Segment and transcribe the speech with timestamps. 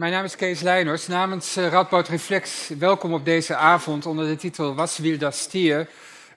[0.00, 1.06] mijn naam is Kees Leijners.
[1.06, 5.88] Namens uh, Radboud Reflex, welkom op deze avond onder de titel Was wil dat stier?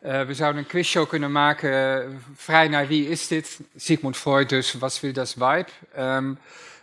[0.06, 3.60] Uh, we zouden een quizshow kunnen maken, vrij naar wie is dit?
[3.76, 5.70] Sigmund Freud dus, Was wil das Weib?
[6.00, 6.38] Um,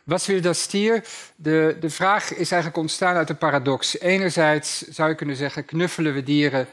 [0.04, 1.04] was wil dat stier?
[1.36, 3.98] De, de vraag is eigenlijk ontstaan uit een paradox.
[3.98, 6.66] Enerzijds zou je kunnen zeggen, knuffelen we dieren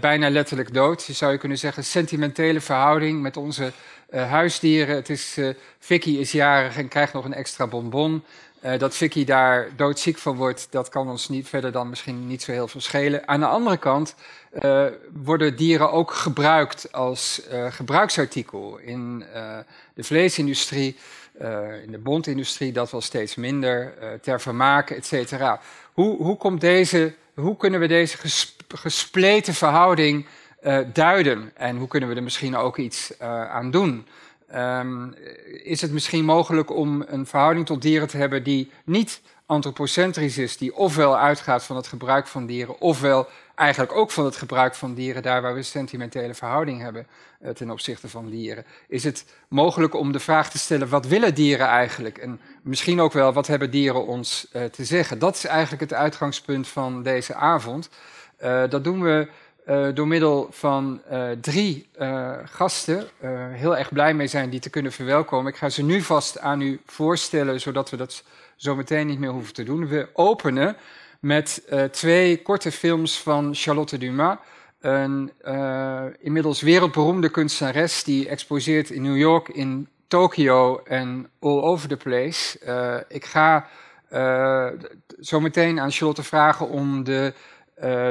[0.00, 1.04] bijna letterlijk dood.
[1.04, 3.72] Je zou je kunnen zeggen, sentimentele verhouding met onze
[4.10, 4.94] huisdieren.
[4.94, 8.24] Het is, uh, Vicky is jarig en krijgt nog een extra bonbon.
[8.64, 12.42] Uh, dat Vicky daar doodziek van wordt, dat kan ons niet verder dan misschien niet
[12.42, 13.28] zo heel veel schelen.
[13.28, 14.14] Aan de andere kant
[14.62, 18.78] uh, worden dieren ook gebruikt als uh, gebruiksartikel.
[18.78, 19.24] In
[19.94, 20.96] de vleesindustrie,
[21.84, 25.60] in de bondindustrie dat wel steeds minder, ter vermaak, et cetera.
[25.92, 30.26] Hoe, hoe, komt deze, hoe kunnen we deze ges, gespleten verhouding
[30.92, 31.50] duiden?
[31.54, 34.06] En hoe kunnen we er misschien ook iets aan doen?
[34.54, 35.14] Um,
[35.62, 40.56] is het misschien mogelijk om een verhouding tot dieren te hebben die niet antropocentrisch is,
[40.56, 44.94] die ofwel uitgaat van het gebruik van dieren, ofwel eigenlijk ook van het gebruik van
[44.94, 47.06] dieren, daar waar we een sentimentele verhouding hebben
[47.42, 48.64] uh, ten opzichte van dieren.
[48.88, 52.18] Is het mogelijk om de vraag te stellen, wat willen dieren eigenlijk?
[52.18, 55.18] En misschien ook wel, wat hebben dieren ons uh, te zeggen?
[55.18, 57.88] Dat is eigenlijk het uitgangspunt van deze avond.
[58.42, 59.28] Uh, dat doen we
[59.66, 63.06] uh, door middel van uh, drie uh, gasten
[63.52, 65.52] heel erg blij mee zijn die te kunnen verwelkomen.
[65.52, 68.24] Ik ga ze nu vast aan u voorstellen, zodat we dat
[68.56, 69.88] zo meteen niet meer hoeven te doen.
[69.88, 70.76] We openen
[71.20, 74.36] met twee korte films van Charlotte Dumas.
[74.80, 75.32] Een
[76.20, 82.58] inmiddels wereldberoemde kunstenares die exposeert in New York, in Tokio en all over the place.
[83.08, 83.68] ik ga
[85.20, 87.32] zo meteen aan Charlotte vragen om de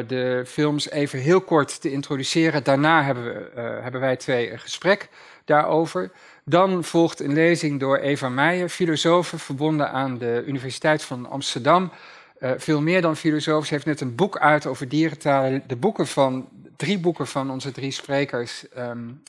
[0.08, 2.64] de films even heel kort te introduceren.
[2.64, 5.10] Daarna hebben, we, uh, hebben wij twee een gesprek
[5.46, 6.12] daarover.
[6.44, 11.92] Dan volgt een lezing door Eva Meijer, filosoof verbonden aan de Universiteit van Amsterdam.
[12.40, 13.66] Uh, veel meer dan filosoof.
[13.66, 15.64] Ze heeft net een boek uit over dierentalen.
[15.68, 19.24] De boeken van, drie boeken van onze drie sprekers, um,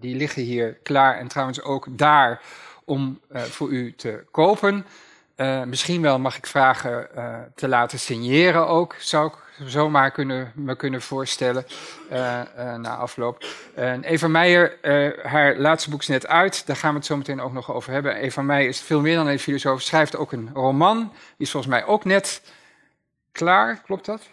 [0.00, 1.18] die liggen hier klaar.
[1.18, 2.42] En trouwens ook daar
[2.84, 4.84] om voor u te kopen.
[5.36, 9.34] Uh, misschien wel mag ik vragen uh, te laten signeren ook, zou ik
[9.68, 11.66] zomaar kunnen, me kunnen voorstellen
[12.12, 12.18] uh,
[12.76, 13.44] na afloop.
[14.00, 14.78] Eva Meijer,
[15.22, 17.92] haar laatste boek is net uit, daar gaan we het zo meteen ook nog over
[17.92, 18.16] hebben.
[18.16, 21.72] Eva Meijer is veel meer dan een filosoof, schrijft ook een roman, die is volgens
[21.72, 22.42] mij ook net
[23.32, 24.28] klaar, klopt dat?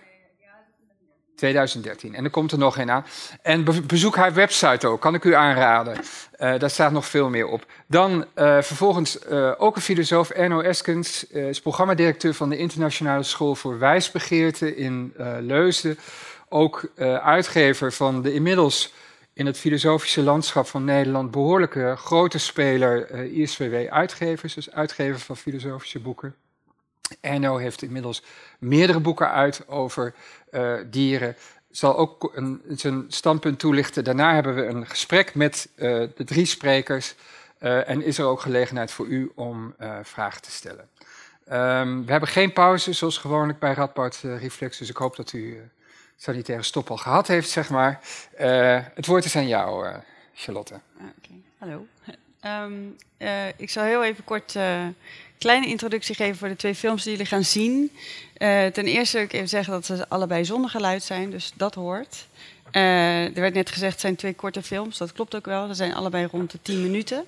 [1.40, 2.16] 2013.
[2.16, 3.06] En er komt er nog een aan.
[3.42, 5.94] En bezoek haar website ook, kan ik u aanraden.
[5.98, 7.66] Uh, daar staat nog veel meer op.
[7.88, 13.56] Dan uh, vervolgens uh, ook een filosoof, Erno Eskens, is programmadirecteur van de Internationale School
[13.56, 15.98] voor Wijsbegeerte in Leusden.
[16.50, 16.92] Ook
[17.22, 18.94] uitgever van de inmiddels
[19.34, 26.00] in het filosofische landschap van Nederland behoorlijke grote speler ISVW Uitgevers, dus uitgever van filosofische
[26.00, 26.36] boeken.
[27.22, 28.24] Erno heeft inmiddels
[28.60, 30.14] meerdere boeken uit over
[30.52, 31.36] uh, dieren.
[31.72, 34.04] Zal ook een, zijn standpunt toelichten.
[34.04, 37.16] Daarna hebben we een gesprek met uh, de drie sprekers.
[37.60, 40.90] Uh, en is er ook gelegenheid voor u om vragen te stellen.
[41.52, 44.78] Um, we hebben geen pauze, zoals gewoonlijk bij Radboud Reflex.
[44.78, 45.70] Dus ik hoop dat u
[46.16, 48.00] sanitaire stop al gehad heeft, zeg maar.
[48.94, 49.94] het woord is aan jou,
[50.34, 50.74] Charlotte.
[50.74, 51.42] Ah, okay.
[51.58, 51.86] Hallo.
[52.66, 52.96] Um,
[53.64, 54.56] ik zal heel even kort
[55.40, 57.92] kleine introductie geven voor de twee films die jullie gaan zien.
[58.38, 61.76] Uh, ten eerste wil ik even zeggen dat ze allebei zonder geluid zijn, dus dat
[61.76, 62.28] hoort.
[62.72, 64.98] Uh, er werd net gezegd, het zijn twee korte films.
[64.98, 65.68] Dat klopt ook wel.
[65.68, 67.26] Ze zijn allebei rond de 10 minuten.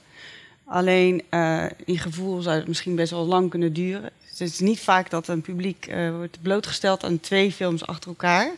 [0.66, 4.12] Alleen uh, in gevoel zou het misschien best wel lang kunnen duren.
[4.30, 8.52] Dus het is niet vaak dat een publiek wordt blootgesteld aan twee films achter elkaar.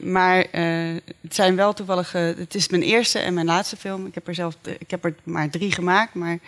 [0.00, 0.46] Maar
[1.20, 2.12] het zijn wel toevallig.
[2.12, 4.06] Het is mijn eerste en mijn laatste film.
[4.06, 4.56] Ik heb er zelf.
[4.78, 6.14] Ik heb er maar drie gemaakt.
[6.14, 6.38] Maar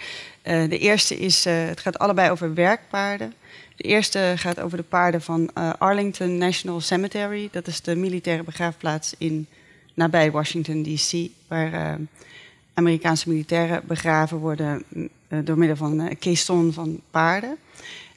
[0.44, 1.44] de eerste is.
[1.44, 3.34] het gaat allebei over werkpaarden.
[3.76, 7.48] De eerste gaat over de paarden van Arlington National Cemetery.
[7.52, 9.46] Dat is de militaire begraafplaats in
[9.94, 11.30] nabij Washington D.C.
[11.48, 11.98] Waar
[12.74, 14.84] Amerikaanse militairen begraven worden
[15.28, 17.58] door middel van een caisson van paarden.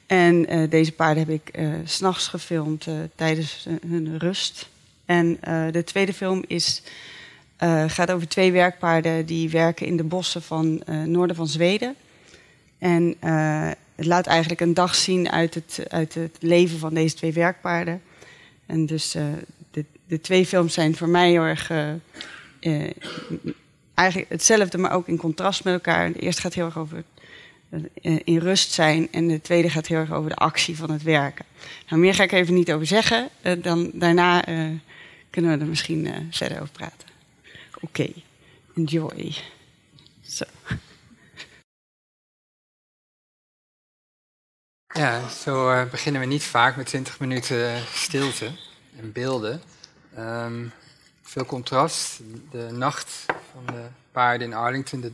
[0.08, 4.68] En uh, deze paarden heb ik uh, s'nachts gefilmd uh, tijdens hun rust.
[5.04, 5.38] En
[5.72, 6.82] de tweede film is,
[7.86, 11.94] gaat over twee werkpaarden die werken in de bossen van noorden van Zweden.
[12.78, 13.16] En
[13.94, 18.02] het laat eigenlijk een dag zien uit het, uit het leven van deze twee werkpaarden.
[18.66, 19.10] En dus
[19.70, 21.70] de, de twee films zijn voor mij heel erg
[23.94, 26.12] eigenlijk hetzelfde, maar ook in contrast met elkaar.
[26.12, 27.04] De eerste gaat heel erg over
[27.70, 29.08] eh, in rust zijn.
[29.12, 31.44] En de tweede gaat heel erg over de actie van het werken.
[31.88, 33.28] Nou, meer ga ik even niet over zeggen.
[33.62, 34.44] Dan, daarna
[35.30, 37.08] kunnen we er misschien verder over praten.
[37.80, 38.14] Oké, okay.
[38.74, 39.34] enjoy.
[40.22, 40.44] Zo.
[44.98, 48.50] Ja, zo uh, beginnen we niet vaak met 20 minuten stilte
[48.96, 49.62] en beelden.
[50.18, 50.72] Um,
[51.22, 52.20] veel contrast.
[52.50, 55.12] De nacht van de paarden in Arlington, de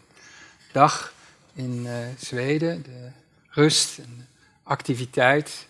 [0.73, 1.13] dag
[1.55, 3.11] in uh, Zweden, de
[3.49, 4.25] rust en de
[4.63, 5.67] activiteit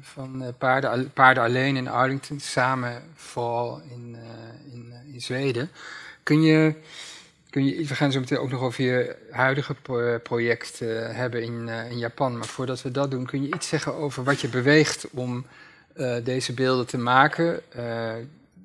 [0.00, 4.16] van paarden, paarden alleen in Arlington, samen vooral in,
[4.72, 5.70] in, in Zweden.
[6.22, 6.74] Kun je
[7.50, 9.74] Kun je, we gaan zo meteen ook nog over je huidige
[10.22, 12.38] project uh, hebben in, uh, in Japan.
[12.38, 15.46] Maar voordat we dat doen, kun je iets zeggen over wat je beweegt om
[15.96, 17.60] uh, deze beelden te maken,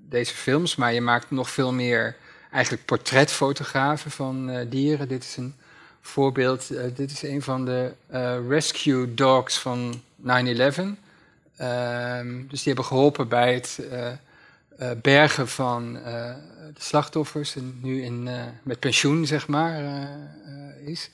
[0.10, 0.76] deze films.
[0.76, 2.16] Maar je maakt nog veel meer
[2.52, 5.08] eigenlijk portretfotografen van dieren.
[5.08, 5.56] Dit is een
[6.02, 6.68] voorbeeld.
[6.96, 7.92] dit is een van de
[8.48, 10.26] rescue dogs van 9-11.
[11.58, 13.80] Ehm, dus die hebben geholpen bij het
[15.02, 15.98] bergen van
[16.74, 20.10] de slachtoffers en nu in, uh, met pensioen, zeg maar,
[20.86, 21.10] is.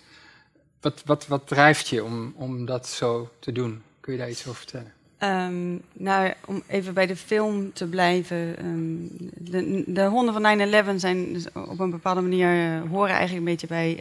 [0.82, 3.82] Wat, wat, wat drijft je om, om dat zo te doen?
[4.00, 4.94] Kun je daar iets over vertellen?
[5.24, 8.66] Um, nou, om even bij de film te blijven.
[8.66, 9.08] Um,
[9.38, 13.68] de, de, honden van 9-11 zijn dus op een bepaalde manier horen eigenlijk een beetje
[13.68, 14.00] bij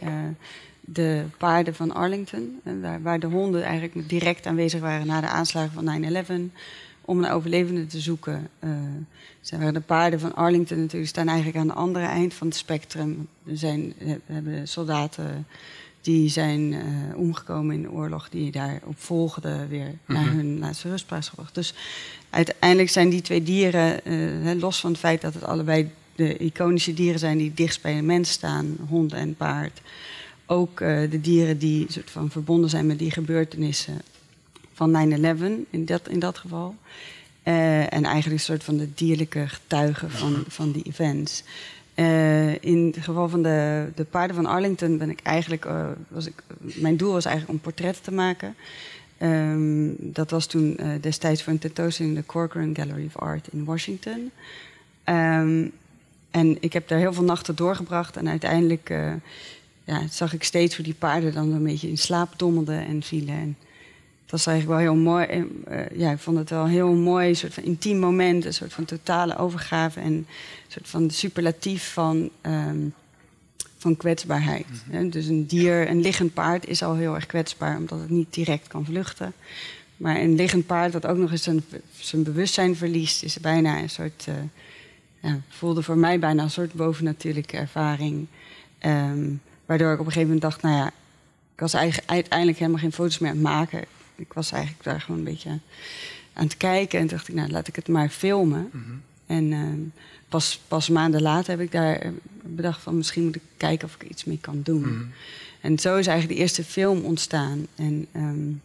[0.91, 2.61] de paarden van Arlington.
[2.81, 6.55] Waar, waar, de honden eigenlijk direct aanwezig waren na de aanslagen van 9-11
[7.09, 8.49] om een overlevende te zoeken.
[8.63, 8.71] Uh,
[9.41, 13.27] zijn de paarden van Arlington natuurlijk staan eigenlijk aan de andere eind van het spectrum.
[13.45, 15.47] Er zijn, we hebben soldaten
[16.01, 16.81] die zijn uh,
[17.15, 20.35] omgekomen in de oorlog, die daarop volgden weer naar mhm.
[20.35, 21.55] hun laatste rustplaats gebracht.
[21.55, 21.73] Dus
[22.29, 26.93] uiteindelijk zijn die twee dieren, uh, los van het feit dat het allebei de iconische
[26.93, 29.81] dieren zijn die dichtst bij een mens staan, hond en paard,
[30.45, 34.01] ook uh, de dieren die soort van verbonden zijn met die gebeurtenissen
[34.79, 35.11] van
[35.65, 36.75] 9-11 in dat, in dat geval.
[37.43, 41.43] Uh, en eigenlijk een soort van de dierlijke getuigen van, van die events.
[41.95, 46.25] Uh, in het geval van de, de paarden van Arlington ben ik eigenlijk, uh, was
[46.25, 48.55] ik, mijn doel was eigenlijk om portretten te maken.
[49.21, 53.65] Um, dat was toen destijds voor een tentoonstelling in de Corcoran Gallery of Art in
[53.65, 54.31] Washington.
[55.05, 55.71] Um,
[56.31, 58.89] en ik heb daar heel veel nachten doorgebracht en uiteindelijk
[59.83, 63.35] ja, zag ik steeds hoe die paarden dan een beetje in slaap dommelden en vielen.
[63.35, 63.57] En
[64.29, 65.27] dat was eigenlijk wel heel mooi.
[65.69, 68.45] Uh, ja, ik vond het wel een heel mooi, soort van intiem moment.
[68.45, 70.27] Een soort van totale overgave en een
[70.67, 72.93] soort van superlatief van, um,
[73.77, 74.65] van kwetsbaarheid.
[74.91, 78.33] Mm Dus een dier, een liggend paard is al heel erg kwetsbaar, omdat het niet
[78.33, 79.33] direct kan vluchten.
[79.97, 81.63] Maar een liggend paard dat ook nog eens zijn,
[81.99, 84.25] zijn bewustzijn verliest, is bijna een soort.
[84.29, 84.35] Uh,
[85.21, 88.27] ja, voelde voor mij bijna een soort bovennatuurlijke ervaring.
[88.85, 90.87] Um, waardoor ik op een gegeven moment dacht, nou ja,
[91.53, 93.83] ik was eigenlijk uiteindelijk helemaal geen foto's meer aan het maken
[94.19, 95.59] ik was eigenlijk daar gewoon een beetje
[96.33, 96.99] aan het kijken.
[96.99, 98.69] En dacht ik, nou, laat ik het maar filmen.
[98.71, 98.83] Mhm.
[99.25, 102.11] En ehm, pas, pas maanden later heb ik daar eh,
[102.43, 102.97] bedacht van...
[102.97, 104.81] misschien moet ik kijken of ik iets mee kan doen.
[104.81, 105.03] Mhm.
[105.61, 107.67] En zo is eigenlijk de eerste film ontstaan.
[107.75, 108.61] En um,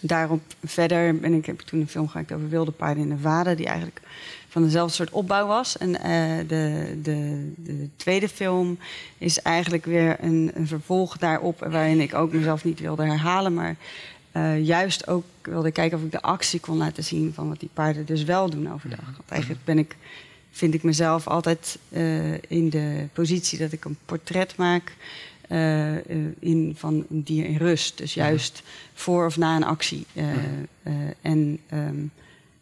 [0.00, 3.54] daarop verder ben ik, heb ik toen een film gemaakt over wilde paarden in Nevada...
[3.54, 4.00] die eigenlijk
[4.48, 5.78] van dezelfde soort opbouw was.
[5.78, 8.78] En uh, de, de, de, tweede film
[9.18, 11.58] is eigenlijk weer een, een, vervolg daarop...
[11.58, 13.54] waarin ik ook mezelf niet wilde herhalen...
[13.54, 13.76] maar
[14.36, 17.70] uh, juist ook wilde kijken of ik de actie kon laten zien van wat die
[17.74, 19.04] paarden dus wel doen overdag.
[19.04, 19.96] Want eigenlijk ben ik,
[20.50, 24.94] vind ik mezelf altijd uh, in de positie dat ik een portret maak
[25.48, 25.96] uh,
[26.38, 27.98] in, van een dier in rust.
[27.98, 28.62] Dus juist
[28.94, 30.06] voor of na een actie.
[31.20, 32.10] en um,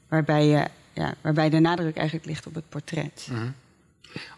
[0.09, 3.29] waarbij, je, ja, waarbij de nadruk eigenlijk ligt op het portret.
[3.31, 3.49] Mhm.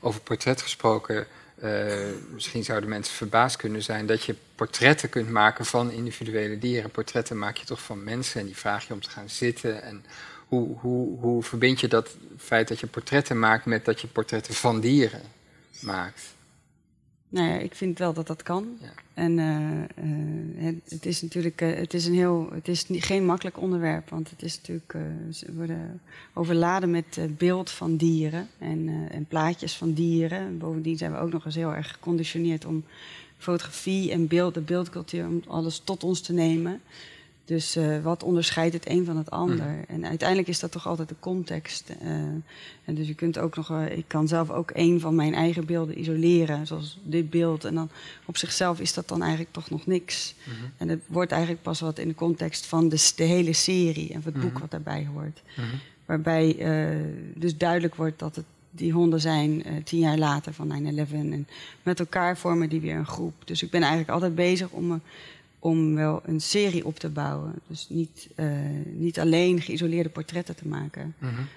[0.00, 1.26] Over portret gesproken.
[1.62, 1.94] Uh,
[2.32, 6.90] misschien zouden mensen verbaasd kunnen zijn dat je portretten kunt maken van individuele dieren.
[6.90, 9.82] Portretten maak je toch van mensen en die vraag je om te gaan zitten.
[9.82, 10.04] En
[10.48, 14.54] hoe, hoe, hoe verbind je dat feit dat je portretten maakt met dat je portretten
[14.54, 15.22] van dieren
[15.80, 16.35] maakt?
[17.28, 18.78] Nou ja, ik vind wel dat dat kan.
[18.80, 18.92] Ja.
[19.14, 23.26] En uh, uh, het, is natuurlijk uh, het is een heel, het is niet, geen
[23.26, 24.96] makkelijk onderwerp, want het is natuurlijk,
[25.32, 26.00] ze worden
[26.32, 30.58] overladen met beeld van dieren en, en plaatjes van dieren.
[30.58, 32.84] bovendien zijn we ook nog eens heel erg geconditioneerd om
[33.38, 36.80] fotografie en beeld, de beeldcultuur, om alles tot ons te nemen.
[37.46, 39.66] Dus uh, wat onderscheidt het een van het ander?
[39.66, 39.84] Mm.
[39.88, 41.90] En uiteindelijk is dat toch altijd de context.
[42.02, 42.10] Uh,
[42.84, 45.66] en dus je kunt ook nog, uh, ik kan zelf ook een van mijn eigen
[45.66, 47.64] beelden isoleren, zoals dit beeld.
[47.64, 47.90] En dan
[48.24, 50.34] op zichzelf is dat dan eigenlijk toch nog niks.
[50.44, 50.70] Mm -hmm.
[50.76, 54.22] En het wordt eigenlijk pas wat in de context van de, de hele serie en
[54.22, 54.60] van het boek mm -hmm.
[54.60, 55.42] wat daarbij hoort.
[55.54, 55.64] -hmm.
[56.06, 56.56] Waarbij
[57.34, 61.12] dus duidelijk wordt dat het die honden zijn tien jaar later van 9-11.
[61.12, 61.48] En
[61.82, 63.34] met elkaar vormen die weer een groep.
[63.44, 64.98] Dus ik ben eigenlijk altijd bezig om me
[65.66, 67.54] om wel een serie op te bouwen.
[67.66, 68.46] Dus niet, uh,
[68.84, 71.14] niet alleen geïsoleerde portretten te maken.
[71.18, 71.48] Mm -hmm.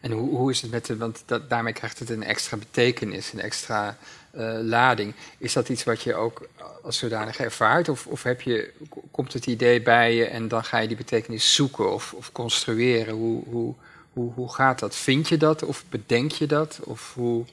[0.00, 3.32] En hoe, hoe is het met de, want dat, daarmee krijgt het een extra betekenis,
[3.32, 3.96] een extra
[4.36, 5.14] uh, lading.
[5.38, 6.48] Is dat iets wat je ook
[6.82, 7.88] als zodanig ervaart?
[7.88, 8.72] Of, of heb je,
[9.10, 13.14] komt het idee bij je en dan ga je die betekenis zoeken of, of construeren?
[13.14, 13.74] Hoe, hoe,
[14.12, 14.96] hoe, hoe gaat dat?
[14.96, 16.80] Vind je dat of bedenk je dat?
[16.84, 17.44] Of hoe,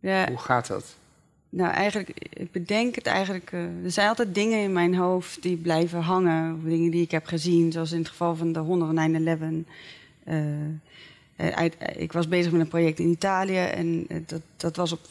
[0.00, 0.84] ja, hoe gaat dat?
[1.50, 3.52] Nou, eigenlijk, ik bedenk het eigenlijk.
[3.52, 6.60] Uh, er zijn altijd dingen in mijn hoofd die blijven hangen.
[6.64, 10.28] Dingen die ik heb gezien, zoals in het geval van de honden van 9-11.
[10.28, 10.36] Uh,
[11.36, 11.64] uh,
[11.96, 15.06] ik was bezig met een project in Italië en dat, dat was op,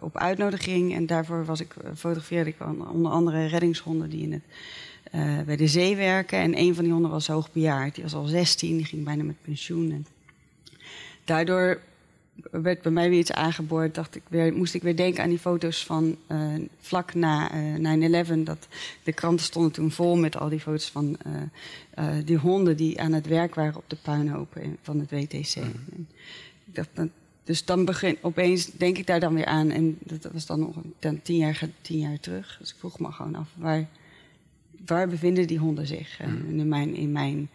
[0.00, 0.94] op uitnodiging.
[0.94, 2.56] En daarvoor was ik, fotografeerde ik
[2.92, 6.38] onder andere reddingshonden die in het, bij de zee werken.
[6.38, 7.94] En een van die honden was hoogbejaard.
[7.94, 9.90] Die was al 16, die ging bijna met pensioen.
[9.90, 10.06] En
[11.24, 11.80] daardoor
[12.50, 13.94] werd bij mij weer iets aangeboord.
[13.94, 18.24] Dacht ik weer, moest ik weer denken aan die foto's van uh, vlak na uh,
[18.24, 18.42] 9-11.
[18.44, 18.68] Dat
[19.02, 23.12] de kranten stonden toen vol met al die foto's van uh, die honden die aan
[23.12, 25.56] het werk waren op de puinhopen van het WTC.
[25.56, 26.06] Mm.
[26.64, 27.08] Ik dacht, dat,
[27.44, 29.70] dus dan begin opeens denk ik daar dan weer aan.
[29.70, 32.56] En dat was dan nog dan tien, jaar, tien jaar terug.
[32.58, 33.88] Dus ik vroeg me gewoon af, waar,
[34.86, 36.18] waar bevinden die honden zich?
[36.26, 36.60] Mm.
[36.60, 37.48] in mijn, in mijn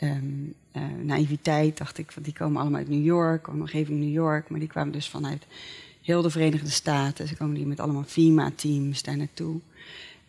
[0.00, 4.48] um, uh, naïviteit dacht ik, van die komen allemaal uit New York, omgeving New York,
[4.48, 5.46] maar die kwamen dus vanuit
[6.02, 7.28] heel de Verenigde Staten.
[7.28, 9.60] Ze komen die met allemaal FEMA-teams daar naartoe.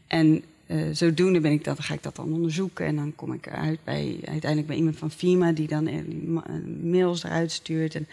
[0.07, 3.49] En uh, zodoende ben ik dat, ga ik dat dan onderzoeken en dan kom ik
[3.49, 6.41] uit bij, uiteindelijk bij iemand van FEMA die dan die
[6.83, 7.95] mails eruit stuurt.
[7.95, 8.07] En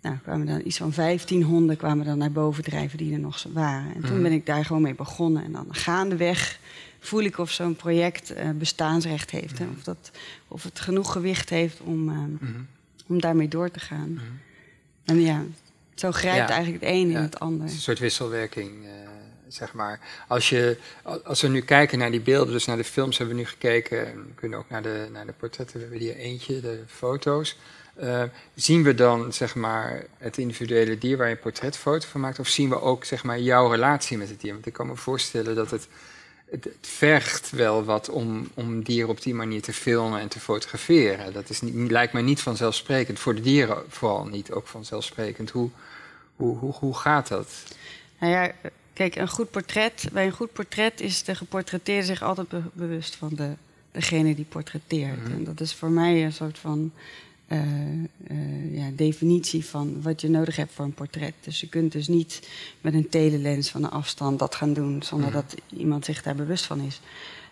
[0.00, 3.46] nou, kwamen dan iets van 15 honden kwamen dan naar boven drijven die er nog
[3.52, 3.94] waren.
[3.94, 4.22] En toen mhm.
[4.22, 5.44] ben ik daar gewoon mee begonnen.
[5.44, 6.58] En dan gaandeweg
[7.06, 9.58] voel ik of zo'n project uh, bestaansrecht heeft.
[9.58, 9.66] Hè?
[9.76, 10.10] Of, dat,
[10.48, 12.48] of het genoeg gewicht heeft om, uh,
[13.06, 14.08] om daarmee door te gaan.
[14.08, 14.40] Mm -hmm.
[15.04, 15.42] En ja,
[15.94, 16.54] zo grijpt ja.
[16.54, 17.60] eigenlijk het een in het ander.
[17.60, 18.90] Het is een soort wisselwerking, uh,
[19.48, 20.00] zeg maar.
[20.28, 20.78] Als, je,
[21.24, 23.98] als we nu kijken naar die beelden, dus naar de films hebben we nu gekeken.
[24.04, 27.56] We kunnen ook naar de, naar de portretten, we hebben hier eentje, de foto's.
[28.02, 28.22] Uh,
[28.54, 32.38] zien we dan zeg maar, het individuele dier waar je een portretfoto van maakt?
[32.38, 34.52] Of zien we ook zeg maar, jouw relatie met het dier?
[34.52, 35.88] Want ik kan me voorstellen dat het
[36.50, 41.32] het, vergt wel wat om, om dieren op die manier te filmen en te fotograferen.
[41.32, 43.18] Dat is niet, lijkt mij niet vanzelfsprekend.
[43.18, 45.50] Voor de dieren vooral niet ook vanzelfsprekend.
[45.50, 45.70] Hoe,
[46.36, 47.48] hoe, hoe, hoe gaat dat?
[48.20, 48.52] Nou ja,
[48.92, 50.08] kijk, een goed portret.
[50.12, 53.52] Bij een goed portret is de geportretteerde zich altijd bewust van de,
[53.92, 55.22] degene die portretteert.
[55.22, 55.32] Mhm.
[55.32, 56.92] En dat is voor mij een soort van
[57.48, 57.58] uh,
[58.30, 61.34] uh, ja, definitie van wat je nodig hebt voor een portret.
[61.40, 62.48] Dus je kunt dus niet
[62.80, 66.64] met een telelens van een afstand dat gaan doen zonder dat iemand zich daar bewust
[66.64, 67.00] van is.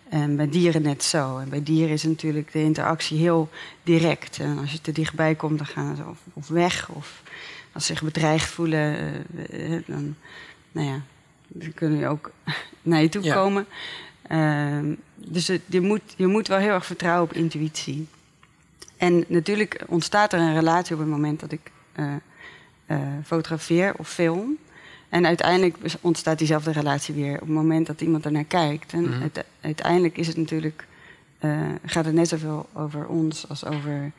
[0.08, 1.38] En bij dieren net zo.
[1.38, 3.48] En bij dieren is natuurlijk de interactie heel
[3.82, 4.38] direct.
[4.38, 6.88] En als je te dichtbij komt, dan gaan ze of, of weg.
[6.88, 7.22] Of
[7.72, 8.96] als ze zich bedreigd voelen,
[9.52, 10.16] uh, dan,
[10.72, 11.02] nou ja,
[11.48, 12.30] dan kunnen je ook
[12.82, 13.34] naar je toe ja.
[13.34, 13.66] komen.
[14.22, 18.06] Ehm, dus het, je, moet, je moet wel heel erg vertrouwen op intuïtie.
[19.04, 22.12] En natuurlijk ontstaat er een relatie op het moment dat ik uh,
[22.86, 24.56] uh, fotografeer of film.
[25.08, 28.92] En uiteindelijk ontstaat diezelfde relatie weer op het moment dat iemand er naar kijkt.
[28.92, 29.30] En mm -hmm.
[29.60, 30.86] uiteindelijk is het natuurlijk,
[31.40, 34.12] uh, gaat het net zoveel over ons als over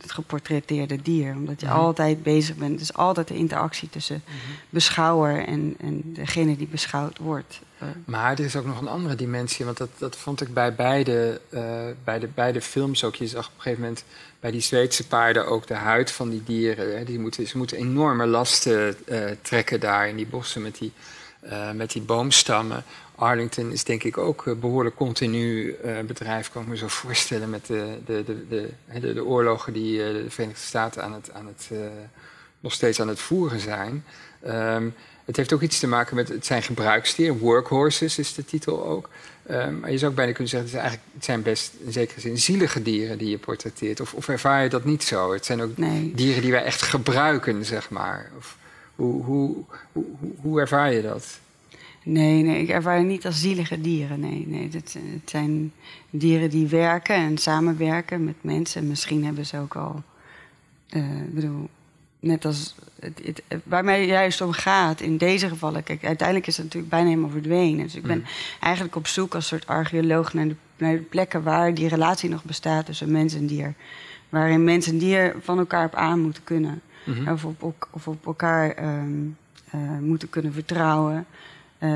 [0.00, 1.34] het geportretteerde dier.
[1.34, 1.76] Omdat je -hmm.
[1.76, 2.80] altijd bezig bent.
[2.80, 4.54] Is altijd de interactie tussen mm -hmm.
[4.70, 7.60] beschouwer en, en degene die beschouwd wordt.
[8.04, 11.40] Maar er is ook nog een andere dimensie, want dat, dat vond ik bij beide,
[11.50, 11.62] uh,
[12.04, 13.14] bij de beide films ook.
[13.14, 14.04] Je zag op een gegeven moment
[14.40, 16.96] bij die Zweedse paarden ook de huid van die dieren.
[16.98, 20.92] Hè, die moeten, ze moeten enorme lasten uh, trekken daar in die bossen met die,
[21.44, 22.84] uh, met die boomstammen.
[23.14, 27.98] Arlington is denk ik ook behoorlijk continu bedrijf, kan ik me zo voorstellen, met de,
[28.06, 31.70] de, de, de, de, de oorlogen die de Verenigde Staten aan het, aan het,
[32.60, 34.04] nog steeds aan het voeren zijn.
[34.46, 34.94] Um,
[35.24, 39.08] het heeft ook iets te maken met, het zijn gebruiksdieren, workhorses is de titel ook.
[39.50, 42.20] Um, maar je zou ook bijna kunnen zeggen, het, eigenlijk, het zijn best in zekere
[42.20, 44.00] zin zielige dieren die je portretteert.
[44.00, 45.32] Of, of ervaar je dat niet zo?
[45.32, 46.12] Het zijn ook nee.
[46.14, 48.30] dieren die wij echt gebruiken, zeg maar.
[48.38, 48.56] Of,
[48.94, 50.04] hoe, hoe, hoe,
[50.40, 51.38] hoe ervaar je dat?
[52.06, 54.20] Nee, nee, ik ervaar het niet als zielige dieren.
[54.20, 54.68] Nee, nee.
[54.72, 55.72] Het, het zijn
[56.10, 58.88] dieren die werken en samenwerken met mensen.
[58.88, 60.02] Misschien hebben ze ook al.
[60.90, 61.68] Uh, bedoel,
[62.20, 65.82] net als het, het, waar mij juist om gaat in deze gevallen.
[65.82, 67.82] Kijk, uiteindelijk is het natuurlijk bijna helemaal verdwenen.
[67.82, 68.24] Dus ik ben mm.
[68.60, 72.44] eigenlijk op zoek als soort archeoloog naar de, naar de, plekken waar die relatie nog
[72.44, 73.74] bestaat tussen mens en dier.
[74.28, 76.80] Waarin mens en dier van elkaar op aan moeten kunnen.
[77.04, 77.28] Mm -hmm.
[77.28, 79.36] of, op, of op elkaar um,
[79.74, 81.26] uh, moeten kunnen vertrouwen.
[81.84, 81.90] Uh,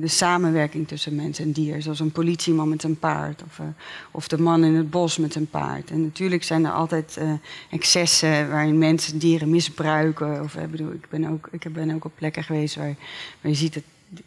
[0.00, 1.82] de samenwerking tussen mens en dier.
[1.82, 3.42] Zoals een politieman met zijn paard.
[3.42, 3.66] Of, uh,
[4.10, 5.90] of de man in het bos met zijn paard.
[5.90, 7.32] En natuurlijk zijn er altijd uh,
[7.70, 10.40] excessen waarin mensen dieren misbruiken.
[10.42, 12.94] Of, bedoel, ik, ben ook, ik ben ook op plekken geweest waar,
[13.40, 13.82] waar je ziet dat,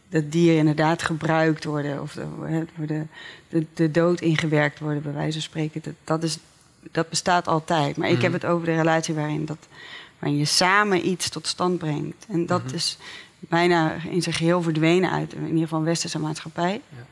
[0.10, 2.02] dat dieren inderdaad gebruikt worden.
[2.02, 3.06] Of de, de,
[3.50, 5.82] de, de dood ingewerkt worden, bij wijze van spreken.
[5.84, 6.38] Dat, dat is
[6.92, 7.98] dat bestaat altijd.
[7.98, 8.42] Maar ik heb Mhm.
[8.42, 9.68] het over de relatie waarin, dat,
[10.20, 12.26] waarin je samen iets tot stand brengt.
[12.30, 12.76] En dat Mhm.
[12.76, 12.98] is
[13.50, 16.82] bijna in zijn geheel verdwenen uit, in ieder geval westerse maatschappij.
[16.90, 17.06] Ja.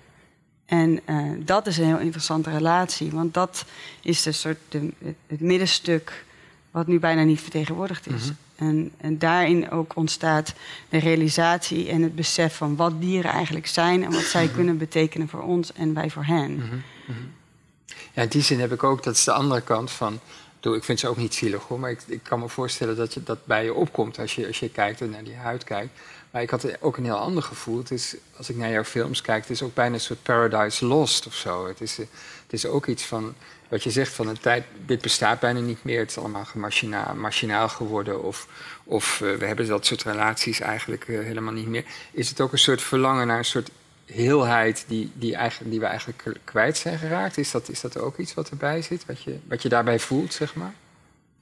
[0.65, 3.65] En eh, dat is een heel interessante relatie, want dat
[4.01, 4.93] is de soort de,
[5.27, 6.25] het, middenstuk
[6.71, 8.23] wat nu bijna niet vertegenwoordigd is.
[8.23, 8.33] Mhm.
[8.69, 10.53] en, en daarin ook ontstaat
[10.89, 14.53] de realisatie en het besef van wat dieren eigenlijk zijn en wat zij Mhm.
[14.53, 16.55] kunnen betekenen voor ons en wij voor hen.
[16.55, 16.75] Mhm.
[18.13, 20.19] Ja, in die zin heb ik ook, dat is de andere kant van.
[20.61, 23.23] Ik vind ze ook niet zielig hoor, maar ik, ik kan me voorstellen dat je,
[23.23, 25.99] dat bij je opkomt als je, als je kijkt en naar die huid kijkt.
[26.31, 27.77] Maar ik had ook een heel ander gevoel.
[27.77, 30.85] Het is, als ik naar jouw films kijk, het is ook bijna een soort Paradise
[30.85, 31.67] Lost of zo.
[31.67, 32.09] Het is, het
[32.47, 33.35] is ook iets van,
[33.69, 35.99] wat je zegt van een tijd, dit bestaat bijna niet meer.
[35.99, 36.45] Het is allemaal
[37.15, 38.23] machinaal geworden.
[38.23, 38.47] Of,
[38.83, 41.85] of eh, we hebben dat soort relaties eigenlijk eh, helemaal niet meer.
[42.11, 43.69] Is het ook een soort verlangen naar een soort
[44.05, 47.37] heelheid die, die, eigenlijk, die we eigenlijk kwijt zijn geraakt?
[47.37, 50.33] Is dat, is dat ook iets wat erbij zit, wat je, wat je daarbij voelt,
[50.33, 50.73] zeg maar?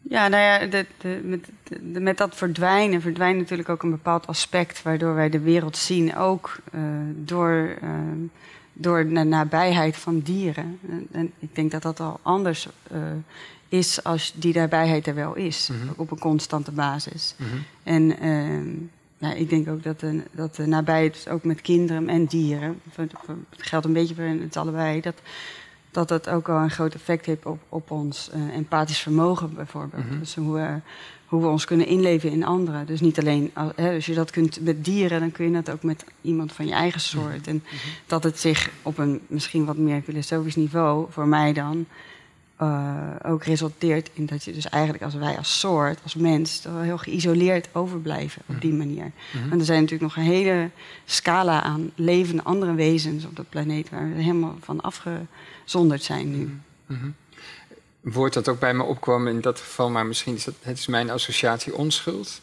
[0.01, 4.27] Ja, nou ja, de, de, met, de- met dat verdwijnen verdwijnt natuurlijk ook een bepaald
[4.27, 6.82] aspect waardoor wij de wereld zien, ook eh,
[7.15, 7.89] door, eh,
[8.74, 10.79] door de nabijheid van dieren.
[10.89, 12.98] En, en ik denk dat dat al anders eh,
[13.70, 15.94] is als die nabijheid er wel is, Mhm.
[16.00, 17.36] op een constante basis.
[17.38, 17.50] Mhm.
[17.84, 18.06] En
[19.18, 23.13] nou, ik denk ook dat de, dat de nabijheid, ook met kinderen en dieren, het
[23.58, 25.22] geldt een beetje voor het allebei, dat
[25.91, 30.10] dat dat ook wel een groot effect heeft op, op ons eh, empathisch vermogen bijvoorbeeld.
[30.10, 30.19] Mhm.
[30.19, 30.67] Dus hoe we,
[31.25, 32.86] hoe we ons kunnen inleven in anderen.
[32.86, 35.72] Dus niet alleen, al- hè, als je dat kunt met dieren, dan kun je dat
[35.72, 37.48] ook met iemand van je eigen soort.
[37.48, 37.63] En
[38.05, 41.86] dat het zich op een misschien wat meer filosofisch niveau, voor mij dan,
[42.55, 46.98] eh, ook resulteert in dat je dus eigenlijk als wij als soort, als mens, heel
[46.98, 49.12] geïsoleerd overblijven op die manier.
[49.31, 49.50] Mhm.
[49.50, 50.69] Want er zijn natuurlijk nog een hele
[51.05, 54.81] scala aan levende andere wezens op de planeet waar we helemaal van
[55.69, 56.59] afgezonderd zijn nu.
[56.85, 57.05] Mhm.
[58.03, 60.77] Een woord dat ook bij me opkwam in dat geval, maar misschien is dat, het
[60.77, 62.41] is mijn associatie onschuld.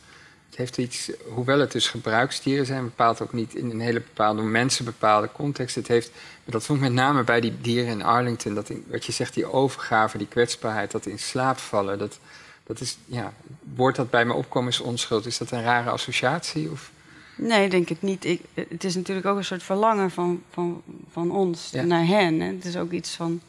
[0.48, 4.42] Het heeft iets, hoewel het dus gebruiksdieren zijn, bepaalt ook niet in een hele bepaalde
[4.42, 5.74] mensen bepaalde context.
[5.74, 6.10] Het heeft,
[6.44, 9.34] dat vond ik met name bij die dieren in Arlington, dat in, wat je zegt,
[9.34, 11.98] die overgave, die kwetsbaarheid, dat in slaap vallen.
[11.98, 12.18] Dat,
[12.66, 13.32] dat is, ja,
[13.74, 15.26] woord dat bij me opkwam is onschuld.
[15.26, 16.70] Is dat een rare associatie?
[16.70, 16.90] Of?
[17.36, 18.24] Nee, ik denk het niet.
[18.24, 21.82] Ik, het is natuurlijk ook een soort verlangen van, van, van ons Ja.
[21.82, 22.40] naar hen.
[22.40, 22.46] Hè.
[22.46, 23.40] Het is ook iets van.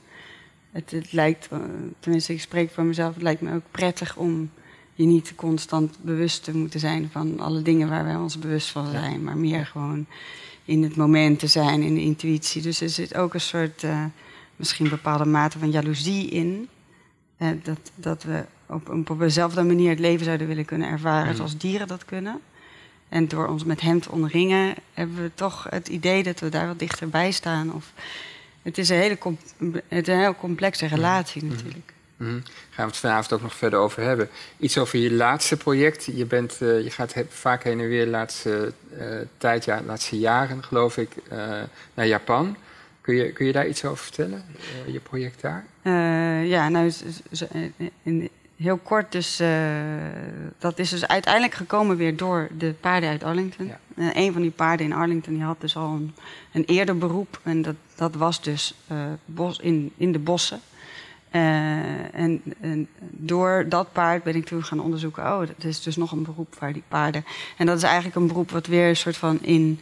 [0.72, 1.60] Het, het lijkt, eh,
[2.00, 4.50] tenminste, ik spreek voor mezelf, het lijkt me ook prettig om
[4.94, 8.86] je niet constant bewust te moeten zijn van alle dingen waar wij ons bewust van
[8.86, 8.92] Ja.
[8.92, 10.06] zijn, maar meer gewoon
[10.66, 12.62] in het moment te zijn, in de intuïtie.
[12.62, 14.06] Dus er zit ook een soort, eh,
[14.56, 16.68] misschien bepaalde mate van jaloezie in.
[17.64, 21.36] Dat, dat we op, een- op dezelfde manier het leven zouden willen kunnen ervaren Mhm.
[21.36, 22.40] zoals dieren dat kunnen.
[23.10, 26.68] En door ons met hem te omringen, hebben we toch het idee dat we daar
[26.68, 27.74] wat dichterbij staan.
[27.74, 27.92] Of,
[28.62, 29.18] het is een hele
[29.88, 31.94] het is een heel complexe relatie natuurlijk.
[32.18, 32.40] Mhm.
[32.70, 34.30] Gaan we het vanavond ook nog verder over hebben.
[34.60, 36.06] Iets over je laatste project.
[36.14, 39.06] Je, bent, eh, je gaat vaak heen en weer de laatste eh,
[39.38, 41.38] tijd, ja, laatste jaren geloof ik, eh,
[41.94, 42.58] naar Japan.
[43.02, 44.44] Kun je, kun je daar iets over vertellen,
[44.86, 45.66] je project daar?
[46.46, 46.92] Ja, nou,
[48.04, 49.40] in- heel kort dus.
[49.40, 49.50] eh,
[50.58, 53.66] dat is dus uiteindelijk gekomen weer door de paarden uit Arlington.
[53.66, 53.80] Ja.
[53.96, 56.14] En een van die paarden in Arlington die had dus al een,
[56.52, 57.40] een eerder beroep.
[57.44, 60.60] En dat, dat was dus eh, bos, in, in de bossen.
[61.30, 65.24] Eh, en, en door dat paard ben ik toen gaan onderzoeken.
[65.24, 67.26] Oh, dat is dus nog een beroep waar die paarden.
[67.58, 69.80] En dat is eigenlijk een beroep wat weer een soort van in,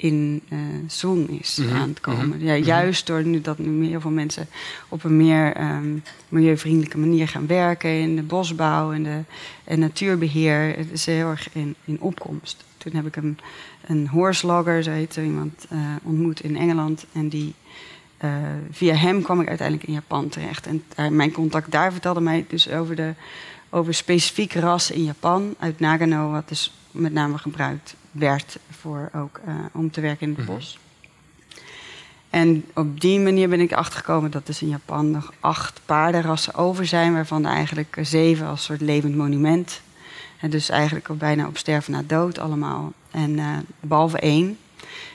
[0.00, 0.42] in
[0.86, 2.28] swing is Mhm, aan het komen.
[2.28, 2.64] mhm, Ja, mhm.
[2.64, 4.46] juist door nu dat nu heel veel mensen
[4.88, 5.96] op een meer ehm,
[6.28, 9.20] milieuvriendelijke manier gaan werken in de bosbouw en, de,
[9.64, 10.76] en natuurbeheer.
[10.76, 12.64] Het is heel erg in, in opkomst.
[12.76, 13.38] Toen heb ik een,
[13.86, 17.06] een horselogger, zo heet zo iemand, eh, ontmoet in Engeland.
[17.12, 17.54] En die,
[18.16, 18.30] eh,
[18.70, 20.66] via hem kwam ik uiteindelijk in Japan terecht.
[20.66, 23.14] En daar, mijn contact daar vertelde mij dus over, de,
[23.70, 29.40] over specifiek ras in Japan uit Nagano, wat dus met name gebruikt werd voor ook,
[29.46, 30.52] eh, om te werken in het Mhm.
[30.54, 30.78] bos.
[32.30, 36.86] En op die manier ben ik achtergekomen dat dus in Japan nog acht paardenrassen over
[36.86, 39.80] zijn, waarvan er eigenlijk zeven als soort levend monument.
[40.40, 42.92] En dus eigenlijk ook bijna op sterven na dood allemaal.
[43.10, 44.58] En eh, behalve één.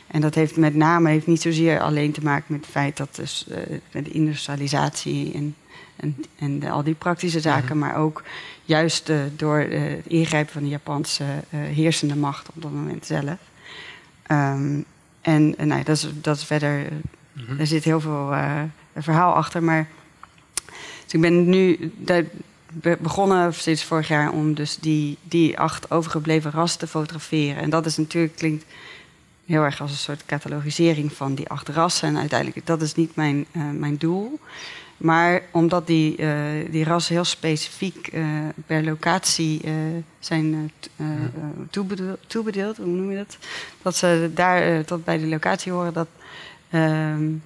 [0.08, 3.15] En dat heeft met name heeft niet zozeer alleen te maken met het feit dat
[3.15, 3.58] dus eh,
[3.91, 5.56] met de industrialisatie en,
[5.96, 8.24] en, en de- al die praktische zaken, maar ook
[8.65, 13.06] juist eh, door eh, het ingrijpen van de Japanse eh, heersende macht op dat moment
[13.06, 13.38] zelf.
[14.23, 14.82] Ehm,
[15.21, 16.86] en nou, dat, is, dat is verder,
[17.34, 17.60] Mhm.
[17.60, 18.62] er zit heel veel eh,
[18.95, 19.63] verhaal achter.
[19.63, 19.88] Maar
[21.04, 21.91] dus ik ben nu
[22.99, 27.63] begonnen sinds vorig jaar om dus die, die acht overgebleven rassen te fotograferen.
[27.63, 28.65] En dat is natuurlijk, klinkt
[29.45, 32.08] heel erg als een soort catalogisering van die acht rassen.
[32.08, 34.39] En uiteindelijk, dat is niet mijn, eh, mijn doel.
[35.04, 36.32] Maar omdat die, uh,
[36.72, 38.26] die rassen heel specifiek uh,
[38.66, 39.74] per locatie uh,
[40.20, 40.72] zijn
[41.70, 43.38] toebedeeld, toebedeeld, hoe noem je dat?
[43.82, 46.08] Dat ze daar tot bij de locatie horen, dat
[46.74, 47.44] um,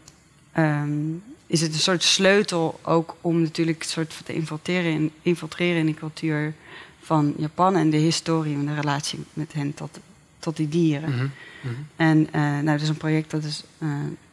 [0.57, 5.79] um, is het een soort sleutel ook om natuurlijk een soort te infiltreren in, infiltreren
[5.79, 6.53] in die cultuur
[7.01, 9.99] van Japan en de historie en de relatie met hen tot,
[10.39, 11.09] tot die dieren.
[11.09, 11.87] Mm -hmm.
[11.95, 13.63] En nou, dat is een project dat is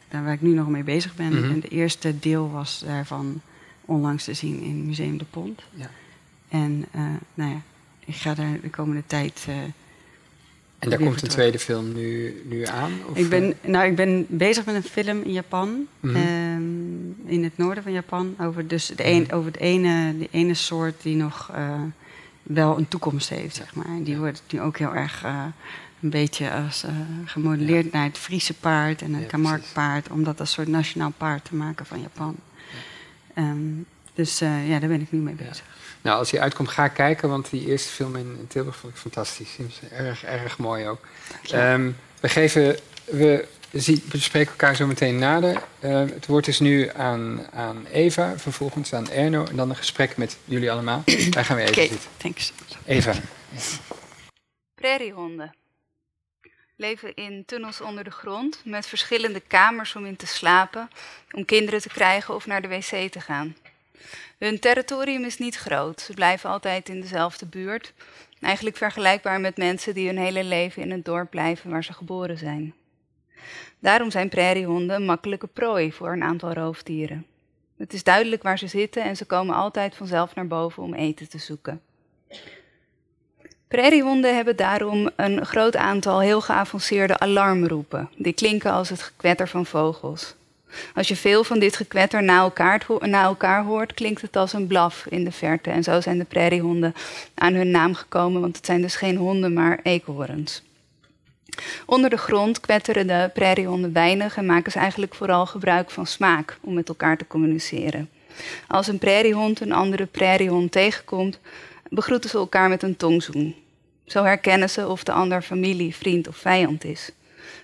[0.09, 1.33] daar waar ik nu nog mee bezig ben.
[1.33, 1.51] Mhm.
[1.51, 3.41] En de eerste deel was daarvan
[3.85, 5.61] onlangs te zien in Museum de Pont.
[5.73, 5.89] Ja.
[6.49, 7.01] En uh,
[7.33, 7.61] nou ja,
[8.05, 9.45] ik ga daar de komende tijd.
[9.49, 9.55] Uh,
[10.79, 12.91] en daar komt een tweede film nu, nu aan?
[13.09, 13.17] Of?
[13.17, 13.69] Ik, ben, eh?
[13.69, 18.35] nou, ik ben bezig met een film in Japan, mm in het noorden van Japan,
[18.39, 19.35] over, dus de een, mhm.
[19.35, 21.51] over het ene, de ene soort die nog
[22.45, 23.85] wel een toekomst heeft, zeg maar.
[23.85, 25.23] En die wordt nu ook heel erg
[26.01, 26.91] een beetje als uh,
[27.25, 31.45] gemodelleerd naar het Friese paard en het ja, paard, om dat als soort nationaal paard
[31.45, 32.35] te maken van Japan.
[33.37, 35.63] Um, dus uh, ja, daar ben ik nu mee bezig.
[36.01, 39.57] Nou, als hij uitkomt, ga kijken, want die eerste film in, Tilburg vond ik fantastisch.
[39.91, 41.07] Erg, erg mooi ook.
[41.53, 43.47] Um, we geven, we,
[43.83, 45.61] we bespreken elkaar zo meteen nader.
[45.79, 50.17] Uh, het woord is nu aan, aan Eva, vervolgens aan Erno en dan een gesprek
[50.17, 51.03] met jullie allemaal.
[51.29, 52.09] Daar gaan we even okay, zitten.
[52.17, 52.53] thanks.
[52.85, 53.13] Eva.
[54.75, 55.55] Prairiehonden
[56.75, 60.89] leven in tunnels onder de grond met verschillende kamers om in te slapen,
[61.31, 63.55] om kinderen te krijgen of naar de wc te gaan.
[64.37, 67.93] Hun territorium is niet groot, ze blijven altijd in dezelfde buurt,
[68.41, 72.37] eigenlijk vergelijkbaar met mensen die hun hele leven in het dorp blijven waar ze geboren
[72.37, 72.73] zijn.
[73.79, 77.25] Daarom zijn prairiehonden een makkelijke prooi voor een aantal roofdieren.
[77.77, 81.29] Het is duidelijk waar ze zitten en ze komen altijd vanzelf naar boven om eten
[81.29, 81.81] te zoeken.
[83.67, 88.09] Prairiehonden hebben daarom een groot aantal heel geavanceerde alarmroepen.
[88.17, 90.35] Die klinken als het gekwetter van vogels.
[90.93, 94.67] Als je veel van dit gekwetter na elkaar, na elkaar hoort, klinkt het als een
[94.67, 95.69] blaf in de verte.
[95.69, 96.93] En zo zijn de prairiehonden
[97.33, 100.63] aan hun naam gekomen, want het zijn dus geen honden, maar eekhoorns.
[101.85, 106.57] Onder de grond kwetteren de prairiehonden weinig en maken ze eigenlijk vooral gebruik van smaak
[106.61, 108.09] om met elkaar te communiceren.
[108.67, 111.39] Als een prairiehond een andere prairiehond tegenkomt,
[111.89, 113.55] begroeten ze elkaar met een tongzoen.
[114.05, 117.11] Zo herkennen ze of de ander familie, vriend of vijand is.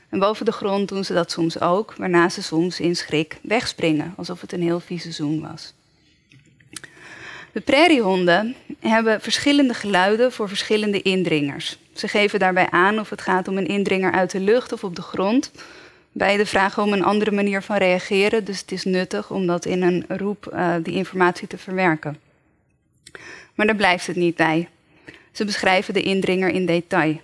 [0.10, 4.14] En boven de grond doen ze dat soms ook, waarna ze soms in schrik wegspringen,
[4.18, 5.74] alsof het een heel vieze zoen was.
[7.52, 11.78] De prairiehonden hebben verschillende geluiden voor verschillende indringers.
[12.02, 14.96] Ze geven daarbij aan of het gaat om een indringer uit de lucht of op
[14.96, 15.52] de grond.
[16.12, 19.82] Beide vragen om een andere manier van reageren, dus het is nuttig om dat in
[19.82, 22.18] een roep uh, die informatie te verwerken.
[23.56, 24.70] Maar daar blijft het niet bij.
[25.32, 27.20] Ze beschrijven de indringer in detail.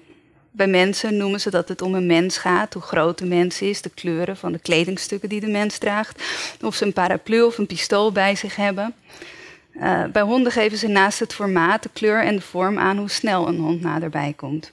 [0.52, 3.82] Bij mensen noemen ze dat het om een mens gaat, hoe groot de mens is,
[3.82, 6.24] de kleuren van de kledingstukken die de mens draagt,
[6.62, 8.96] of ze een paraplu of een pistool bij zich hebben.
[9.80, 13.10] Uh, bij honden geven ze naast het formaat, de kleur en de vorm aan hoe
[13.10, 14.72] snel een hond naderbij komt.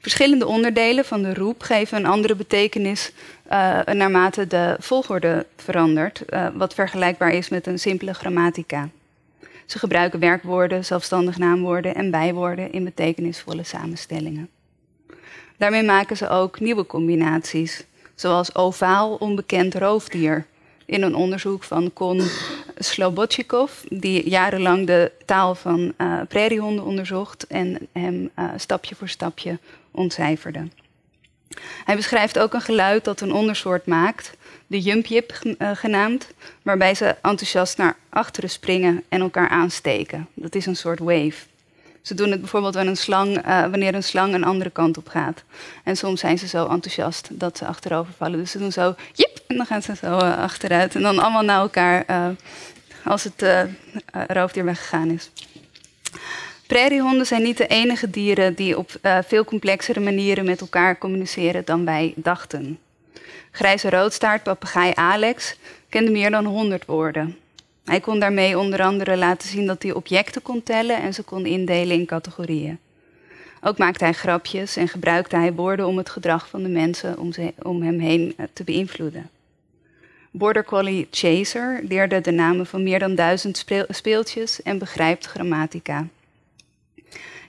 [0.00, 3.12] Verschillende onderdelen van de roep geven een andere betekenis
[3.46, 8.88] uh, naarmate de volgorde verandert, uh, wat vergelijkbaar is met een simpele grammatica.
[9.66, 14.48] Ze gebruiken werkwoorden, zelfstandig naamwoorden en bijwoorden in betekenisvolle samenstellingen.
[15.56, 20.46] Daarmee maken ze ook nieuwe combinaties, zoals ovaal onbekend roofdier.
[20.86, 22.22] In een onderzoek van Kon
[22.78, 29.58] Slobodchikov, die jarenlang de taal van uh, prairiehonden onderzocht en hem uh, stapje voor stapje
[29.90, 30.68] ontcijferde.
[31.84, 36.28] Hij beschrijft ook een geluid dat een ondersoort maakt, de jumpjip uh, genaamd,
[36.62, 40.28] waarbij ze enthousiast naar achteren springen en elkaar aansteken.
[40.34, 41.53] Dat is een soort wave.
[42.04, 45.08] Ze doen het bijvoorbeeld wanneer een, slang, uh, wanneer een slang een andere kant op
[45.08, 45.42] gaat.
[45.84, 48.38] En soms zijn ze zo enthousiast dat ze achterover vallen.
[48.38, 50.94] Dus ze doen zo, jip, en dan gaan ze zo uh, achteruit.
[50.94, 52.04] En dan allemaal naar elkaar
[53.04, 53.68] als het
[54.28, 55.30] roofdier weggegaan is.
[56.66, 58.90] Prairiehonden zijn niet de enige dieren die op
[59.26, 62.78] veel complexere manieren met elkaar communiceren dan wij dachten.
[63.50, 65.56] Grijze roodstaart papegaai Alex
[65.88, 67.38] kende meer dan 100 woorden.
[67.84, 71.46] Hij kon daarmee onder andere laten zien dat hij objecten kon tellen en ze kon
[71.46, 72.78] indelen in categorieën.
[73.60, 77.32] Ook maakte hij grapjes en gebruikte hij woorden om het gedrag van de mensen om,
[77.62, 79.30] om hem heen eh, te beïnvloeden.
[80.30, 86.06] Border Collie Chaser leerde de namen van meer dan duizend speeltjes en begrijpt grammatica.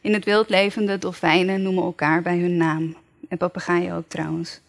[0.01, 2.95] In het wild levende dolfijnen noemen elkaar bij hun naam.
[3.29, 4.59] En papegaaien ook trouwens.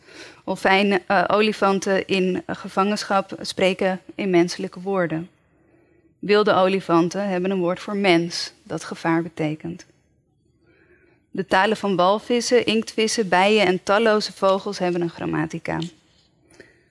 [0.65, 5.29] Uh, olifanten in gevangenschap spreken in menselijke woorden.
[6.19, 9.87] Wilde olifanten hebben een woord voor mens, dat gevaar betekent.
[11.31, 15.79] De talen van walvissen, inktvissen, bijen en talloze vogels hebben een grammatica.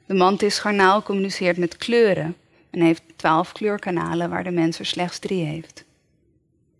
[0.05, 2.35] De mantisgarnaal communiceert met kleuren
[2.69, 5.83] en heeft twaalf kleurkanalen waar de mens er slechts drie heeft.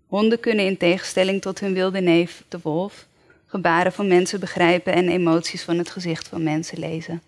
[0.07, 3.05] Honden kunnen in tegenstelling tot hun wilde neef, de wolf,
[3.45, 7.21] gebaren van mensen begrijpen en emoties van het gezicht van mensen lezen.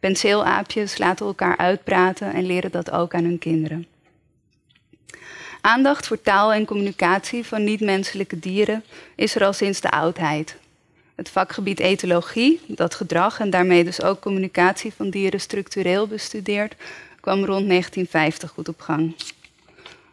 [0.00, 3.86] Penseelaapjes laten elkaar uitpraten en leren dat ook aan hun kinderen.
[5.64, 10.56] Aandacht voor taal en communicatie van niet-menselijke dieren is er al sinds de oudheid.
[11.14, 16.74] Het vakgebied etologie, dat gedrag en daarmee dus ook communicatie van dieren structureel bestudeert,
[17.20, 19.14] kwam rond 1950 goed op gang.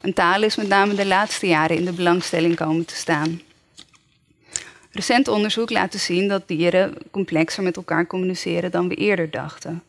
[0.02, 3.42] Een taal is met name de laatste jaren in de belangstelling komen te staan.
[4.92, 9.84] Recent onderzoek laat zien dat dieren complexer met elkaar communiceren dan we eerder dachten.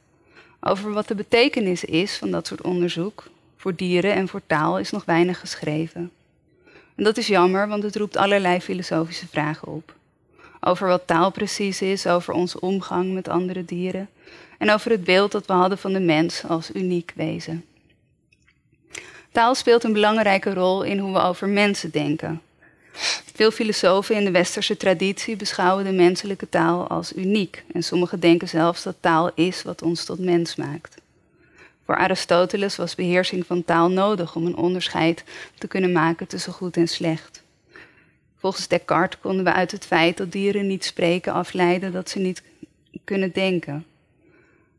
[0.61, 3.25] Over wat de betekenis is van dat soort onderzoek
[3.61, 6.11] voor dieren en voor taal is nog weinig geschreven.
[6.95, 9.95] En dat is jammer, want het roept allerlei filosofische vragen op.
[10.61, 14.09] Over wat taal precies is, over onze omgang met andere dieren
[14.59, 17.65] en over het beeld dat we hadden van de mens als uniek wezen.
[19.33, 22.41] Taal speelt een belangrijke rol in hoe we over mensen denken.
[23.35, 28.49] Veel filosofen in de westerse traditie beschouwen de menselijke taal als uniek en sommigen denken
[28.49, 31.01] zelfs dat taal is wat ons tot mens maakt.
[31.91, 35.25] Voor Aristoteles was beheersing van taal nodig om een onderscheid
[35.59, 37.43] te kunnen maken tussen goed en slecht.
[38.37, 42.43] Volgens Descartes konden we uit het feit dat dieren niet spreken afleiden dat ze niet
[43.05, 43.87] kunnen denken.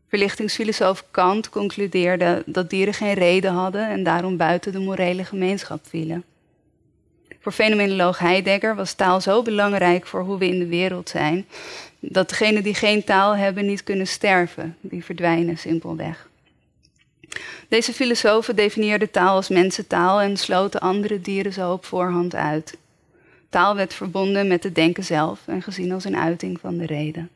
[0.08, 6.24] Verlichtingsfilosoof Kant concludeerde dat dieren geen reden hadden en daarom buiten de morele gemeenschap vielen.
[7.40, 11.46] Voor fenomenoloog Heidegger was taal zo belangrijk voor hoe we in de wereld zijn,
[12.00, 16.30] dat degenen die geen taal hebben niet kunnen sterven, die verdwijnen simpelweg.
[17.68, 22.78] Deze filosofen definieerden taal als mensentaal en sloten andere dieren zo op voorhand uit.
[23.50, 27.30] Taal werd verbonden met het denken zelf en gezien als een uiting van de reden.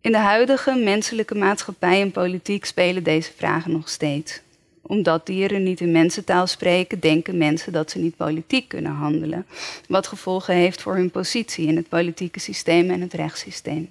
[0.00, 4.40] In de huidige menselijke maatschappij en politiek spelen deze vragen nog steeds.
[4.82, 9.46] Omdat dieren niet in mensentaal spreken, denken mensen dat ze niet politiek kunnen handelen,
[9.88, 13.90] wat gevolgen heeft voor hun positie in het politieke systeem en het rechtssysteem.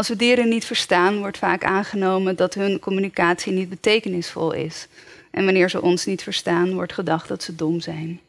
[0.00, 4.86] Als we dieren niet verstaan, wordt vaak aangenomen dat hun communicatie niet betekenisvol is.
[5.30, 8.20] En wanneer ze ons niet verstaan, wordt gedacht dat ze dom zijn.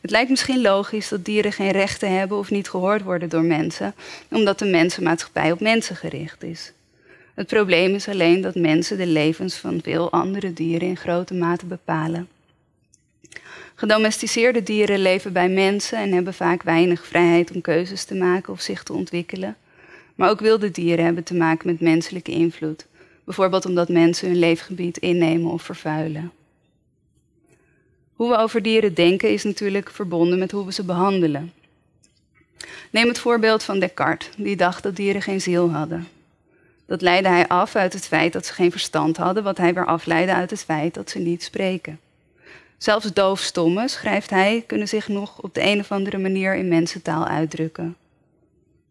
[0.00, 3.94] Het lijkt misschien logisch dat dieren geen rechten hebben of niet gehoord worden door mensen,
[4.30, 6.72] omdat de mensenmaatschappij op mensen gericht is.
[7.34, 11.66] Het probleem is alleen dat mensen de levens van veel andere dieren in grote mate
[11.66, 12.28] bepalen.
[13.74, 18.60] Gedomesticeerde dieren leven bij mensen en hebben vaak weinig vrijheid om keuzes te maken of
[18.60, 19.56] zich te ontwikkelen.
[20.14, 22.86] Maar ook wilde dieren hebben te maken met menselijke invloed,
[23.24, 26.32] bijvoorbeeld omdat mensen hun leefgebied innemen of vervuilen.
[28.12, 31.52] Hoe we over dieren denken is natuurlijk verbonden met hoe we ze behandelen.
[32.90, 36.08] Neem het voorbeeld van Descartes, die dacht dat dieren geen ziel hadden.
[36.86, 39.86] Dat leidde hij af uit het feit dat ze geen verstand hadden, wat hij weer
[39.86, 42.00] afleidde uit het feit dat ze niet spreken.
[42.78, 47.26] Zelfs doofstommen, schrijft hij, kunnen zich nog op de een of andere manier in mensentaal
[47.26, 47.96] uitdrukken.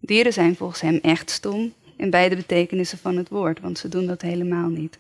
[0.02, 4.06] Dieren zijn volgens hem echt stom in beide betekenissen van het woord, want ze doen
[4.06, 4.98] dat helemaal niet.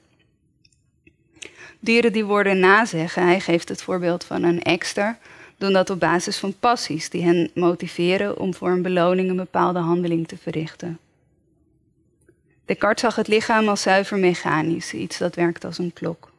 [1.79, 5.17] Dieren die woorden nazeggen, hij geeft het voorbeeld van een ekster,
[5.57, 9.79] doen dat op basis van passies die hen motiveren om voor een beloning een bepaalde
[9.79, 10.99] handeling te verrichten.
[12.65, 16.31] Descartes zag het lichaam als zuiver mechanisch, iets dat werkt als een klok.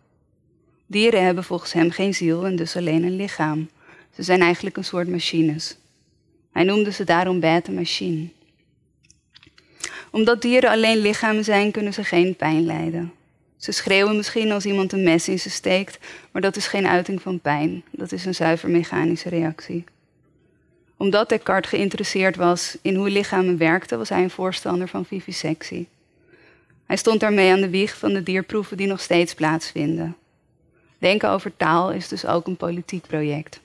[0.86, 3.68] Dieren hebben volgens hem geen ziel en dus alleen een lichaam.
[4.14, 5.76] Ze zijn eigenlijk een soort machines.
[6.52, 8.28] Hij noemde ze daarom bête machine.
[10.12, 13.12] Omdat dieren alleen lichamen zijn, kunnen ze geen pijn lijden.
[13.56, 15.98] Ze schreeuwen misschien als iemand een mes in ze steekt,
[16.30, 17.82] maar dat is geen uiting van pijn.
[17.90, 19.84] Dat is een zuiver mechanische reactie.
[20.96, 25.88] Omdat Descartes geïnteresseerd was in hoe lichamen werkten, was hij een voorstander van vivisectie.
[26.86, 30.16] Hij stond daarmee aan de wieg van de dierproeven die nog steeds plaatsvinden.
[30.98, 33.60] Denken over taal is dus ook een politiek project.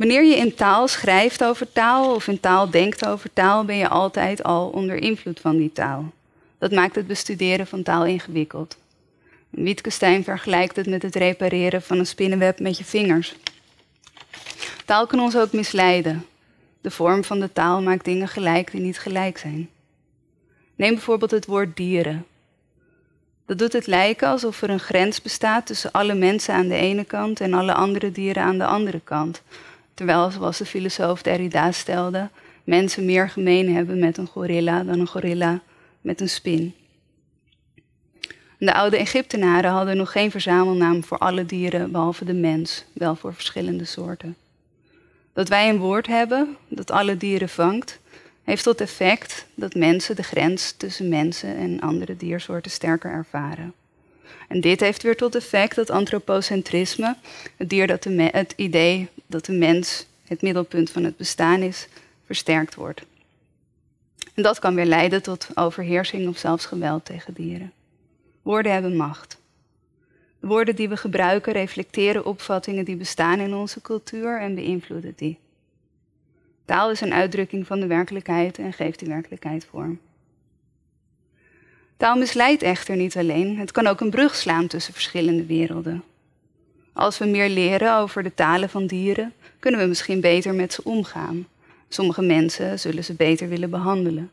[0.00, 3.88] Wanneer je in taal schrijft over taal of in taal denkt over taal, ben je
[3.88, 6.12] altijd al onder invloed van die taal.
[6.58, 8.76] Dat maakt het bestuderen van taal ingewikkeld.
[9.50, 13.34] Wittgenstein vergelijkt het met het repareren van een spinnenweb met je vingers.
[14.84, 16.26] Taal kan ons ook misleiden.
[16.80, 19.70] De vorm van de taal maakt dingen gelijk die niet gelijk zijn.
[20.76, 22.26] Neem bijvoorbeeld het woord dieren.
[23.46, 27.04] Dat doet het lijken alsof er een grens bestaat tussen alle mensen aan de ene
[27.04, 29.42] kant en alle andere dieren aan de andere kant.
[30.00, 32.28] Terwijl, zoals de filosoof Derrida stelde,
[32.64, 35.60] mensen meer gemeen hebben met een gorilla dan een gorilla
[36.00, 36.74] met een spin.
[38.58, 43.34] De oude Egyptenaren hadden nog geen verzamelnaam voor alle dieren behalve de mens, wel voor
[43.34, 44.36] verschillende soorten.
[45.32, 48.00] Dat wij een woord hebben dat alle dieren vangt,
[48.44, 53.74] heeft tot effect dat mensen de grens tussen mensen en andere diersoorten sterker ervaren.
[54.48, 57.16] En dit heeft weer tot effect dat antropocentrisme,
[57.56, 61.88] het, dier dat het idee dat de mens het middelpunt van het bestaan is,
[62.24, 63.02] versterkt wordt.
[64.34, 67.72] En dat kan weer leiden tot overheersing of zelfs geweld tegen dieren.
[68.42, 69.38] Woorden hebben macht.
[70.40, 75.38] De woorden die we gebruiken reflecteren opvattingen die bestaan in onze cultuur en beïnvloeden die.
[76.64, 80.00] Taal is een uitdrukking van de werkelijkheid en geeft die werkelijkheid vorm.
[82.00, 86.02] Taal misleidt echter niet alleen, het kan ook een brug slaan tussen verschillende werelden.
[86.92, 90.84] Als we meer leren over de talen van dieren, kunnen we misschien beter met ze
[90.84, 91.46] omgaan.
[91.88, 94.30] Sommige mensen zullen ze beter willen behandelen.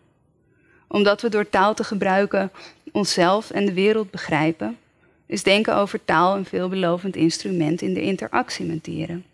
[0.87, 2.51] Omdat we door taal te gebruiken
[2.91, 4.77] onszelf en de wereld begrijpen,
[5.25, 9.25] is denken over taal een veelbelovend instrument in de interactie met dieren.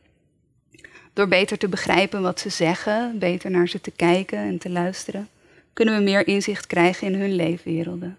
[1.13, 5.29] Door beter te begrijpen wat ze zeggen, beter naar ze te kijken en te luisteren,
[5.73, 8.17] kunnen we meer inzicht krijgen in hun leefwerelden.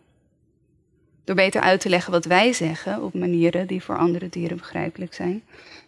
[1.24, 5.14] Door beter uit te leggen wat wij zeggen op manieren die voor andere dieren begrijpelijk
[5.14, 5.42] zijn,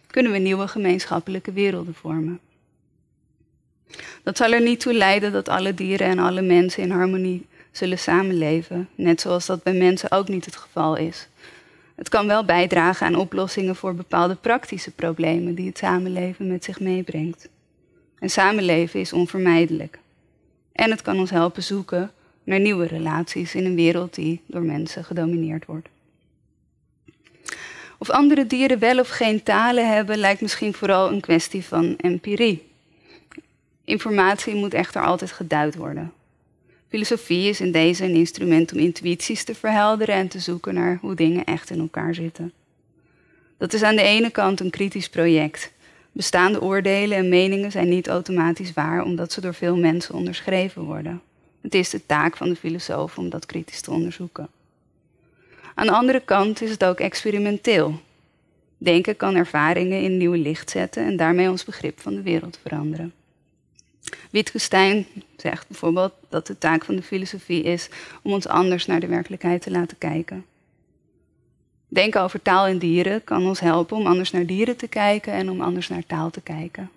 [0.07, 2.39] kunnen we nieuwe gemeenschappelijke werelden vormen.
[4.23, 7.99] Dat zal er niet toe leiden dat alle dieren en alle mensen in harmonie zullen
[7.99, 11.27] samenleven, net zoals dat bij mensen ook niet het geval is.
[11.95, 16.79] Het kan wel bijdragen aan oplossingen voor bepaalde praktische problemen die het samenleven met zich
[16.79, 17.49] meebrengt.
[18.19, 19.99] En samenleven is onvermijdelijk.
[20.71, 22.11] En het kan ons helpen zoeken
[22.47, 25.87] naar nieuwe relaties in een wereld die door mensen gedomineerd wordt.
[27.97, 32.63] Of andere dieren wel of geen talen hebben, lijkt misschien vooral een kwestie van empirie.
[33.83, 36.13] Informatie moet echter altijd geduid worden.
[36.89, 41.15] Filosofie is in deze een instrument om intuïties te verhelderen en te zoeken naar hoe
[41.15, 42.53] dingen echt in elkaar zitten.
[43.57, 45.71] Dat is aan de ene kant een kritisch project.
[46.11, 51.21] Bestaande oordelen en meningen zijn niet automatisch waar omdat ze door veel mensen onderschreven worden.
[51.67, 54.47] Het is de taak van de filosoof om dat kritisch te onderzoeken.
[55.75, 57.99] Aan de andere kant is het ook experimenteel.
[58.77, 63.13] Denken kan ervaringen in nieuw licht zetten en daarmee ons begrip van de wereld veranderen.
[64.31, 65.05] Wittgenstein
[65.37, 67.89] zegt bijvoorbeeld dat de taak van de filosofie is
[68.21, 70.45] om ons anders naar de werkelijkheid te laten kijken.
[71.87, 75.49] Denken over taal en dieren kan ons helpen om anders naar dieren te kijken en
[75.49, 76.89] om anders naar taal te kijken.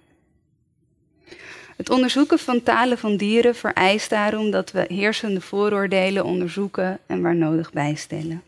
[1.81, 7.37] Het onderzoeken van talen van dieren vereist daarom dat we heersende vooroordelen onderzoeken en waar
[7.37, 8.43] nodig bijstellen.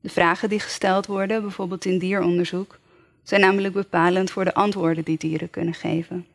[0.00, 2.78] De vragen die gesteld worden, bijvoorbeeld in dieronderzoek,
[3.22, 6.26] zijn namelijk bepalend voor de antwoorden die dieren kunnen geven.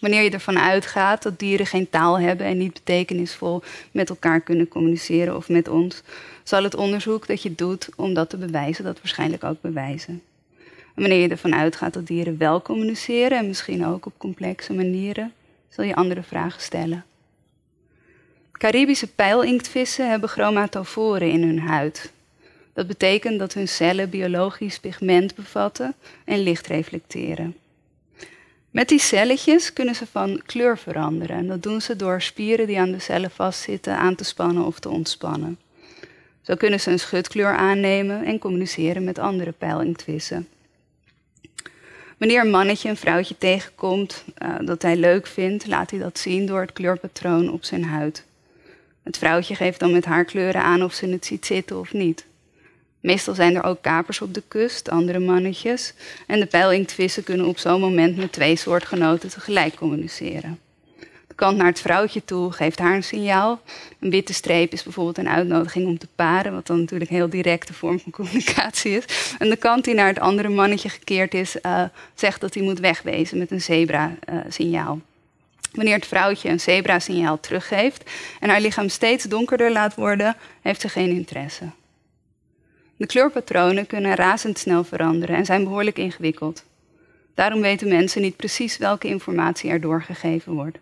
[0.00, 4.68] Wanneer je ervan uitgaat dat dieren geen taal hebben en niet betekenisvol met elkaar kunnen
[4.68, 6.02] communiceren of met ons,
[6.42, 10.22] zal het onderzoek dat je doet om dat te bewijzen dat waarschijnlijk ook bewijzen.
[10.94, 15.32] Wanneer je ervan uitgaat dat dieren wel communiceren en misschien ook op complexe manieren,
[15.68, 17.04] zul je andere vragen stellen.
[18.52, 22.12] Caribische pijlinktvissen hebben chromatoforen in hun huid.
[22.72, 27.56] Dat betekent dat hun cellen biologisch pigment bevatten en licht reflecteren.
[28.70, 31.36] Met die celletjes kunnen ze van kleur veranderen.
[31.36, 34.78] En dat doen ze door spieren die aan de cellen vastzitten aan te spannen of
[34.78, 35.58] te ontspannen.
[36.42, 40.48] Zo kunnen ze een schutkleur aannemen en communiceren met andere pijlinktvissen.
[42.22, 46.46] Wanneer een mannetje een vrouwtje tegenkomt uh, dat hij leuk vindt, laat hij dat zien
[46.46, 48.24] door het kleurpatroon op zijn huid.
[49.02, 52.24] Het vrouwtje geeft dan met haar kleuren aan of ze het ziet zitten of niet.
[53.00, 55.94] Meestal zijn er ook kapers op de kust, andere mannetjes.
[56.26, 60.58] En de pijlinktvissen kunnen op zo'n moment met twee soortgenoten tegelijk communiceren.
[61.32, 63.60] De kant naar het vrouwtje toe geeft haar een signaal.
[64.00, 67.28] Een witte streep is bijvoorbeeld een uitnodiging om te paren, wat dan natuurlijk een heel
[67.28, 69.34] directe vorm van communicatie is.
[69.38, 71.82] En de kant die naar het andere mannetje gekeerd is, uh,
[72.14, 75.00] zegt dat hij moet wegwezen met een zebra-signaal.
[75.72, 80.88] Wanneer het vrouwtje een zebra-signaal teruggeeft en haar lichaam steeds donkerder laat worden, heeft ze
[80.88, 81.64] geen interesse.
[82.96, 86.64] De kleurpatronen kunnen razendsnel veranderen en zijn behoorlijk ingewikkeld.
[87.34, 90.78] Daarom weten mensen niet precies welke informatie er doorgegeven wordt.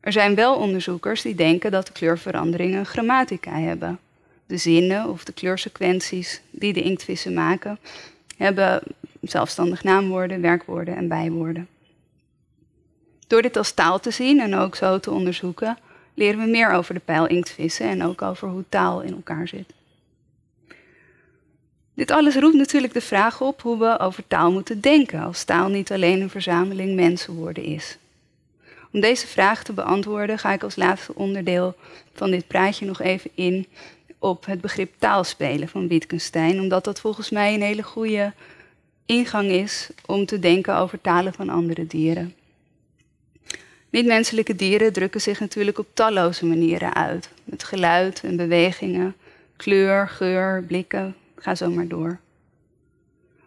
[0.00, 3.98] Er zijn wel onderzoekers die denken dat de kleurveranderingen grammatica hebben.
[4.46, 7.78] De zinnen of de kleursequenties die de inktvissen maken,
[8.36, 8.82] hebben
[9.20, 11.68] zelfstandig naamwoorden, werkwoorden en bijwoorden.
[13.26, 15.78] Door dit als taal te zien en ook zo te onderzoeken,
[16.14, 19.72] leren we meer over de pijlinktvissen en ook over hoe taal in elkaar zit.
[21.94, 25.68] Dit alles roept natuurlijk de vraag op hoe we over taal moeten denken als taal
[25.68, 27.98] niet alleen een verzameling mensenwoorden is.
[28.92, 31.74] Om deze vraag te beantwoorden ga ik als laatste onderdeel
[32.12, 33.66] van dit praatje nog even in
[34.18, 38.32] op het begrip taalspelen van Wittgenstein, omdat dat volgens mij een hele goede
[39.06, 42.34] ingang is om te denken over talen van andere dieren.
[43.90, 47.30] Niet-menselijke dieren drukken zich natuurlijk op talloze manieren uit.
[47.44, 49.16] Met geluid en bewegingen,
[49.56, 52.18] kleur, geur, blikken, ga zo maar door.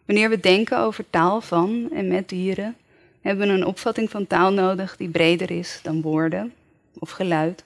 [0.05, 2.75] Wanneer we denken over taal van en met dieren,
[3.22, 6.53] hebben we een opvatting van taal nodig die breder is dan woorden
[6.99, 7.63] of geluid.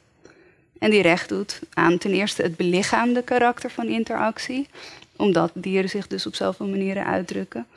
[0.80, 4.68] En die recht doet aan ten eerste het belichaamde karakter van interactie,
[5.16, 7.68] omdat dieren zich dus op zoveel manieren uitdrukken.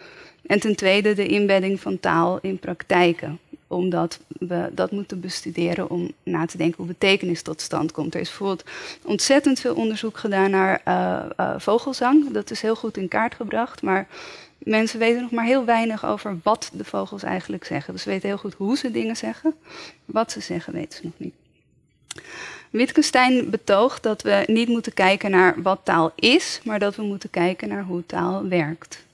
[0.47, 6.13] En ten tweede de inbedding van taal in praktijken, omdat we dat moeten bestuderen om
[6.23, 8.15] na te denken hoe betekenis tot stand komt.
[8.15, 8.65] Er is bijvoorbeeld
[9.05, 12.31] ontzettend veel onderzoek gedaan naar uh, vogelzang.
[12.31, 14.09] Dat is heel goed in kaart gebracht, maar
[14.59, 17.93] mensen weten nog maar heel weinig over wat de vogels eigenlijk zeggen.
[17.93, 19.55] Dus ze weten heel goed hoe ze dingen zeggen.
[20.05, 21.35] Wat ze zeggen weten ze nog niet.
[22.71, 27.31] Wittgenstein betoogt dat we niet moeten kijken naar wat taal is, maar dat we moeten
[27.31, 29.07] kijken naar hoe taal werkt.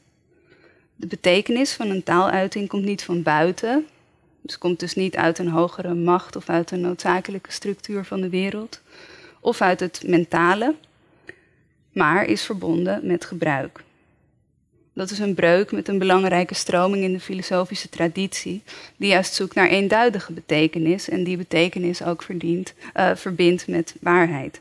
[0.96, 3.86] De betekenis van een taaluiting komt niet van buiten.
[4.40, 8.28] Dus komt dus niet uit een hogere macht of uit een noodzakelijke structuur van de
[8.28, 8.80] wereld.
[9.40, 10.74] Of uit het mentale,
[11.92, 13.82] maar is verbonden met gebruik.
[14.94, 18.62] Dat is een breuk met een belangrijke stroming in de filosofische traditie,
[18.96, 24.60] die juist zoekt naar eenduidige betekenis en die betekenis ook verdient, uh, verbindt met waarheid.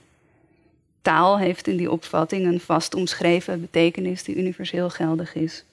[1.02, 5.64] Taal heeft in die opvatting een vast omschreven betekenis die universeel geldig is.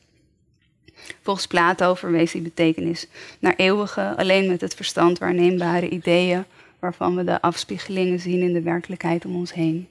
[1.23, 3.07] Volgens Plato verwees die betekenis
[3.39, 6.45] naar eeuwige, alleen met het verstand waarneembare ideeën,
[6.79, 9.89] waarvan we de afspiegelingen zien in de werkelijkheid om ons heen.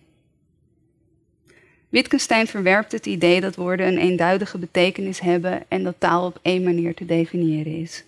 [1.89, 6.63] Wittgenstein verwerpt het idee dat woorden een eenduidige betekenis hebben en dat taal op één
[6.63, 8.03] manier te definiëren is.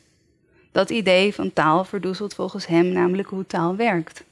[0.71, 4.23] Dat idee van taal verdoezelt volgens hem namelijk hoe taal werkt.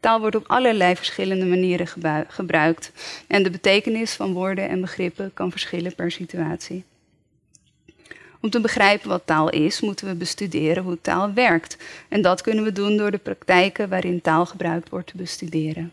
[0.00, 1.86] Taal wordt op allerlei verschillende manieren
[2.28, 2.92] gebruikt
[3.26, 6.84] en de betekenis van woorden en begrippen kan verschillen per situatie.
[8.40, 11.76] Om te begrijpen wat taal is, moeten we bestuderen hoe taal werkt.
[12.08, 15.92] En dat kunnen we doen door de praktijken waarin taal gebruikt wordt te bestuderen.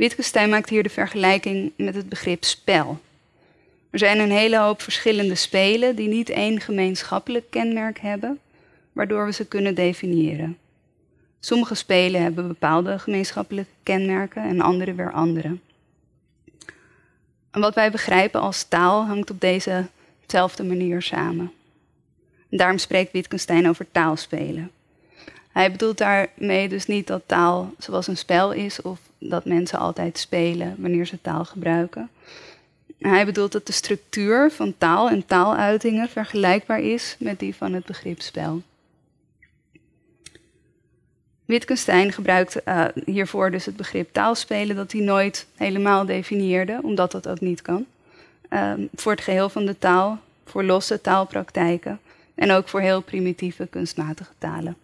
[0.00, 2.98] Wittgenstein maakt hier de vergelijking met het begrip spel.
[3.90, 8.38] Er zijn een hele hoop verschillende spelen die niet één gemeenschappelijk kenmerk hebben,
[8.92, 10.58] waardoor we ze kunnen definiëren.
[11.40, 15.56] Sommige spelen hebben bepaalde gemeenschappelijke kenmerken en andere weer andere.
[17.50, 21.52] En wat wij begrijpen als taal hangt op dezezelfde manier samen.
[22.50, 24.70] En daarom spreekt Wittgenstein over taalspelen.
[25.52, 30.18] Hij bedoelt daarmee dus niet dat taal zoals een spel is of dat mensen altijd
[30.18, 32.10] spelen wanneer ze taal gebruiken.
[32.98, 37.86] Hij bedoelt dat de structuur van taal en taaluitingen vergelijkbaar is met die van het
[37.86, 38.62] begrip spel.
[41.44, 47.28] Wittgenstein gebruikt uh, hiervoor dus het begrip taalspelen dat hij nooit helemaal definieerde, omdat dat
[47.28, 47.86] ook niet kan.
[48.50, 52.00] Uh, voor het geheel van de taal, voor losse taalpraktijken
[52.34, 54.76] en ook voor heel primitieve kunstmatige talen.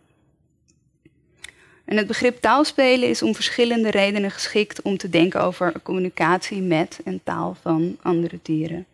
[1.87, 7.01] En het begrip taalspelen is om verschillende redenen geschikt om te denken over communicatie met
[7.05, 8.87] en taal van andere dieren.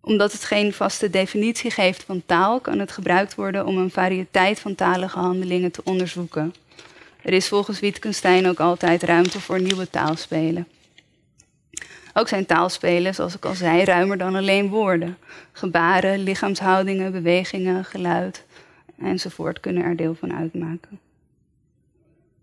[0.00, 4.60] Omdat het geen vaste definitie geeft van taal, kan het gebruikt worden om een variëteit
[4.60, 6.54] van talige handelingen te onderzoeken.
[7.22, 10.68] Er is volgens Wittgenstein ook altijd ruimte voor nieuwe taalspelen.
[12.14, 15.18] Ook zijn taalspelen, zoals ik al zei, ruimer dan alleen woorden.
[15.52, 18.44] Gebaren, lichaamshoudingen, bewegingen, geluid
[18.98, 21.07] enzovoort kunnen er deel van uitmaken.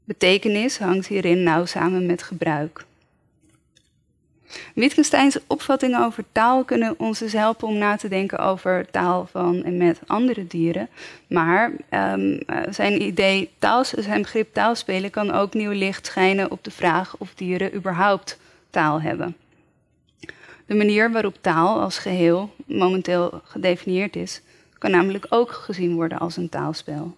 [0.06, 2.86] Betekenis hangt hierin nauw samen met gebruik.
[4.76, 9.64] Wittgensteins opvattingen over taal kunnen ons dus helpen om na te denken over taal van
[9.64, 10.90] en met andere dieren.
[11.28, 12.40] Maar um,
[12.70, 17.34] zijn idee, taal, zijn begrip taalspelen kan ook nieuw licht schijnen op de vraag of
[17.34, 18.40] dieren überhaupt
[18.70, 19.36] taal hebben.
[20.66, 24.42] De manier waarop taal als geheel momenteel gedefinieerd is,
[24.78, 27.16] kan namelijk ook gezien worden als een taalspel.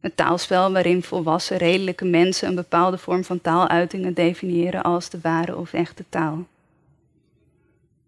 [0.00, 5.56] Een taalspel waarin volwassen, redelijke mensen een bepaalde vorm van taaluitingen definiëren als de ware
[5.56, 6.46] of echte taal.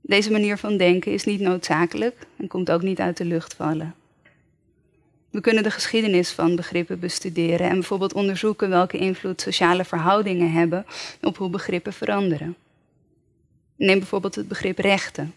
[0.01, 3.95] Deze manier van denken is niet noodzakelijk en komt ook niet uit de lucht vallen.
[5.31, 10.87] We kunnen de geschiedenis van begrippen bestuderen en bijvoorbeeld onderzoeken welke invloed sociale verhoudingen hebben
[11.23, 12.57] op hoe begrippen veranderen.
[13.77, 15.35] Neem bijvoorbeeld het begrip rechten.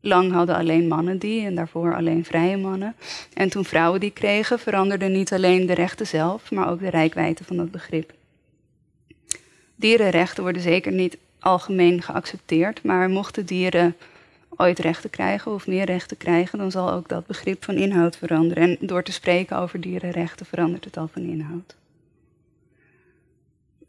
[0.00, 2.94] Lang hadden alleen mannen die en daarvoor alleen vrije mannen.
[3.34, 7.44] En toen vrouwen die kregen, veranderden niet alleen de rechten zelf, maar ook de rijkwijde
[7.44, 8.12] van dat begrip.
[9.74, 13.96] Dierenrechten worden zeker niet algemeen geaccepteerd, maar mochten dieren
[14.56, 18.62] ooit rechten krijgen of meer rechten krijgen, dan zal ook dat begrip van inhoud veranderen.
[18.62, 21.76] En door te spreken over dierenrechten verandert het al van inhoud.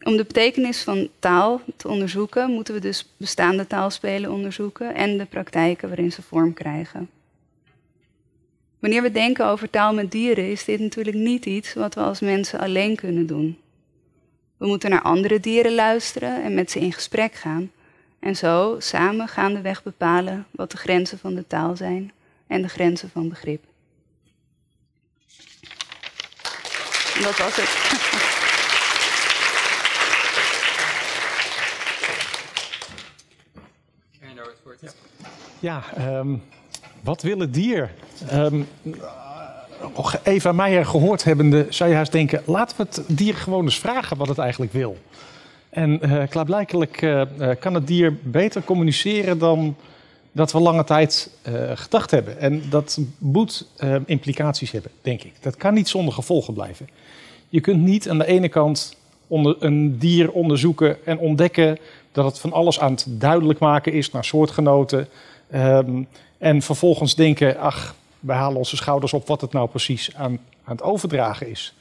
[0.03, 5.25] Om de betekenis van taal te onderzoeken, moeten we dus bestaande taalspelen onderzoeken en de
[5.25, 7.09] praktijken waarin ze vorm krijgen.
[8.79, 12.19] Wanneer we denken over taal met dieren, is dit natuurlijk niet iets wat we als
[12.19, 13.57] mensen alleen kunnen doen.
[14.57, 17.71] We moeten naar andere dieren luisteren en met ze in gesprek gaan.
[18.19, 22.11] En zo samen gaandeweg bepalen wat de grenzen van de taal zijn
[22.47, 23.63] en de grenzen van begrip.
[27.23, 28.29] Dat was het.
[35.61, 35.83] Ja,
[36.17, 36.41] um,
[37.01, 37.91] wat wil het dier?
[38.33, 38.67] Um,
[40.23, 44.17] Eva Meijer gehoord hebbende, zou je haast denken: laten we het dier gewoon eens vragen
[44.17, 44.97] wat het eigenlijk wil.
[45.69, 47.21] En uh, klaarblijkelijk uh,
[47.59, 49.75] kan het dier beter communiceren dan
[50.31, 51.29] dat we lange tijd
[51.73, 52.39] gedacht hebben.
[52.39, 53.67] En dat moet
[54.05, 55.33] implicaties hebben, denk ik.
[55.41, 56.89] Dat kan niet zonder gevolgen blijven.
[57.49, 58.95] Je kunt niet aan de ene kant
[59.27, 61.77] onder een dier onderzoeken en ontdekken
[62.11, 65.07] dat het van alles aan het duidelijk maken is naar soortgenoten.
[65.55, 70.39] Um, en vervolgens denken, ach, we halen onze schouders op wat het nou precies aan,
[70.63, 71.73] aan het overdragen is.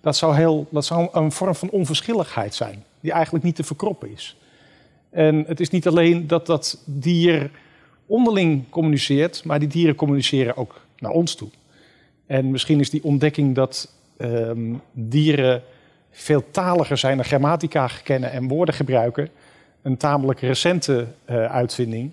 [0.00, 4.12] Dat zou, heel, dat zou een vorm van onverschilligheid zijn, die eigenlijk niet te verkroppen
[4.12, 4.36] is.
[5.10, 7.50] En het is niet alleen dat dat dier
[8.06, 11.48] onderling communiceert, maar die dieren communiceren ook naar ons toe.
[12.26, 15.62] En misschien is die ontdekking dat um, dieren
[16.10, 19.28] veeltaliger zijn dan grammatica kennen en woorden gebruiken,
[19.82, 22.10] een tamelijk recente uh, uitvinding.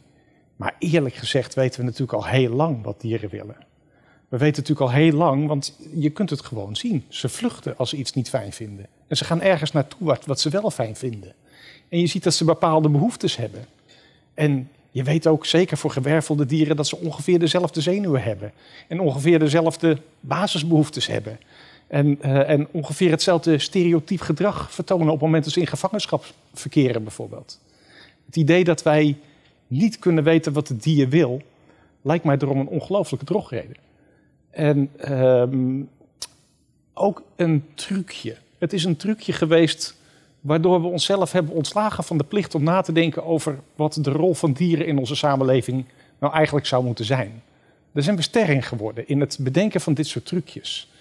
[0.55, 3.55] Maar eerlijk gezegd weten we natuurlijk al heel lang wat dieren willen.
[4.29, 7.03] We weten natuurlijk al heel lang, want je kunt het gewoon zien.
[7.07, 8.87] Ze vluchten als ze iets niet fijn vinden.
[9.07, 11.33] En ze gaan ergens naartoe wat, ze wel fijn vinden.
[11.89, 13.65] En je ziet dat ze bepaalde behoeftes hebben.
[14.33, 18.51] En je weet ook zeker voor gewervelde dieren dat ze ongeveer dezelfde zenuwen hebben.
[18.87, 21.39] En ongeveer dezelfde basisbehoeftes hebben.
[21.87, 26.25] En, uh, en ongeveer hetzelfde stereotyp gedrag vertonen op het moment dat ze in gevangenschap
[26.53, 27.59] verkeren, bijvoorbeeld.
[28.25, 29.17] Het idee dat wij
[29.77, 31.41] niet kunnen weten wat het dier wil,
[32.01, 33.75] lijkt mij daarom een ongelooflijke drogreden.
[34.49, 35.89] En um,
[36.93, 38.35] ook een trucje.
[38.57, 39.95] Het is een trucje geweest
[40.41, 44.11] waardoor we onszelf hebben ontslagen van de plicht om na te denken over wat de
[44.11, 45.85] rol van dieren in onze samenleving
[46.19, 47.41] nou eigenlijk zou moeten zijn.
[47.93, 50.91] Er zijn we geworden in het bedenken van dit soort trucjes.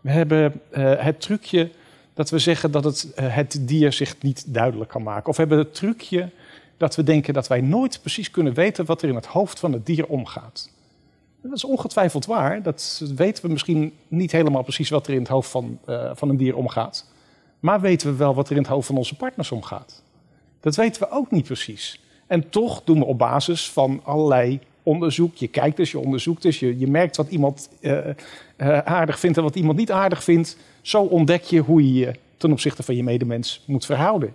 [0.00, 1.70] We hebben uh, het trucje
[2.14, 5.28] dat we zeggen dat het, uh, het dier zich niet duidelijk kan maken.
[5.28, 6.30] Of we hebben het trucje
[6.76, 9.72] dat we denken dat wij nooit precies kunnen weten wat er in het hoofd van
[9.72, 10.70] het dier omgaat.
[11.42, 12.62] Dat is ongetwijfeld waar.
[12.62, 16.28] Dat weten we misschien niet helemaal precies wat er in het hoofd van, uh, van
[16.28, 17.06] een dier omgaat.
[17.60, 20.02] Maar weten we wel wat er in het hoofd van onze partners omgaat?
[20.60, 22.00] Dat weten we ook niet precies.
[22.26, 25.36] En toch doen we op basis van allerlei onderzoek.
[25.36, 28.06] Je kijkt dus, je onderzoekt dus, je, je merkt wat iemand uh,
[28.56, 30.56] uh, aardig vindt en wat iemand niet aardig vindt.
[30.82, 34.34] Zo ontdek je hoe je je ten opzichte van je medemens moet verhouden.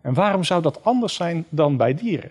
[0.00, 2.30] En waarom zou dat anders zijn dan bij dieren?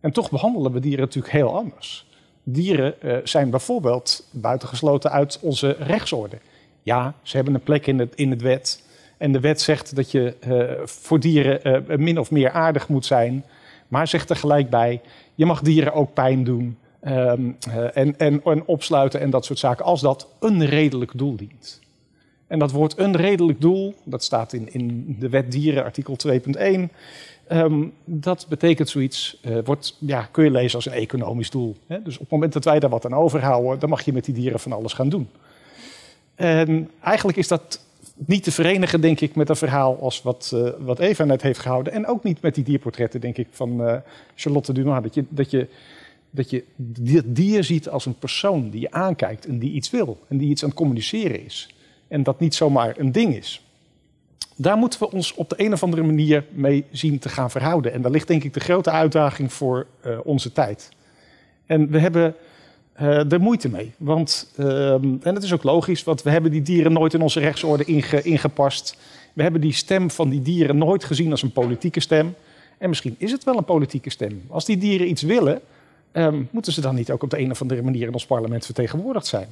[0.00, 2.06] En toch behandelen we dieren natuurlijk heel anders.
[2.42, 6.38] Dieren uh, zijn bijvoorbeeld buitengesloten uit onze rechtsorde.
[6.82, 8.84] Ja, ze hebben een plek in het, in het wet.
[9.16, 13.06] En de wet zegt dat je uh, voor dieren uh, min of meer aardig moet
[13.06, 13.44] zijn.
[13.88, 15.00] Maar zegt er gelijk bij,
[15.34, 16.78] je mag dieren ook pijn doen.
[17.08, 17.56] Um,
[17.94, 19.84] en, en, en opsluiten en dat soort zaken.
[19.84, 21.80] Als dat een redelijk doel dient.
[22.46, 26.80] En dat woord een redelijk doel, dat staat in, in de wet dieren, artikel 2.1.
[27.52, 31.76] Um, dat betekent zoiets, uh, wordt, ja, kun je lezen als een economisch doel.
[31.86, 32.02] Hè?
[32.02, 34.34] Dus op het moment dat wij daar wat aan overhouden, dan mag je met die
[34.34, 35.28] dieren van alles gaan doen.
[36.34, 37.80] En eigenlijk is dat
[38.14, 41.58] niet te verenigen, denk ik, met een verhaal als wat, uh, wat Eva net heeft
[41.58, 41.92] gehouden.
[41.92, 43.96] En ook niet met die dierportretten, denk ik, van uh,
[44.34, 45.02] Charlotte Dumas.
[45.02, 45.68] Dat je, dat, je,
[46.30, 46.64] dat je
[47.04, 50.18] het dier ziet als een persoon die je aankijkt en die iets wil.
[50.28, 51.75] En die iets aan het communiceren is.
[52.08, 53.64] En dat niet zomaar een ding is.
[54.56, 57.92] Daar moeten we ons op de een of andere manier mee zien te gaan verhouden.
[57.92, 60.88] En daar ligt denk ik de grote uitdaging voor uh, onze tijd.
[61.66, 62.34] En we hebben
[63.00, 63.92] uh, er moeite mee.
[63.96, 67.40] Want, uh, en dat is ook logisch, want we hebben die dieren nooit in onze
[67.40, 68.96] rechtsorde inge, ingepast.
[69.32, 72.34] We hebben die stem van die dieren nooit gezien als een politieke stem.
[72.78, 74.42] En misschien is het wel een politieke stem.
[74.48, 75.60] Als die dieren iets willen,
[76.12, 78.64] um, moeten ze dan niet ook op de een of andere manier in ons parlement
[78.64, 79.48] vertegenwoordigd zijn?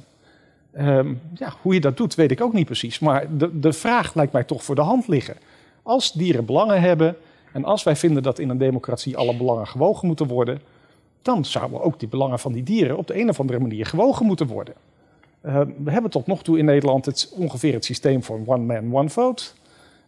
[0.79, 2.99] Um, ja, hoe je dat doet, weet ik ook niet precies.
[2.99, 5.35] Maar de, de vraag lijkt mij toch voor de hand liggen.
[5.83, 7.15] Als dieren belangen hebben
[7.51, 10.61] en als wij vinden dat in een democratie alle belangen gewogen moeten worden,
[11.21, 14.25] dan zouden ook die belangen van die dieren op de een of andere manier gewogen
[14.25, 14.73] moeten worden.
[15.45, 18.95] Uh, we hebben tot nog toe in Nederland het, ongeveer het systeem van one man,
[18.95, 19.43] one vote.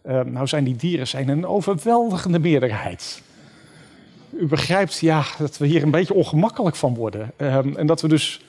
[0.06, 3.22] Uh, nou zijn die dieren zijn een overweldigende meerderheid.
[4.30, 7.30] U begrijpt ja, dat we hier een beetje ongemakkelijk van worden.
[7.76, 8.44] En dat we dus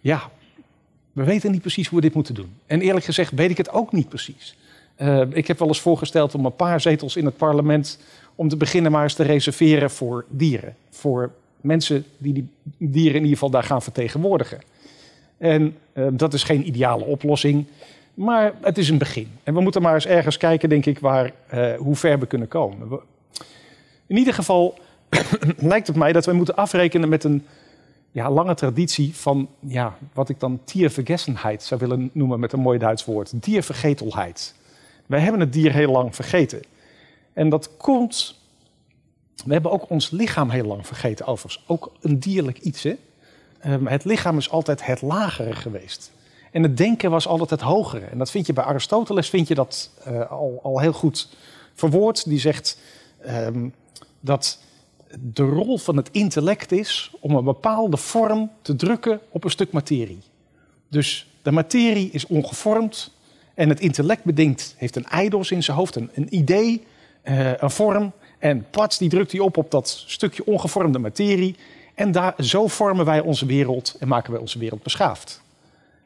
[0.00, 0.22] ja,
[1.12, 2.52] we weten niet precies hoe we dit moeten doen.
[2.66, 4.56] En eerlijk gezegd weet ik het ook niet precies.
[4.98, 7.98] Uh, ik heb wel eens voorgesteld om een paar zetels in het parlement
[8.34, 10.76] om te beginnen maar eens te reserveren voor dieren.
[10.90, 12.48] Voor mensen die die
[12.78, 14.60] dieren in ieder geval daar gaan vertegenwoordigen.
[15.38, 17.66] En eh, dat is geen ideale oplossing,
[18.14, 19.28] maar het is een begin.
[19.42, 22.48] En we moeten maar eens ergens kijken, denk ik, waar, eh, hoe ver we kunnen
[22.48, 23.00] komen.
[24.06, 24.78] In ieder geval
[25.56, 27.46] lijkt het mij dat we moeten afrekenen met een
[28.12, 32.78] ja, lange traditie van ja, wat ik dan diervergessenheid zou willen noemen met een mooi
[32.78, 33.42] Duits woord.
[33.42, 34.54] Diervergetelheid.
[35.06, 36.62] Wij hebben het dier heel lang vergeten.
[37.32, 38.40] En dat komt.
[39.44, 41.64] We hebben ook ons lichaam heel lang vergeten, overigens.
[41.66, 42.82] Ook een dierlijk iets.
[42.82, 42.94] Hè?
[43.58, 46.10] Ehm, het lichaam is altijd het lagere geweest.
[46.50, 48.06] En het denken was altijd het hogere.
[48.06, 51.28] En dat vind je bij Aristoteles, vind je dat eh, al, al heel goed
[51.74, 52.24] verwoord.
[52.24, 52.78] Die zegt
[53.20, 53.68] ehm,
[54.20, 54.58] dat
[55.20, 59.72] de rol van het intellect is om een bepaalde vorm te drukken op een stuk
[59.72, 60.22] materie.
[60.88, 63.10] Dus de materie is ongevormd
[63.54, 66.84] en het intellect bedenkt, heeft een eidos in zijn hoofd, een, idee,
[67.22, 68.12] eh, een vorm.
[68.38, 71.56] En pats, die drukt hij op op dat stukje ongevormde materie.
[71.94, 75.42] En daar, zo vormen wij onze wereld en maken wij onze wereld beschaafd.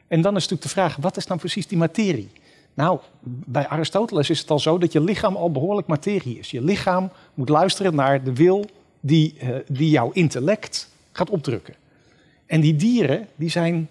[0.07, 2.29] En dan is natuurlijk de vraag, wat is nou precies die materie?
[2.73, 6.51] Nou, bij Aristoteles is het al zo dat je lichaam al behoorlijk materie is.
[6.51, 8.65] Je lichaam moet luisteren naar de wil
[8.99, 11.75] die, eh, die jouw intellect gaat opdrukken.
[12.45, 13.87] En die dieren, die zijn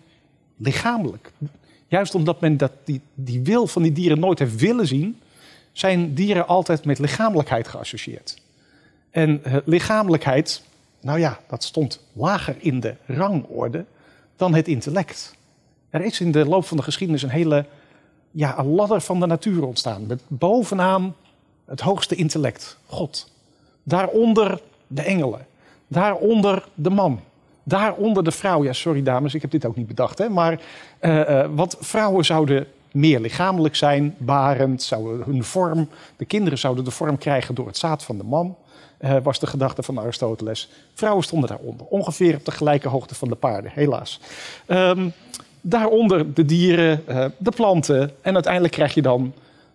[0.56, 1.32] lichamelijk.
[1.86, 5.20] Juist omdat men dat, die, die wil van die dieren nooit heeft willen zien,
[5.72, 8.38] zijn dieren altijd met lichamelijkheid geassocieerd.
[9.10, 10.62] En eh, lichamelijkheid,
[11.00, 13.84] nou ja, dat stond lager in de rangorde
[14.36, 15.34] dan het intellect.
[15.90, 17.66] Er is in de loop van de geschiedenis een hele
[18.30, 20.06] ja, een ladder van de natuur ontstaan.
[20.06, 21.14] Met bovenaan
[21.64, 23.30] het hoogste intellect, God.
[23.82, 25.46] Daaronder de engelen.
[25.88, 27.20] Daaronder de man.
[27.62, 28.64] Daaronder de vrouw.
[28.64, 30.18] Ja, sorry dames, ik heb dit ook niet bedacht.
[30.18, 30.28] Hè?
[30.28, 30.60] Maar,
[30.98, 35.88] eh, eh, want vrouwen zouden meer lichamelijk zijn, barend, zouden hun vorm.
[36.16, 38.56] De kinderen zouden de vorm krijgen door het zaad van de man.
[38.98, 40.70] eh, was de gedachte van Aristoteles.
[40.94, 41.86] Vrouwen stonden daaronder.
[41.86, 44.20] Ongeveer op de gelijke hoogte van de paarden, helaas.
[44.66, 45.08] Ehm,
[45.60, 47.04] daaronder de dieren,
[47.38, 48.10] de planten.
[48.20, 49.32] En uiteindelijk krijg je dan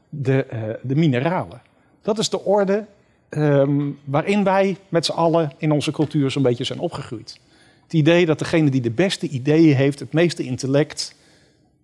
[0.09, 0.45] de,
[0.81, 1.61] de mineralen.
[2.01, 2.85] Dat is de orde
[3.31, 7.39] ehm, waarin wij met z'n allen in onze cultuur zo'n beetje zijn opgegroeid.
[7.83, 11.15] Het idee dat degene die de beste ideeën heeft, het meeste intellect,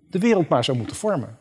[0.09, 1.37] de wereld maar zou moeten vormen.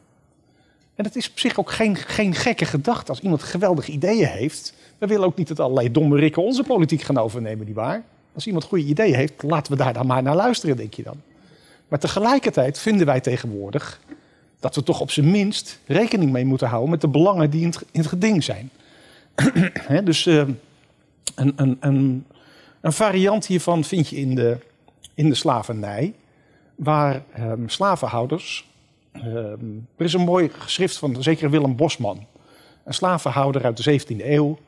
[0.95, 4.75] En het is op zich ook geen, geen gekke gedachte als iemand geweldige ideeën heeft.
[4.99, 8.05] We willen ook niet dat allerlei domme rikken onze politiek gaan overnemen, nietwaar?
[8.35, 11.21] Als iemand goede ideeën heeft, laten we daar dan maar naar luisteren, denk je dan.
[11.89, 14.01] Maar tegelijkertijd vinden wij tegenwoordig
[14.61, 17.75] dat we toch op zijn minst rekening mee moeten houden met de belangen die in
[17.93, 18.71] het geding zijn.
[20.05, 20.37] Dus eh,
[21.35, 22.27] een, een, een,
[22.81, 24.59] een variant hiervan vind je in de,
[25.15, 26.15] in de slavernij,
[26.75, 28.69] waar ehm, slavenhouders.
[29.13, 29.25] ehm,
[29.97, 32.27] er is een mooi geschrift van zeker Willem Bosman,
[32.85, 34.59] een slavenhouder uit de 17e eeuw.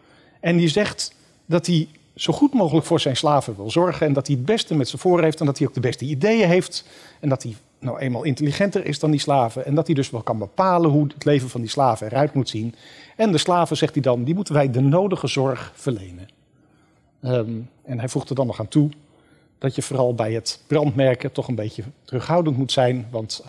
[0.41, 1.15] En die zegt
[1.47, 4.75] dat hij zo goed mogelijk voor zijn slaven wil zorgen en dat hij het beste
[4.75, 6.85] met ze voor heeft en dat hij ook de beste ideeën heeft
[7.21, 10.23] en dat hij nou eenmaal intelligenter is dan die slaven en dat hij dus wel
[10.23, 12.75] kan bepalen hoe het leven van die slaven eruit moet zien.
[13.19, 16.29] En de slaven, zegt hij dan, die moeten wij de nodige zorg verlenen.
[17.21, 17.51] Ehm,
[17.85, 18.91] en hij voegt er dan nog aan toe
[19.59, 23.45] dat je vooral bij het brandmerken toch een beetje terughoudend moet zijn, want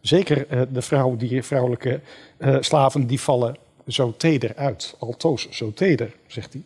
[0.00, 2.00] zeker eh, de vrouw, die vrouwelijke
[2.36, 3.56] eh, slaven, die vallen
[3.86, 4.96] zo teder uit.
[4.98, 6.64] Altoos zo teder, zegt hij.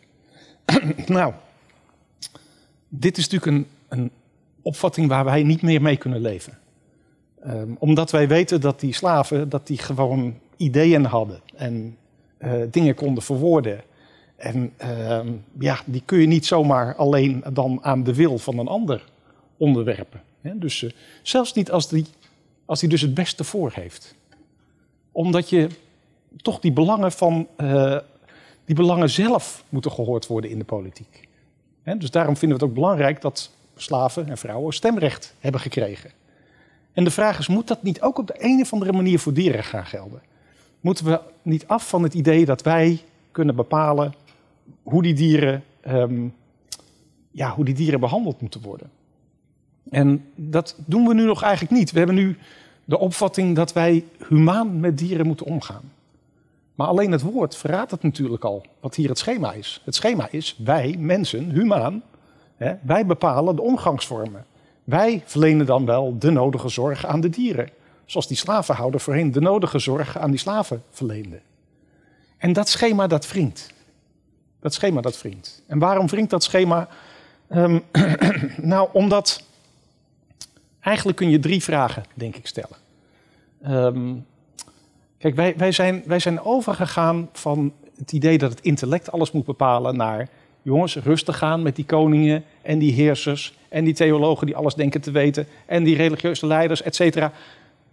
[1.07, 1.33] nou,
[2.89, 4.11] dit is natuurlijk een, een
[4.61, 6.57] opvatting waar wij niet meer mee kunnen leven.
[7.41, 11.97] Ehm, omdat wij weten dat die slaven dat die gewoon ideeën hadden en
[12.71, 13.81] dingen konden verwoorden.
[14.35, 18.67] En ehm, ja, die kun je niet zomaar alleen dan aan de wil van een
[18.67, 19.03] ander
[19.57, 20.21] onderwerpen.
[20.41, 20.57] Hè?
[20.57, 22.05] Dus eh, zelfs niet als die,
[22.65, 24.15] als die dus het beste voor heeft.
[25.11, 25.69] Omdat je
[26.41, 27.97] toch die belangen van eh,
[28.65, 31.27] die belangen zelf moeten gehoord worden in de politiek.
[31.97, 36.11] Dus daarom vinden we het ook belangrijk dat slaven en vrouwen stemrecht hebben gekregen.
[36.93, 39.33] En de vraag is, moet dat niet ook op de een of andere manier voor
[39.33, 40.21] dieren gaan gelden?
[40.85, 44.13] Moeten we niet af van het idee dat wij kunnen bepalen
[44.83, 46.27] hoe die dieren, ehm,
[47.31, 48.89] ja, hoe die dieren behandeld moeten worden?
[49.89, 51.91] En dat doen we nu nog eigenlijk niet.
[51.91, 52.37] We hebben nu
[52.83, 55.91] de opvatting dat wij humaan met dieren moeten omgaan.
[56.75, 59.81] Maar alleen het woord verraadt het natuurlijk al, wat hier het schema is.
[59.85, 62.03] Het schema is, wij, mensen, humaan,
[62.55, 64.45] hè, wij bepalen de omgangsvormen.
[64.83, 67.69] Wij verlenen dan wel de nodige zorg aan de dieren.
[68.05, 71.39] Zoals die slavenhouder voorheen de nodige zorg aan die slaven verleende.
[72.37, 73.73] En dat schema dat wringt.
[74.59, 75.63] Dat schema dat wringt.
[75.67, 76.87] En waarom wringt dat schema?
[77.47, 77.79] Ehm,
[78.73, 79.43] nou, omdat
[80.79, 82.77] eigenlijk kun je drie vragen, denk ik, stellen.
[83.61, 84.13] Ehm,
[85.17, 89.45] kijk, wij, wij, zijn, wij zijn overgegaan van het idee dat het intellect alles moet
[89.45, 90.29] bepalen naar
[90.61, 95.01] jongens, rustig gaan met die koningen en die heersers en die theologen die alles denken
[95.01, 97.31] te weten en die religieuze leiders, et cetera.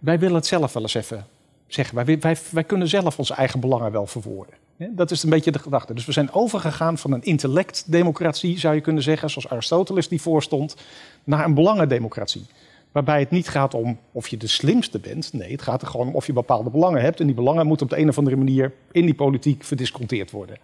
[0.03, 1.25] Wij willen het zelf wel eens even
[1.67, 2.05] zeggen.
[2.05, 4.55] Wij, wij, wij kunnen zelf onze eigen belangen wel verwoorden.
[4.77, 5.93] Dat is een beetje de gedachte.
[5.93, 10.75] Dus we zijn overgegaan van een intellectdemocratie, zou je kunnen zeggen, zoals Aristoteles die voorstond,
[11.23, 12.45] naar een belangendemocratie.
[12.91, 15.33] Waarbij het niet gaat om of je de slimste bent.
[15.33, 17.19] Nee, het gaat er gewoon om of je bepaalde belangen hebt.
[17.19, 20.57] En die belangen moeten op de een of andere manier in die politiek verdisconteerd worden.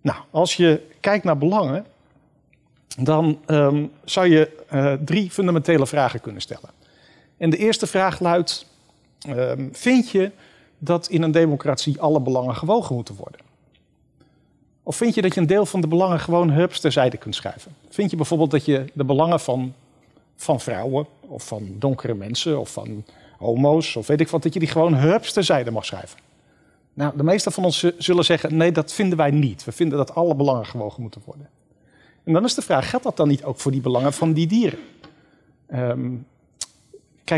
[0.00, 1.86] Nou, als je kijkt naar belangen,
[2.98, 6.79] dan um, zou je uh, drie fundamentele vragen kunnen stellen.
[7.40, 8.66] En de eerste vraag luidt:
[9.28, 10.30] um, Vind je
[10.78, 13.40] dat in een democratie alle belangen gewogen moeten worden?
[14.82, 17.74] Of vind je dat je een deel van de belangen gewoon hups terzijde kunt schuiven?
[17.88, 19.74] Vind je bijvoorbeeld dat je de belangen van,
[20.36, 23.04] van vrouwen, of van donkere mensen, of van
[23.38, 26.18] homo's, of weet ik wat, dat je die gewoon hups terzijde mag schuiven?
[26.94, 29.64] Nou, de meeste van ons zullen zeggen: nee, dat vinden wij niet.
[29.64, 31.48] We vinden dat alle belangen gewogen moeten worden.
[32.24, 34.46] En dan is de vraag: geldt dat dan niet ook voor die belangen van die
[34.46, 34.78] dieren?
[35.74, 36.26] Um,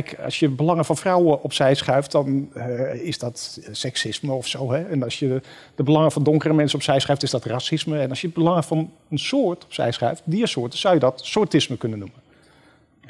[0.01, 4.73] kijk, als je belangen van vrouwen opzij schuift, dan uh, is dat seksisme of zo.
[4.73, 4.83] Hè?
[4.89, 5.41] En als je
[5.75, 7.99] de belangen van donkere mensen opzij schuift, is dat racisme.
[7.99, 11.77] En als je de belangen van een soort opzij schuift, diersoorten, zou je dat soortisme
[11.77, 12.21] kunnen noemen.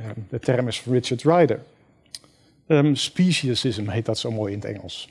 [0.01, 1.62] Um, de term is van Richard Ryder.
[2.66, 5.09] Um, speciesism heet dat zo mooi in het Engels.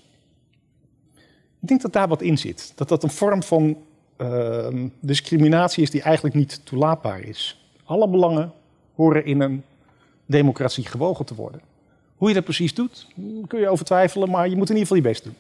[1.62, 2.72] Ik denk dat daar wat in zit.
[2.76, 3.78] Dat dat een vorm van
[4.18, 4.68] uh,
[5.00, 7.66] discriminatie is die eigenlijk niet toelaatbaar is.
[7.84, 8.54] Alle belangen
[8.96, 9.64] horen in een
[10.32, 11.62] democratie gewogen te worden.
[12.16, 13.08] Hoe je dat precies doet,
[13.48, 15.36] kun je over twijfelen, maar je moet in ieder geval je best doen.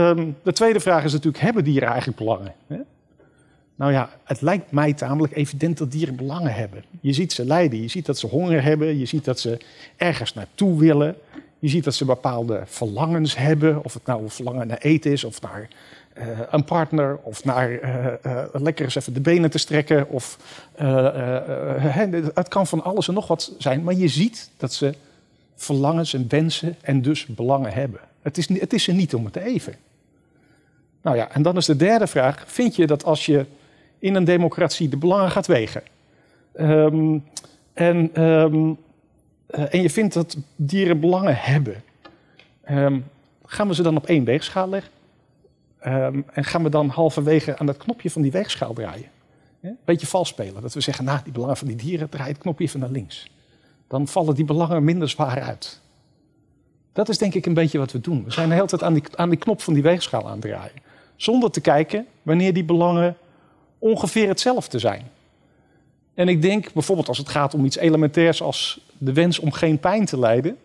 [0.00, 2.54] Um, de tweede vraag is natuurlijk, hebben dieren eigenlijk belangen?
[2.66, 2.78] Hè?
[3.76, 6.84] Nou ja, het lijkt mij tamelijk evident dat dieren belangen hebben.
[7.00, 9.58] Je ziet ze lijden, je ziet dat ze honger hebben, je ziet dat ze
[9.96, 11.16] ergens naartoe willen.
[11.58, 15.24] Je ziet dat ze bepaalde verlangens hebben, of het nou een verlangen naar eten is,
[15.24, 15.68] of naar
[16.18, 20.08] uh, een partner, of naar uh, uh, lekker eens even de benen te strekken.
[20.08, 20.38] Of,
[22.34, 24.94] het kan van alles en nog wat zijn, maar je ziet dat ze
[25.54, 28.00] verlangens en wensen en dus belangen hebben.
[28.22, 29.74] Het is, het is er niet om het even.
[31.02, 33.46] Nou ja, en dan is de derde vraag: vind je dat als je
[33.98, 35.82] in een democratie de belangen gaat wegen,
[36.56, 37.24] um,
[37.72, 38.42] en uh,
[39.46, 41.82] en je vindt dat dieren belangen hebben,
[42.70, 43.04] um,
[43.44, 44.92] gaan we ze dan op één weegschaal leggen?
[45.86, 49.08] Um, en gaan we dan halverwege aan dat knopje van die weegschaal draaien?
[49.60, 50.62] Een beetje vals spelen.
[50.62, 53.30] Dat we zeggen, nou, die belangen van die dieren, draai het knopje even naar links.
[53.88, 55.80] Dan vallen die belangen minder zwaar uit.
[56.92, 58.24] Dat is denk ik een beetje wat we doen.
[58.24, 60.40] We zijn de hele tijd aan die, aan die knop van die weegschaal aan het
[60.40, 60.82] draaien.
[61.16, 63.16] Zonder te kijken wanneer die belangen
[63.78, 65.10] ongeveer hetzelfde zijn.
[66.14, 69.78] En ik denk bijvoorbeeld als het gaat om iets elementairs als de wens om geen
[69.78, 70.56] pijn te lijden,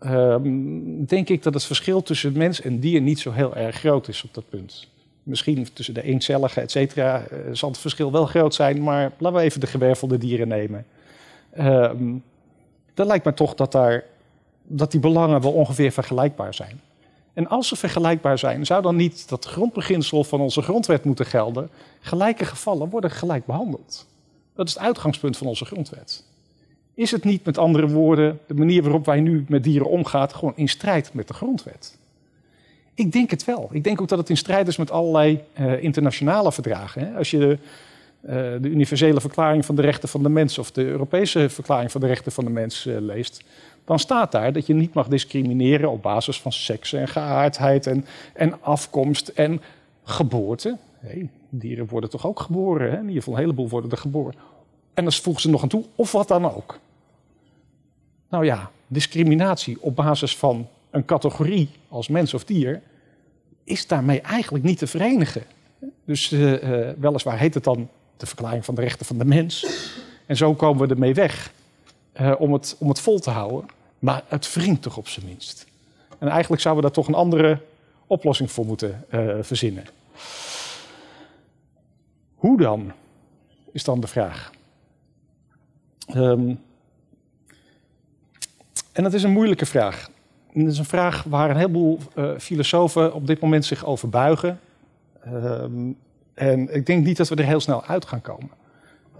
[0.00, 4.08] um, denk ik dat het verschil tussen mens en dier niet zo heel erg groot
[4.08, 4.88] is op dat punt.
[5.22, 9.38] Misschien tussen de eencellige, et cetera, uh, zal het verschil wel groot zijn, maar laten
[9.38, 10.86] we even de gewervelde dieren nemen.
[11.58, 12.22] Um,
[12.94, 14.04] dan lijkt me toch dat, daar,
[14.62, 16.80] dat die belangen wel ongeveer vergelijkbaar zijn.
[17.32, 21.70] En als ze vergelijkbaar zijn, zou dan niet dat grondbeginsel van onze grondwet moeten gelden?
[22.00, 24.06] Gelijke gevallen worden gelijk behandeld.
[24.54, 26.24] Dat is het uitgangspunt van onze grondwet.
[26.96, 30.52] Is het niet, met andere woorden, de manier waarop wij nu met dieren omgaan, gewoon
[30.56, 31.98] in strijd met de grondwet?
[32.94, 33.68] Ik denk het wel.
[33.72, 37.06] Ik denk ook dat het in strijd is met allerlei uh, internationale verdragen.
[37.06, 37.16] Hè.
[37.18, 37.58] Als je de,
[38.22, 42.00] uh, de, Universele Verklaring van de Rechten van de Mens of de Europese Verklaring van
[42.00, 43.44] de Rechten van de Mens uh, leest,
[43.84, 48.04] dan staat daar dat je niet mag discrimineren op basis van seks en geaardheid en,
[48.34, 49.60] en afkomst en
[50.04, 50.76] geboorte.
[51.48, 52.90] Dieren worden toch ook geboren?
[52.90, 52.96] Hè?
[52.96, 54.34] In ieder geval een heleboel worden er geboren.
[54.94, 56.78] En dan voegen ze nog aan toe, of wat dan ook.
[58.28, 62.82] Nou ja, discriminatie op basis van een categorie als mens of dier
[63.64, 65.42] is daarmee eigenlijk niet te verenigen.
[66.04, 69.66] Dus uh, uh, weliswaar heet het dan de verklaring van de rechten van de mens.
[70.26, 71.52] En zo komen we ermee weg
[72.20, 73.66] uh, om, het, om het vol te houden.
[73.98, 75.66] Maar het wringt toch op zijn minst.
[76.18, 77.60] En eigenlijk zouden we daar toch een andere
[78.06, 79.04] oplossing voor moeten
[79.40, 79.84] verzinnen.
[82.34, 82.92] Hoe dan?
[83.72, 84.50] Is dan de vraag.
[86.14, 86.60] Um,
[88.96, 90.10] en dat is een moeilijke vraag.
[90.52, 94.08] En dat is een vraag waar een heleboel uh, filosofen op dit moment zich over
[94.08, 94.60] buigen.
[95.26, 95.96] Um,
[96.34, 98.50] en ik denk niet dat we er heel snel uit gaan komen.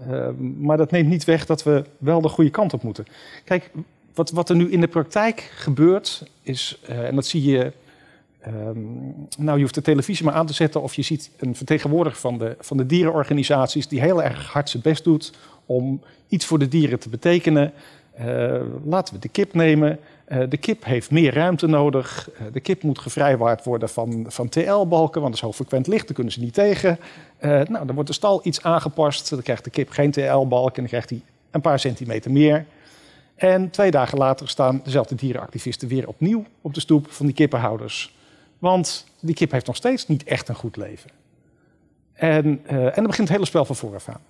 [0.09, 3.05] Um, maar dat neemt niet weg dat we wel de goede kant op moeten.
[3.43, 3.71] Kijk,
[4.13, 7.71] wat, wat er nu in de praktijk gebeurt, is, uh, en dat zie je
[8.47, 12.19] Um, nou, je hoeft de televisie maar aan te zetten of je ziet een vertegenwoordiger
[12.19, 15.33] van de, van de dierenorganisaties die heel erg hard zijn best doet
[15.65, 17.73] om iets voor de dieren te betekenen.
[18.19, 19.99] Uh, laten we de kip nemen.
[20.27, 22.29] Uh, de kip heeft meer ruimte nodig.
[22.33, 26.15] Uh, de kip moet gevrijwaard worden van, van TL-balken, want dat is hoogfrequent licht, daar
[26.15, 26.99] kunnen ze niet tegen.
[27.39, 29.29] Uh, nou, dan wordt de stal iets aangepast.
[29.29, 32.65] Dan krijgt de kip geen TL-balk en dan krijgt hij een paar centimeter meer.
[33.35, 38.15] En twee dagen later staan dezelfde dierenactivisten weer opnieuw op de stoep van die kippenhouders.
[38.59, 41.09] Want die kip heeft nog steeds niet echt een goed leven.
[42.13, 44.21] En, en dan begint het hele spel van vooraf aan.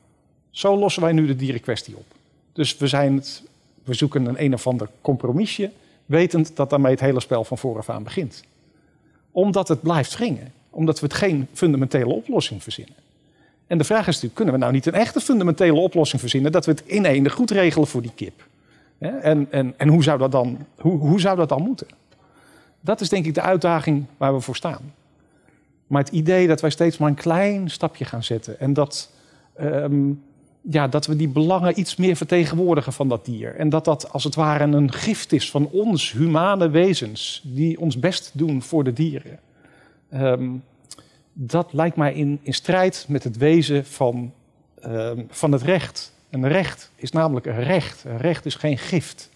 [0.49, 2.05] Zo lossen wij nu de dierenkwestie op.
[2.53, 3.43] Dus we, zijn het,
[3.87, 5.71] we zoeken een een of ander compromisje,
[6.05, 8.43] wetend dat daarmee het hele spel van vooraf aan begint.
[9.31, 10.51] Omdat het blijft wringen.
[10.69, 12.95] Omdat we het geen fundamentele oplossing verzinnen.
[13.67, 16.51] En de vraag is natuurlijk, kunnen we nou niet een echte fundamentele oplossing verzinnen...
[16.51, 18.47] dat we het in ene goed regelen voor die kip?
[18.99, 21.87] En, en, en hoe, zou dat dan, hoe, hoe zou dat dan moeten?
[22.79, 24.93] Dat is denk ik de uitdaging waar we voor staan.
[25.87, 28.59] Maar het idee dat wij steeds maar een klein stapje gaan zetten...
[28.59, 29.11] en dat
[29.61, 30.23] um,
[30.69, 33.55] ja, dat we die belangen iets meer vertegenwoordigen van dat dier.
[33.55, 37.99] En dat dat als het ware een gift is van ons, humane wezens, die ons
[37.99, 39.39] best doen voor de dieren.
[40.13, 40.63] Um,
[41.33, 44.33] dat lijkt mij in, in strijd met het wezen van,
[44.85, 46.13] um, van het recht.
[46.29, 48.03] Een recht is namelijk een recht.
[48.03, 49.29] Een recht is geen gift.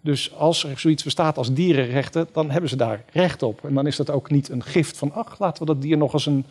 [0.00, 3.64] Dus als er zoiets bestaat als dierenrechten, dan hebben ze daar recht op.
[3.64, 6.12] En dan is dat ook niet een gift van, ach, laten we dat dier nog
[6.12, 6.44] eens een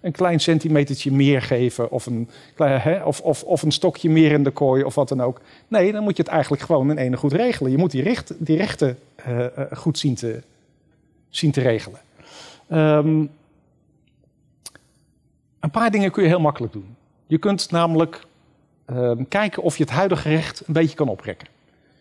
[0.00, 4.42] een klein centimetertje meer geven of een, hè, of, of, of een stokje meer in
[4.42, 5.40] de kooi of wat dan ook.
[5.68, 7.70] Nee, dan moet je het eigenlijk gewoon in ene goed regelen.
[7.70, 10.42] Je moet die, recht, die rechten uh, goed zien te,
[11.28, 12.00] zien te regelen.
[12.72, 13.30] Um,
[15.60, 16.96] een paar dingen kun je heel makkelijk doen.
[17.26, 18.20] Je kunt namelijk
[18.90, 21.48] um, kijken of je het huidige recht een beetje kan oprekken.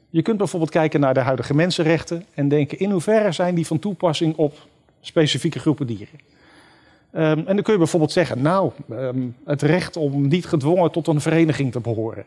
[0.10, 3.80] Je kunt bijvoorbeeld kijken naar de huidige mensenrechten en denken in hoeverre zijn die van
[3.80, 4.68] toepassing op
[5.02, 6.20] specifieke groepen dieren.
[7.16, 11.08] Um, en dan kun je bijvoorbeeld zeggen, nou, um, het recht om niet gedwongen tot
[11.08, 12.26] een vereniging te behoren.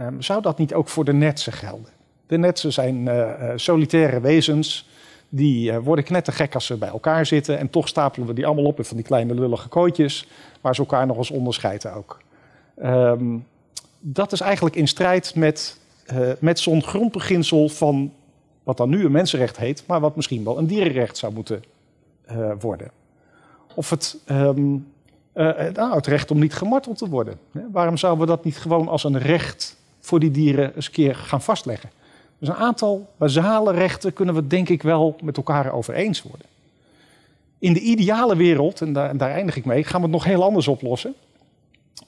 [0.00, 1.90] Um, zou dat niet ook voor de netsen gelden?
[2.26, 4.88] De netsen zijn uh, solitaire wezens,
[5.28, 7.58] die uh, worden knettergek als ze bij elkaar zitten.
[7.58, 10.28] En toch stapelen we die allemaal op in van die kleine lullige kooitjes,
[10.60, 12.18] waar ze elkaar nog eens onderscheiden ook.
[14.00, 15.78] dat is eigenlijk in strijd met,
[16.38, 18.12] met zo'n grondbeginsel van
[18.62, 21.62] wat dan nu een mensenrecht heet, maar wat misschien wel een dierenrecht zou moeten
[22.60, 22.90] worden
[23.74, 24.86] of het, um,
[25.34, 27.38] uh, nou, recht om niet gemarteld te worden.
[27.72, 31.14] Waarom zouden we dat niet gewoon als een recht voor die dieren eens een keer
[31.14, 31.90] gaan vastleggen?
[32.38, 36.46] Dus een aantal basale rechten kunnen we denk ik wel met elkaar over eens worden.
[37.58, 40.42] In de ideale wereld, en daar, daar eindig ik mee, gaan we het nog heel
[40.42, 41.14] anders oplossen.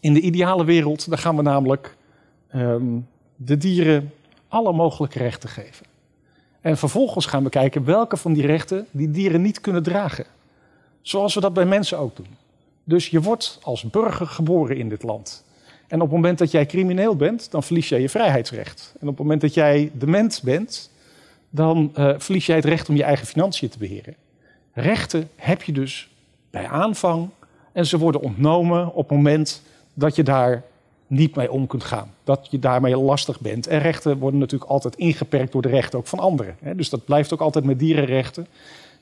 [0.01, 1.97] In de ideale wereld, dan gaan we namelijk
[2.55, 3.07] um,
[3.37, 4.13] de dieren
[4.49, 5.87] alle mogelijke rechten geven.
[6.61, 10.25] En vervolgens gaan we kijken welke van die rechten die dieren niet kunnen dragen.
[11.05, 12.37] Zoals we dat bij mensen ook doen.
[12.85, 15.45] Dus je wordt als burger geboren in dit land.
[15.87, 18.95] En op het moment dat jij crimineel bent, dan verlies jij je vrijheidsrecht.
[19.01, 20.91] En op het moment dat jij dement bent,
[21.51, 24.15] dan uh, verlies jij het recht om je eigen financiën te beheren.
[24.73, 26.09] Rechten heb je dus
[26.51, 27.29] bij aanvang
[27.73, 29.63] en ze worden ontnomen op het moment
[29.95, 30.63] dat je daar
[31.07, 32.15] niet mee om kunt gaan.
[32.25, 33.67] Dat je daarmee lastig bent.
[33.67, 36.57] En rechten worden natuurlijk altijd ingeperkt door de rechten ook van anderen.
[36.77, 38.47] Dus dat blijft ook altijd met dierenrechten.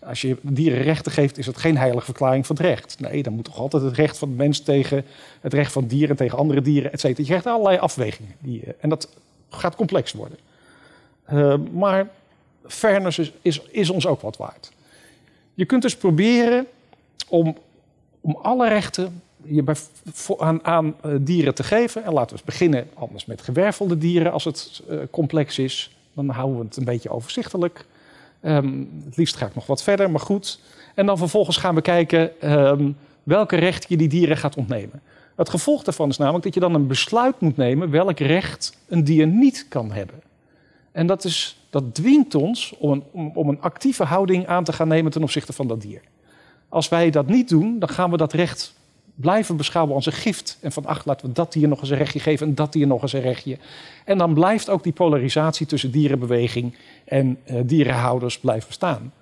[0.04, 3.00] Als je dieren rechten geeft, is het geen heilige verklaring van het recht.
[3.00, 5.04] Nee, dan moet toch altijd het recht van de mens tegen
[5.40, 7.22] het recht van dieren tegen andere dieren, et cetera.
[7.22, 8.34] Je krijgt allerlei afwegingen.
[8.38, 9.08] Die, en dat
[9.48, 10.38] gaat complex worden.
[11.32, 12.08] Uh, maar
[12.66, 14.72] fairness is, is, ons ook wat waard.
[15.54, 16.66] Je kunt dus proberen
[17.28, 17.56] om,
[18.20, 19.76] om alle rechten je bij,
[20.38, 22.04] aan, aan uh, dieren te geven.
[22.04, 25.96] En laten we eens beginnen anders met gewervelde dieren als het complex is.
[26.14, 27.86] Dan houden we het een beetje overzichtelijk.
[28.42, 30.60] Um, het liefst ga ik nog wat verder, maar goed.
[30.94, 35.02] En dan vervolgens gaan we kijken um, welke recht je die dieren gaat ontnemen.
[35.36, 39.04] Het gevolg daarvan is namelijk dat je dan een besluit moet nemen welk recht een
[39.04, 40.22] dier niet kan hebben.
[40.92, 44.72] En dat, is, dat dwingt ons om een, om, om een actieve houding aan te
[44.72, 46.00] gaan nemen ten opzichte van dat dier.
[46.68, 48.74] Als wij dat niet doen, dan gaan we dat recht
[49.14, 50.58] blijven beschouwen als een gift.
[50.60, 52.86] En van, ach, laten we dat dier nog eens een rechtje geven en dat dier
[52.86, 53.58] nog eens een rechtje.
[54.04, 59.12] En dan blijft ook die polarisatie tussen dierenbeweging en uh, dierenhouders blijven bestaan.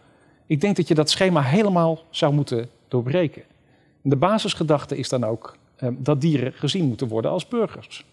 [0.47, 3.43] Ik denk dat je dat schema helemaal zou moeten doorbreken.
[4.03, 8.05] De basisgedachte is dan ook um, dat dieren gezien moeten worden als burgers.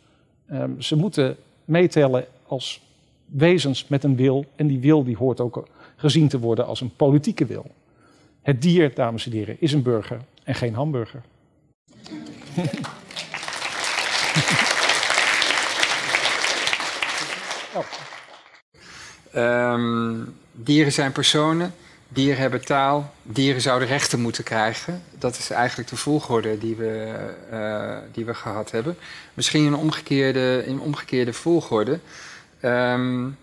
[0.51, 2.81] Um, ze moeten meetellen als
[3.25, 4.45] wezens met een wil.
[4.55, 7.65] En die wil die hoort ook gezien te worden als een politieke wil.
[8.41, 11.21] Het dier, dames en heren, is een burger en geen hamburger.
[19.35, 21.73] Um, dieren zijn personen,
[22.07, 25.03] dieren hebben taal, dieren zouden rechten moeten krijgen.
[25.19, 27.13] Dat is eigenlijk de volgorde die we,
[27.51, 28.97] uh, die we gehad hebben.
[29.33, 31.99] Misschien een omgekeerde, in omgekeerde volgorde.
[32.61, 33.37] Um,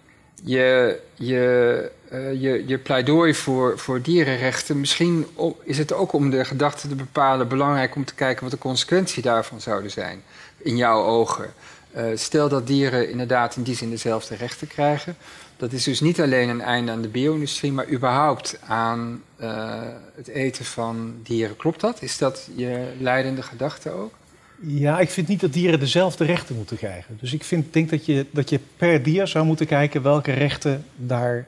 [0.45, 5.27] je, je, uh, je, je pleidooi voor, voor dierenrechten, misschien
[5.63, 9.23] is het ook om de gedachte te bepalen belangrijk om te kijken wat de consequenties
[9.23, 10.23] daarvan zouden zijn,
[10.57, 11.53] in jouw ogen.
[11.97, 15.17] Uh, stel dat dieren inderdaad in die zin dezelfde rechten krijgen.
[15.57, 19.81] Dat is dus niet alleen een einde aan de bio-industrie, maar überhaupt aan uh,
[20.15, 21.57] het eten van dieren.
[21.57, 22.03] Klopt dat?
[22.03, 24.13] Is dat je leidende gedachte ook?
[24.61, 27.19] Ja, ik vind niet dat dieren dezelfde rechten moeten krijgen.
[27.21, 30.85] Dus ik vind, denk dat je, dat je per dier zou moeten kijken welke rechten
[30.97, 31.47] daar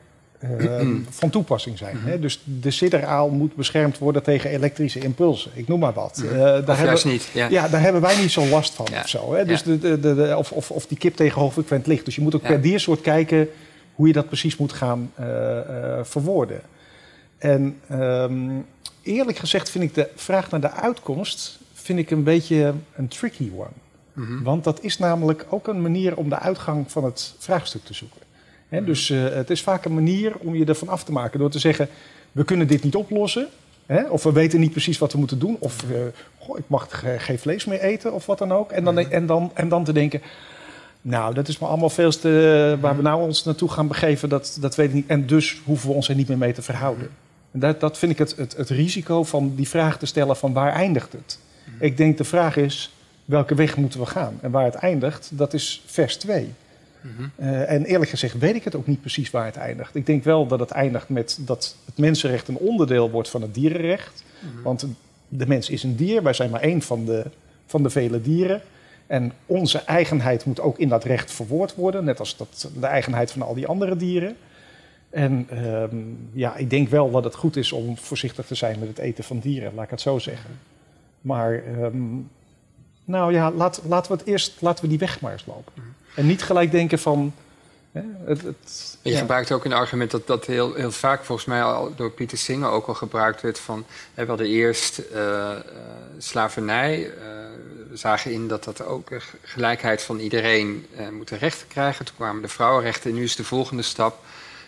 [0.61, 1.97] uh, van toepassing zijn.
[1.99, 2.19] Hè?
[2.19, 5.51] Dus de sidderaal moet beschermd worden tegen elektrische impulsen.
[5.55, 6.23] Ik noem maar wat.
[6.25, 7.29] Uh, daar of hebben, niet.
[7.33, 7.49] Ja.
[7.49, 7.69] ja.
[7.69, 9.01] daar hebben wij niet zo last van ja.
[9.01, 9.35] of zo.
[9.35, 9.45] Hè?
[9.45, 12.05] Dus de, de, de, of, of, of die kip tegen hoogfrequent licht.
[12.05, 13.49] Dus je moet ook per diersoort kijken
[13.95, 15.27] hoe je dat precies moet gaan uh,
[16.03, 16.61] verwoorden.
[17.39, 18.67] En um,
[19.03, 23.51] eerlijk gezegd vind ik de vraag naar de uitkomst vind ik een beetje een tricky
[23.57, 23.69] one.
[24.13, 24.43] Mm -hmm.
[24.43, 28.21] Want dat is namelijk ook een manier om de uitgang van het vraagstuk te zoeken.
[28.69, 31.51] He, dus uh, het is vaak een manier om je ervan af te maken door
[31.51, 31.89] te zeggen:
[32.33, 33.49] we kunnen dit niet oplossen.
[33.87, 35.57] Hè, of we weten niet precies wat we moeten doen.
[35.59, 35.97] Of uh,
[36.39, 38.71] goh, ik mag geen vlees meer eten of wat dan ook.
[38.71, 39.13] En dan, mhm.
[39.13, 40.23] en dan, en dan te denken:
[41.03, 42.77] nou, dat is maar allemaal veel te.
[42.81, 45.07] waar we nou ons naartoe gaan begeven, dat, dat weet ik niet.
[45.07, 47.09] En dus hoeven we ons er niet meer mee te verhouden.
[47.51, 50.53] En dat, dat vind ik het, het, het risico van die vraag te stellen: van
[50.53, 51.39] waar eindigt het?
[51.79, 52.95] Ik denk de vraag is,
[53.25, 54.39] welke weg moeten we gaan?
[54.41, 56.53] En waar het eindigt, dat is vers 2.
[57.19, 59.95] Mm uh, en eerlijk gezegd weet ik het ook niet precies waar het eindigt.
[59.95, 63.55] Ik denk wel dat het eindigt met dat het mensenrecht een onderdeel wordt van het
[63.55, 64.25] dierenrecht.
[64.41, 64.87] Mm Want
[65.29, 67.25] de mens is een dier, wij zijn maar één van de,
[67.67, 68.61] van de vele dieren.
[69.07, 73.31] En onze eigenheid moet ook in dat recht verwoord worden, net als dat, de eigenheid
[73.31, 74.37] van al die andere dieren.
[75.11, 75.83] En uh,
[76.33, 79.25] ja, ik denk wel dat het goed is om voorzichtig te zijn met het eten
[79.25, 80.51] van dieren, laat ik het zo zeggen.
[81.21, 82.31] Maar um,
[83.05, 85.73] nou ja, laat, laten we het eerst laten we die weg maar eens lopen.
[86.17, 87.35] En niet gelijk denken van.
[87.93, 91.63] Hè, het, het, je gebruikt ook een argument dat, dat heel, heel vaak volgens mij
[91.63, 95.51] al door Pieter Singer ook al gebruikt werd van hè, we hadden eerst uh,
[96.19, 96.99] slavernij.
[96.99, 97.13] Uh,
[97.91, 99.09] we zagen in dat dat ook
[99.43, 102.05] gelijkheid van iedereen moet rechten krijgen.
[102.05, 104.25] Toen kwamen de vrouwenrechten en nu is de volgende stap.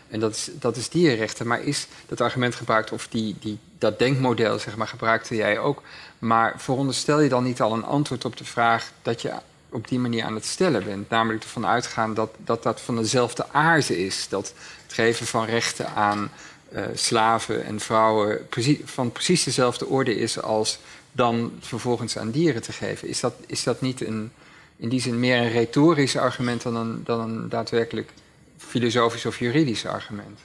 [0.08, 1.46] En dat is, dat is dierenrechten.
[1.46, 5.82] Maar is dat argument gebruikt of die, die, dat denkmodel zeg maar, gebruikte jij ook
[6.18, 9.32] maar veronderstel je dan niet al een antwoord op de vraag dat je
[9.70, 11.10] op die manier aan het stellen bent?
[11.10, 14.28] Namelijk ervan uitgaan dat dat, dat van dezelfde aarde is.
[14.28, 14.52] Dat
[14.82, 16.30] het geven van rechten aan
[16.72, 20.78] uh, slaven en vrouwen precies, van precies dezelfde orde is als
[21.12, 23.08] dan vervolgens aan dieren te geven.
[23.08, 24.32] Is dat, is dat niet een,
[24.76, 28.10] in die zin meer een retorisch argument dan dan een daadwerkelijk
[28.56, 30.38] filosofisch of juridisch argument?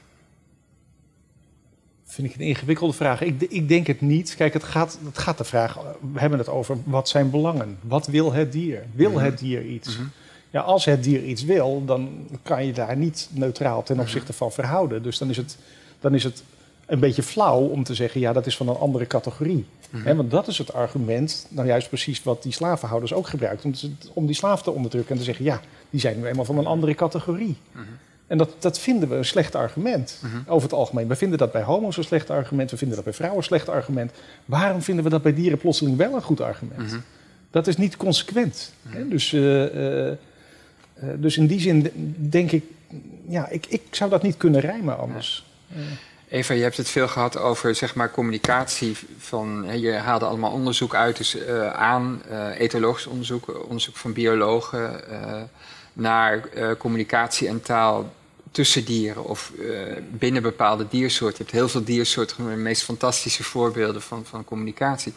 [2.14, 3.22] Vind ik een ingewikkelde vraag.
[3.22, 4.36] Ik, ik, denk het niet.
[4.36, 5.78] Kijk, het gaat, het gaat de vraag,
[6.14, 7.78] we hebben het over wat zijn belangen?
[7.82, 8.84] Wat wil het dier?
[8.94, 9.24] Wil mhm.
[9.24, 9.98] het dier iets?
[9.98, 10.08] Mhm.
[10.50, 14.04] Ja, als het dier iets wil, dan kan je daar niet neutraal ten mhm.
[14.04, 15.04] opzichte van verhouden.
[15.04, 15.58] Dus dan is het,
[16.00, 16.44] dan is het
[16.86, 19.66] een beetje flauw om te zeggen, ja, dat is van een andere categorie.
[20.16, 23.66] want dat is het argument, nou juist precies wat die slavenhouders ook gebruiken.
[23.66, 26.58] Om, om die slaaf te onderdrukken en te zeggen, ja, die zijn nu eenmaal van
[26.58, 27.58] een andere categorie.
[28.34, 30.38] En dat, dat vinden we een slecht argument mhm.
[30.46, 31.08] over het algemeen.
[31.08, 33.70] We vinden dat bij homo's een slecht argument, we vinden dat bij vrouwen een slecht
[33.70, 34.12] argument.
[34.46, 36.92] Waarom vinden we dat bij dieren plotseling wel een goed argument?
[36.92, 37.00] Mhm.
[37.52, 38.74] Dat is niet consequent.
[38.88, 39.00] Hè?
[39.00, 39.10] Mhm.
[39.10, 40.12] Dus, uh, uh,
[41.16, 42.64] dus in die zin denk ik,
[43.28, 45.46] ja, ik, ik zou dat niet kunnen rijmen anders.
[46.28, 48.98] Eva, je hebt het veel gehad over zeg maar, communicatie.
[49.18, 55.02] Van, je haalde allemaal onderzoek uit dus, uh, aan, uh, etologisch onderzoek, onderzoek van biologen,
[55.12, 55.42] uh,
[55.94, 58.12] naar communicatie en taal
[58.54, 59.82] tussen dieren of uh,
[60.12, 61.38] binnen bepaalde diersoorten.
[61.38, 65.14] Je hebt heel veel diersoorten, de meest fantastische voorbeelden van, van communicatie.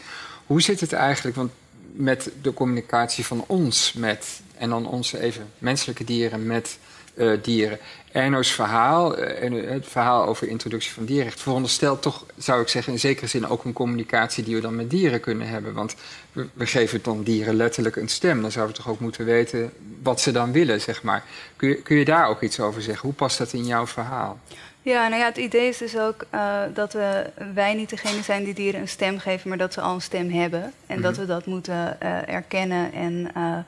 [0.47, 1.51] Hoe zit het eigenlijk want
[1.93, 6.79] met de communicatie van ons met, en dan onze even menselijke dieren met
[7.15, 7.79] uh, dieren?
[8.13, 12.99] Erno's verhaal, uh, het verhaal over introductie van dierrecht, veronderstelt toch, zou ik zeggen, in
[12.99, 15.73] zekere zin ook een communicatie die we dan met dieren kunnen hebben.
[15.75, 15.95] Want
[16.37, 18.43] we, we geven dan dieren letterlijk een stem.
[18.43, 19.73] Dan zouden we toch ook moeten weten
[20.03, 21.25] wat ze dan willen, zeg maar.
[21.57, 23.03] Kun je, kun je daar ook iets over zeggen?
[23.03, 24.39] Hoe past dat in jouw verhaal?
[24.83, 28.45] Ja, nou ja, het idee is dus ook uh, dat we, wij niet degene zijn
[28.45, 30.63] die dieren een stem geven, maar dat ze al een stem hebben.
[30.63, 31.03] En mm -hmm.
[31.03, 33.59] dat we dat moeten uh, erkennen en uh,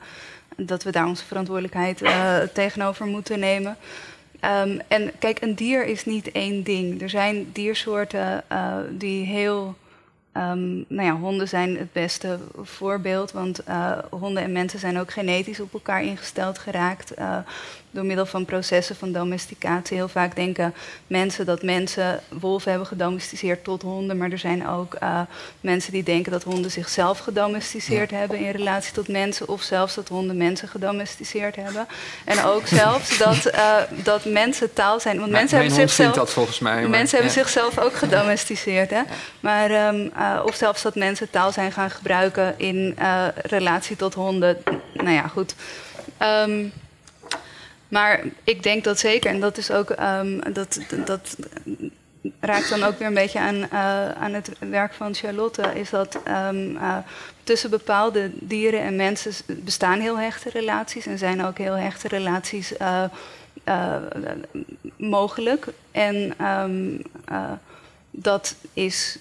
[0.57, 2.01] dat we daar onze verantwoordelijkheid
[2.53, 3.77] tegenover moeten nemen.
[4.63, 7.01] Um, en kijk, een dier is niet één ding.
[7.01, 8.43] Er zijn diersoorten
[8.89, 9.75] die heel
[10.39, 15.11] ehm, nou ja, honden zijn het beste voorbeeld, want uh, honden en mensen zijn ook
[15.11, 17.19] genetisch op elkaar ingesteld geraakt.
[17.19, 17.37] Uh,
[17.91, 19.97] door middel van processen van domesticatie.
[19.97, 20.73] Heel vaak denken
[21.07, 24.17] mensen dat mensen wolven hebben gedomesticeerd tot honden.
[24.17, 25.21] Maar er zijn ook uh,
[25.61, 29.47] mensen die denken dat honden zichzelf gedomesticeerd hebben in relatie tot mensen.
[29.47, 31.87] Of zelfs dat honden mensen gedomesticeerd hebben.
[32.25, 35.19] En ook zelfs dat, uh, dat mensen taal zijn.
[35.19, 36.15] Want mensen hebben zichzelf.
[36.15, 36.81] dat volgens mij.
[36.81, 38.89] Maar, mensen hebben zichzelf ook gedomesticeerd.
[38.89, 38.95] Hè?
[38.97, 39.05] Ja.
[39.39, 42.97] Maar, um, uh, of zelfs dat mensen taal zijn gaan gebruiken in
[43.35, 44.57] relatie tot honden.
[44.93, 45.55] Nou ja, goed.
[46.21, 46.71] Um,
[47.89, 51.35] maar ik denk dat zeker, en dat is ook, um, dat, dat
[52.39, 56.19] raakt dan ook weer een beetje aan, uh, aan het werk van Charlotte, is dat
[56.27, 56.97] um, uh,
[57.43, 62.73] tussen bepaalde dieren en mensen bestaan heel hechte relaties en zijn ook heel hechte relaties
[62.81, 63.03] uh,
[64.97, 65.67] mogelijk.
[65.91, 67.01] En um,
[68.11, 69.17] dat is,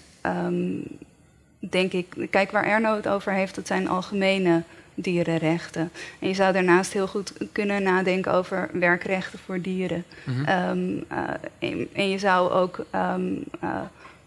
[1.58, 4.62] denk ik, kijk waar Erno het over heeft, dat zijn algemene
[5.02, 5.90] dierenrechten.
[6.18, 10.04] En je zou daarnaast heel goed kunnen nadenken over werkrechten voor dieren.
[10.24, 10.70] Mm -hmm.
[10.70, 11.18] um, uh,
[11.58, 13.80] en, en, je zou ook um, uh,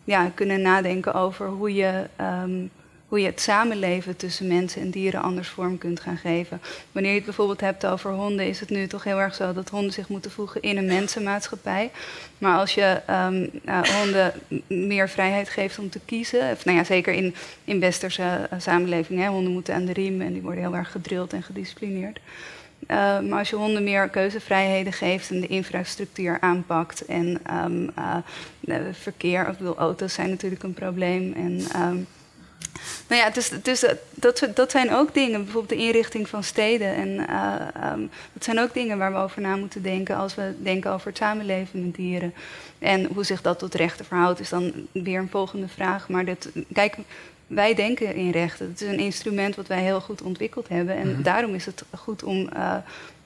[0.03, 2.07] ja, kunnen nadenken over hoe je
[2.43, 2.69] um,
[3.11, 6.61] hoe je het samenleven tussen mensen en dieren anders vorm kunt gaan geven.
[6.91, 9.69] Wanneer je het bijvoorbeeld hebt over honden, is het nu toch heel erg zo dat
[9.69, 11.91] honden zich moeten voegen in een mensenmaatschappij.
[12.37, 14.33] Maar als je um, uh, honden
[14.67, 19.31] meer vrijheid geeft om te kiezen, of nou ja, zeker in, in westerse uh, samenlevingen,
[19.31, 22.19] honden moeten aan de riem en die worden heel erg gedrild en gedisciplineerd.
[22.81, 27.91] Uh, maar als je honden meer keuzevrijheden geeft en de infrastructuur aanpakt en um,
[28.91, 31.61] verkeer, ik bedoel, auto's zijn natuurlijk een probleem en
[33.07, 36.95] nou ja, dus, dus dat, dat zijn ook dingen, bijvoorbeeld de inrichting van steden.
[36.95, 40.53] En uh, um, dat zijn ook dingen waar we over na moeten denken als we
[40.57, 42.33] denken over het samenleven met dieren.
[42.79, 46.09] En hoe zich dat tot rechten verhoudt, is dan weer een volgende vraag.
[46.09, 46.97] Maar dit, kijk,
[47.53, 48.67] wij denken in rechten.
[48.69, 50.95] Het is een instrument wat wij heel goed ontwikkeld hebben.
[50.95, 51.23] En mm -hmm.
[51.23, 52.75] daarom is het goed om, uh,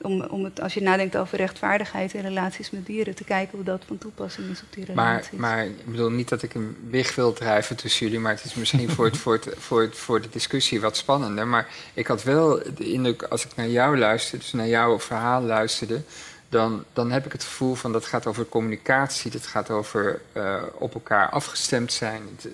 [0.01, 3.65] om, om het, als je nadenkt over rechtvaardigheid in relaties met dieren, te kijken hoe
[3.65, 5.31] dat van toepassing is op die relaties.
[5.31, 8.43] Maar, maar ik bedoel niet dat ik een weg wil drijven tussen jullie, maar het
[8.43, 11.47] is misschien voor, het, voor, het, voor, het, voor de discussie wat spannender.
[11.47, 15.41] Maar ik had wel de indruk, als ik naar jou luisterde, dus naar jouw verhaal
[15.41, 16.01] luisterde,
[16.49, 20.61] dan, dan heb ik het gevoel van dat gaat over communicatie, dat gaat over uh,
[20.73, 22.47] op elkaar afgestemd zijn, het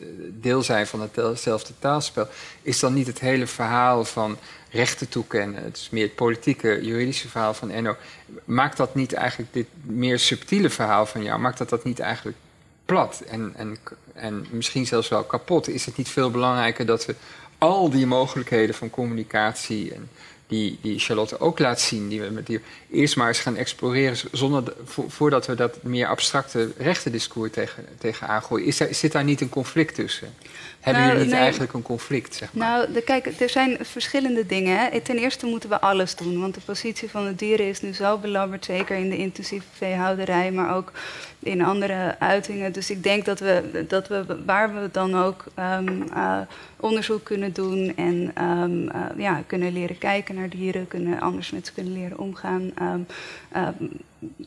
[0.43, 2.27] deel zijn van hetzelfde taalspel.
[2.61, 4.37] Is dan niet het hele verhaal van
[4.69, 7.95] rechten toekennen, het is meer het politieke, juridische verhaal van Enno.
[8.43, 12.37] Maakt dat niet eigenlijk dit meer subtiele verhaal van jou, maakt dat dat niet eigenlijk
[12.85, 13.77] plat en, en,
[14.13, 15.67] en misschien zelfs wel kapot?
[15.67, 17.15] Is het niet veel belangrijker dat we
[17.57, 20.09] al die mogelijkheden van communicatie en
[20.51, 22.59] die, Charlotte ook laat zien, die we met die
[22.91, 27.85] eerst maar eens gaan exploreren, zonder de, vo, voordat we dat meer abstracte rechtendiscours tegen,
[27.97, 28.67] tegen aangooien.
[28.67, 30.33] Is er, zit daar niet een conflict tussen?
[30.81, 31.43] Hebben nou, jullie niet nee.
[31.43, 32.35] eigenlijk een conflict?
[32.35, 32.67] Zeg maar?
[32.67, 34.77] Nou, de, kijk, er zijn verschillende dingen.
[34.77, 35.01] Hè.
[35.01, 38.17] Ten eerste moeten we alles doen, want de positie van de dieren is nu zo
[38.17, 40.91] belabberd, zeker in de intensieve veehouderij, maar ook
[41.39, 42.71] in andere uitingen.
[42.71, 46.37] Dus ik denk dat we, dat we waar we dan ook um, uh,
[46.79, 51.65] onderzoek kunnen doen en um, uh, ja, kunnen leren kijken naar dieren, kunnen anders met
[51.65, 52.71] ze kunnen leren omgaan.
[52.81, 53.07] Um,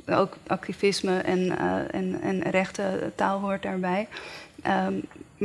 [0.07, 4.09] ook activisme en, uh, en, en rechte taal hoort daarbij.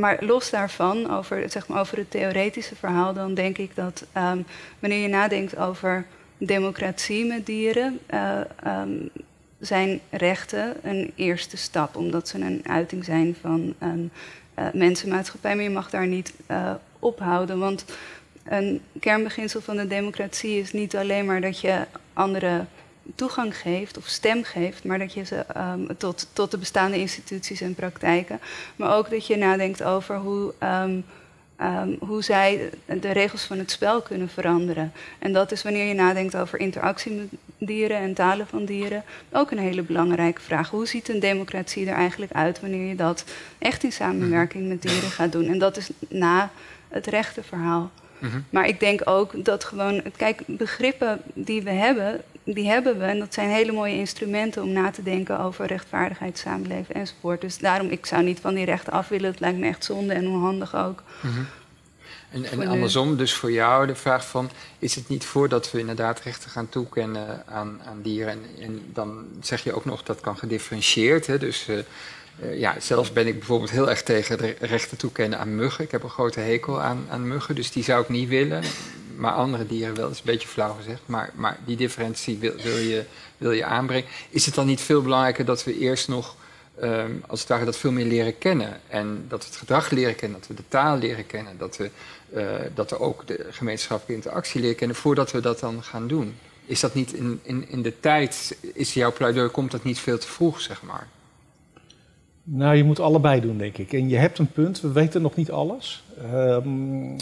[0.00, 4.46] Maar los daarvan, over, zeg maar, over het theoretische verhaal, dan denk ik dat um,
[4.78, 6.06] wanneer je nadenkt over
[6.38, 9.10] democratie met dieren, uh, um,
[9.58, 14.10] zijn rechten een eerste stap, omdat ze een uiting zijn van een
[14.58, 15.54] uh, mensenmaatschappij.
[15.54, 17.84] Maar je mag daar niet uh, ophouden, want
[18.44, 22.64] een kernbeginsel van de democratie is niet alleen maar dat je andere
[23.14, 27.60] toegang geeft of stem geeft, maar dat je ze um, tot, tot de bestaande instituties
[27.60, 28.40] en praktijken.
[28.76, 31.04] Maar ook dat je nadenkt over hoe, um,
[31.60, 34.92] um, hoe zij de regels van het spel kunnen veranderen.
[35.18, 39.50] En dat is wanneer je nadenkt over interactie met dieren en talen van dieren ook
[39.50, 40.70] een hele belangrijke vraag.
[40.70, 43.24] Hoe ziet een democratie er eigenlijk uit wanneer je dat
[43.58, 45.46] echt in samenwerking met dieren gaat doen?
[45.46, 46.50] En dat is na
[46.88, 47.90] het rechtenverhaal.
[48.18, 48.44] Mm -hmm.
[48.50, 53.04] Maar ik denk ook dat gewoon, kijk, begrippen die we hebben, die hebben we.
[53.04, 57.40] En dat zijn hele mooie instrumenten om na te denken over rechtvaardigheid, samenleven enzovoort.
[57.40, 59.30] Dus daarom, ik zou niet van die rechten af willen.
[59.30, 61.02] Het lijkt me echt zonde en onhandig ook.
[61.20, 61.46] Mm -hmm.
[62.30, 64.50] En, en andersom, dus voor jou de vraag van...
[64.78, 68.32] is het niet voordat we inderdaad rechten gaan toekennen aan, aan dieren...
[68.32, 71.26] En, en dan zeg je ook nog dat kan gedifferentieerd.
[71.26, 71.38] Hè?
[71.38, 71.76] Dus uh,
[72.42, 75.84] uh, ja, zelfs ben ik bijvoorbeeld heel erg tegen de rechten toekennen aan muggen.
[75.84, 78.62] Ik heb een grote hekel aan, aan muggen, dus die zou ik niet willen
[79.20, 80.04] maar andere dieren wel.
[80.04, 81.00] Dat is een beetje flauw gezegd.
[81.06, 83.04] Maar, maar die differentie wil, wil, je,
[83.38, 84.08] wil je aanbrengen.
[84.30, 86.36] Is het dan niet veel belangrijker dat we eerst nog
[86.80, 88.80] ehm, als het ware dat veel meer leren kennen.
[88.88, 91.90] En dat we het gedrag leren kennen, dat we de taal leren kennen, dat we,
[92.34, 92.44] uh,
[92.74, 96.36] dat we ook de gemeenschappelijke interactie leren kennen voordat we dat dan gaan doen.
[96.64, 100.18] Is dat niet in, in, in de tijd, is jouw pleidooi, komt dat niet veel
[100.18, 101.06] te vroeg, zeg maar?
[102.52, 103.92] Nou, je moet allebei doen, denk ik.
[103.92, 106.02] En je hebt een punt, we weten nog niet alles.
[106.34, 107.16] Um,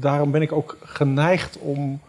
[0.00, 2.00] daarom ben ik ook geneigd om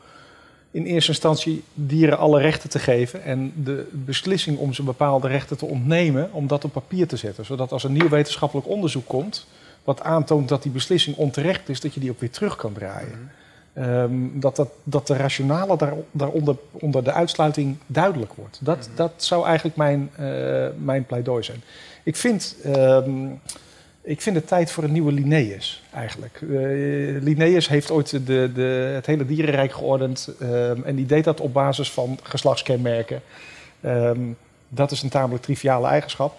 [0.72, 5.58] in eerste instantie dieren alle rechten te geven en de beslissing om ze bepaalde rechten
[5.58, 7.46] te ontnemen, om dat op papier te zetten.
[7.46, 9.48] Zodat als een nieuw wetenschappelijk onderzoek komt,
[9.84, 13.32] wat aantoont dat die beslissing onterecht is, dat je die ook weer terug kan draaien.
[13.78, 18.60] Um, dat, dat, dat de rationale daar, daaronder onder de uitsluiting duidelijk wordt.
[18.62, 18.96] Dat, mhm.
[18.96, 21.64] dat zou eigenlijk mijn, uh, mijn pleidooi zijn.
[22.04, 23.40] Ik vind, um,
[24.02, 26.40] ik vind het tijd voor een nieuwe Linnaeus eigenlijk.
[26.42, 31.42] Uh, Linnaeus heeft ooit de, de, het hele dierenrijk geordend um, en die deed dat
[31.42, 33.22] op basis van geslachtskenmerken.
[34.70, 36.38] dat is een tamelijk triviale eigenschap.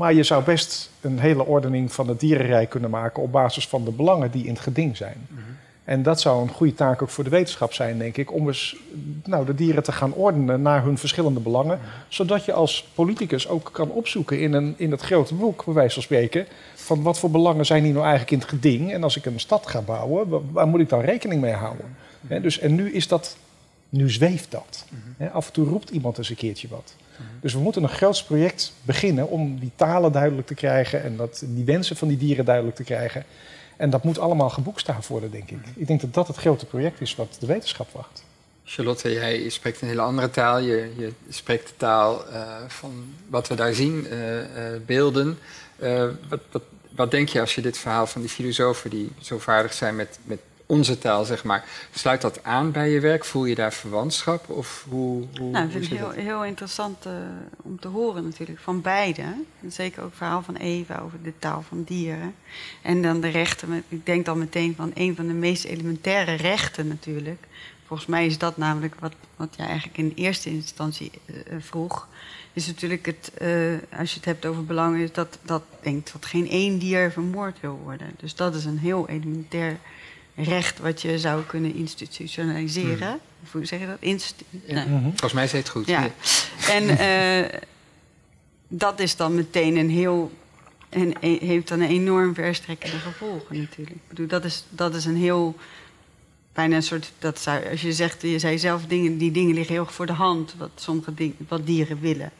[0.00, 3.84] Maar je zou best een hele ordening van het dierenrijk kunnen maken op basis van
[3.84, 5.26] de belangen die in het geding zijn.
[5.28, 5.40] Mhm.
[5.84, 8.76] En dat zou een goede taak ook voor de wetenschap zijn, denk ik, om eens
[9.24, 11.78] nou, de dieren te gaan ordenen naar hun verschillende belangen.
[11.78, 11.88] Mhm.
[12.08, 15.94] Zodat je als politicus ook kan opzoeken in, een, in het grote boek, bij wijze
[15.94, 18.92] van spreken, van wat voor belangen zijn hier nou eigenlijk in het geding.
[18.92, 21.96] En als ik een stad ga bouwen, waar moet ik dan rekening mee houden?
[22.20, 22.42] Mhm.
[22.42, 23.36] dus, en nu is dat,
[23.88, 24.86] nu zweeft dat.
[25.32, 26.94] af en toe roept iemand eens een keertje wat.
[27.40, 31.42] Dus we moeten een groot project beginnen om die talen duidelijk te krijgen en dat,
[31.46, 33.24] die wensen van die dieren duidelijk te krijgen.
[33.76, 35.58] En dat moet allemaal geboekstaafd worden, denk ik.
[35.74, 38.24] Ik denk dat dat het grote project is wat de wetenschap wacht.
[38.64, 40.58] Charlotte, jij spreekt een hele andere taal.
[40.58, 44.44] Je, je spreekt de taal uh, van wat we daar zien, uh, uh,
[44.86, 45.38] beelden.
[46.28, 49.72] Wat, wat, wat, denk je als je dit verhaal van die filosofen die zo vaardig
[49.72, 50.38] zijn met, met
[50.70, 51.64] onze taal, zeg maar.
[51.94, 53.24] Sluit dat aan bij je werk?
[53.24, 54.48] Voel je daar verwantschap?
[54.48, 57.12] Of hoe, hoe, nou, ik vind het heel, heel interessant uh,
[57.62, 59.22] om te horen natuurlijk, van beide.
[59.62, 62.34] En zeker ook het verhaal van Eva over de taal van dieren.
[62.82, 66.88] En dan de rechten, ik denk dan meteen van een van de meest elementaire rechten
[66.88, 67.46] natuurlijk.
[67.86, 72.08] Volgens mij is dat namelijk wat, wat jij eigenlijk in eerste instantie uh, vroeg.
[72.52, 76.26] Is natuurlijk het, uh, als je het hebt over belangen, is dat, dat denkt dat
[76.26, 78.14] geen één dier vermoord wil worden.
[78.16, 79.78] Dus dat is een heel elementair
[80.44, 83.10] recht wat je zou kunnen institutionaliseren.
[83.10, 83.20] Mm.
[83.50, 83.96] Hoe zeg je dat?
[84.00, 84.86] Institu nee.
[84.86, 85.02] Mhm.
[85.02, 85.86] Volgens mij is het goed.
[85.86, 86.10] Ja.
[86.68, 87.60] En uh,
[88.68, 90.32] dat is dan meteen een heel.
[90.88, 93.96] En heeft dan een enorm verstrekkende gevolgen natuurlijk.
[93.96, 95.56] Ik bedoel, dat is, dat is een heel.
[96.52, 97.12] Bijna een soort.
[97.18, 100.12] Dat zou, als je zegt, je zei zelf dingen, die dingen liggen heel voor de
[100.12, 100.54] hand.
[100.58, 102.32] Wat sommige dingen, wat dieren willen.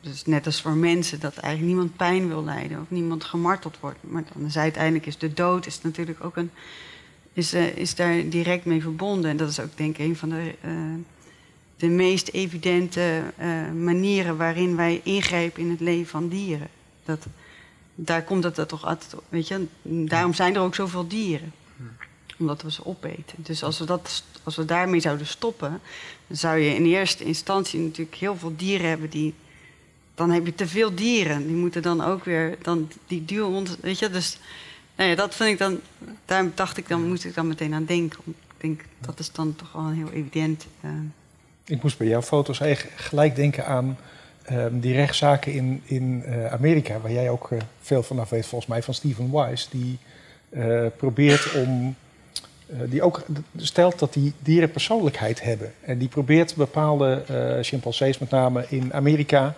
[0.00, 3.98] Dus net als voor mensen, dat eigenlijk niemand pijn wil lijden of niemand gemarteld wordt.
[4.00, 6.50] Maar dan is uiteindelijk is de dood is natuurlijk ook een
[7.36, 9.30] is, uh, is daar direct mee verbonden.
[9.30, 10.72] En dat is ook denk ik een van de, uh,
[11.76, 16.68] de meest evidente uh, manieren waarin wij ingrijpen in het leven van dieren.
[17.04, 17.26] Dat,
[17.94, 21.52] daar komt het er toch altijd, weet je, daarom zijn er ook zoveel dieren.
[22.38, 23.36] Omdat we ze opeten.
[23.36, 25.80] Dus als we, dat, als we daarmee zouden stoppen,
[26.26, 29.34] dan zou je in eerste instantie natuurlijk heel veel dieren hebben die
[30.14, 31.46] dan heb je te veel dieren.
[31.46, 34.38] Die moeten dan ook weer, dan, die duwen weet je, dus
[34.96, 35.80] ja, dat vind ik dan,
[36.24, 38.18] daar dacht ik dan, moest ik dan meteen aan denken.
[38.26, 40.66] Ik denk, dat is dan toch wel heel evident.
[40.84, 40.90] Uh.
[41.64, 42.60] Ik moest bij jouw foto's
[42.96, 43.98] gelijk denken aan
[44.50, 47.48] uh, die rechtszaken in, in uh, Amerika, waar jij ook
[47.80, 49.98] veel vanaf weet, volgens mij, van Stephen Wise, die
[50.96, 51.96] probeert om.
[52.66, 53.24] die ook
[53.56, 55.72] stelt dat die dieren persoonlijkheid hebben.
[55.80, 57.22] En die probeert bepaalde
[57.62, 59.54] chimpansees, met name in Amerika,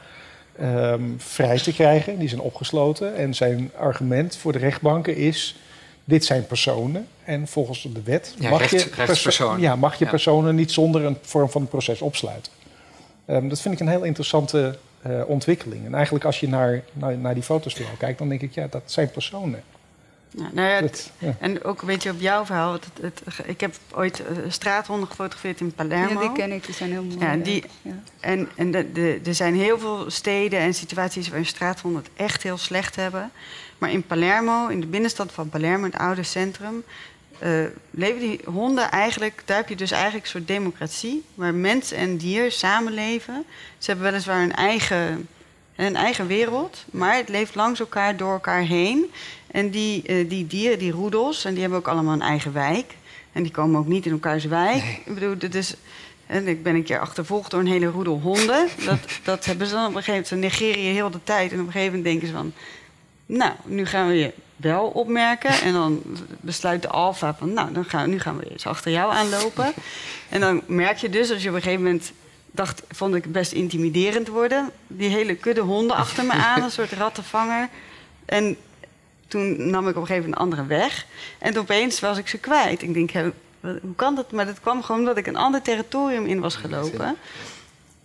[0.62, 2.18] um, vrij te krijgen.
[2.18, 3.16] Die zijn opgesloten.
[3.16, 5.56] En zijn argument voor de rechtbanken is:
[6.04, 7.06] dit zijn personen.
[7.24, 11.50] En volgens de wet mag, je, perso ja, mag je personen niet zonder een vorm
[11.50, 12.52] van proces opsluiten.
[13.26, 15.86] Um, dat vind ik een heel interessante uh, ontwikkeling.
[15.86, 18.82] En eigenlijk als je naar, naar, naar die foto's kijkt, dan denk ik, ja, dat
[18.84, 19.62] zijn personen.
[20.30, 24.20] Ja, nou ja, En ook weet je op jouw verhaal, het, het, ik heb ooit
[24.20, 26.20] uh, straathonden gefotografeerd in Palermo.
[26.22, 27.18] Ja, die ken ik, die zijn heel mooi.
[27.18, 28.02] Ja, die, ja.
[28.20, 32.42] En, en de, de, er zijn heel veel steden en situaties waarin straathonden het echt
[32.42, 33.30] heel slecht hebben.
[33.78, 36.84] Maar in Palermo, in de binnenstad van Palermo, het oude centrum,
[37.42, 41.92] uh, leven die honden eigenlijk, daar heb je dus eigenlijk een soort democratie, waar mens
[41.92, 43.44] en dier samenleven.
[43.78, 45.28] Ze hebben weliswaar een eigen,
[45.76, 49.10] een eigen wereld, maar het leeft langs elkaar, door elkaar heen.
[49.50, 52.94] En die, uh, die dieren, die roedels, en die hebben ook allemaal een eigen wijk.
[53.32, 54.82] En die komen ook niet in elkaars wijk.
[54.82, 55.02] Nee.
[55.04, 55.74] Ik bedoel, is...
[56.28, 58.68] En ik ben een keer achtervolgd door een hele roedel honden.
[58.84, 60.56] Dat, dat hebben ze dan op een gegeven moment.
[60.56, 61.52] Ze negeren je heel de tijd.
[61.52, 62.52] En op een gegeven moment denken ze van...
[63.26, 65.50] Nou, nu gaan we je wel opmerken.
[65.50, 66.02] En dan
[66.40, 67.52] besluit de alfa van...
[67.52, 69.72] Nou, dan gaan, nu gaan we eens achter jou aanlopen.
[70.28, 72.12] En dan merk je dus als je op een gegeven moment
[72.50, 74.70] dacht, vond ik best intimiderend worden.
[74.86, 77.68] Die hele kudde honden achter me aan, een soort rattenvanger.
[78.24, 78.56] En
[79.28, 81.06] toen nam ik op een gegeven moment een andere weg.
[81.38, 82.82] En opeens was ik ze kwijt.
[82.82, 84.32] Ik denk, hoe kan dat?
[84.32, 87.16] Maar dat kwam gewoon omdat ik een ander territorium in was gelopen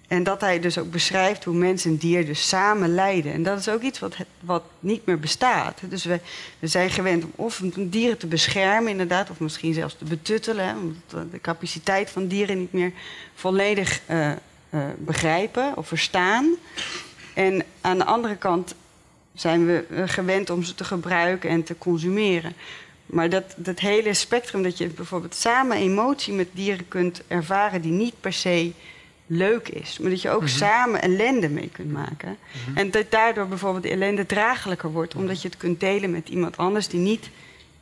[0.07, 3.33] En dat hij dus ook beschrijft hoe mens en dier dus samen lijden.
[3.33, 5.79] En dat is ook iets wat, wat niet meer bestaat.
[5.89, 6.19] Dus we,
[6.59, 11.31] we zijn gewend om of dieren te beschermen, inderdaad, of misschien zelfs te betuttelen, omdat
[11.31, 12.91] de capaciteit van dieren niet meer
[13.33, 14.31] volledig uh,
[14.69, 16.55] uh, begrijpen of verstaan.
[17.33, 18.75] En aan de andere kant
[19.33, 22.53] zijn we gewend om ze te gebruiken en te consumeren.
[23.05, 27.91] Maar dat, dat hele spectrum, dat je bijvoorbeeld samen emotie met dieren kunt ervaren die
[27.91, 28.71] niet per se
[29.27, 29.99] leuk is.
[29.99, 30.49] Maar dat je ook mhm.
[30.49, 32.37] samen ellende mee kunt maken.
[32.67, 32.77] Mhm.
[32.77, 35.15] En dat daardoor bijvoorbeeld de ellende draaglijker wordt.
[35.15, 37.29] Omdat je het kunt delen met iemand anders die niet,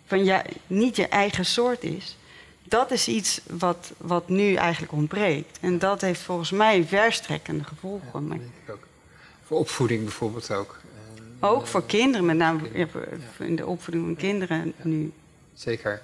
[0.06, 2.18] van ja, niet je eigen soort is.
[2.64, 5.58] Dat is iets wat, wat nu eigenlijk ontbreekt.
[5.62, 8.28] En dat heeft volgens mij verstrekkende gevolgen.
[8.28, 8.88] Ja, ik ook.
[9.44, 10.80] Voor opvoeding bijvoorbeeld ook.
[11.40, 12.88] ook voor kinderen, met name
[13.40, 15.12] in de opvoeding van kinderen nu.
[15.54, 16.02] Zeker.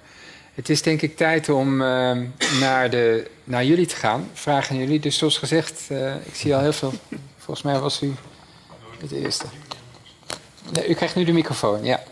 [0.54, 2.26] Het is denk ik tijd om ehm,
[2.60, 4.30] naar, de, naar jullie te gaan.
[4.32, 5.00] Vragen jullie.
[5.00, 6.92] Dus zoals gezegd, uh, ik zie al heel veel.
[7.38, 8.14] Volgens mij was u
[9.00, 9.44] het eerste.
[10.72, 12.02] Nee, u krijgt nu de microfoon, ja.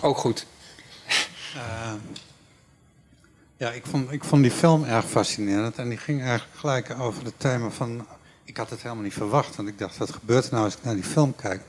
[0.00, 0.46] Ook goed.
[1.56, 1.92] Uh,
[3.56, 5.76] ja, ik vond, ik vond die film erg fascinerend.
[5.76, 8.06] En die ging eigenlijk gelijk over het thema van...
[8.44, 9.56] Ik had het helemaal niet verwacht.
[9.56, 11.62] Want ik dacht, wat gebeurt er nou als ik naar die film kijk?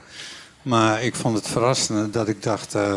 [0.70, 2.76] Maar ik vond het verrassend dat ik dacht...
[2.76, 2.96] Uh,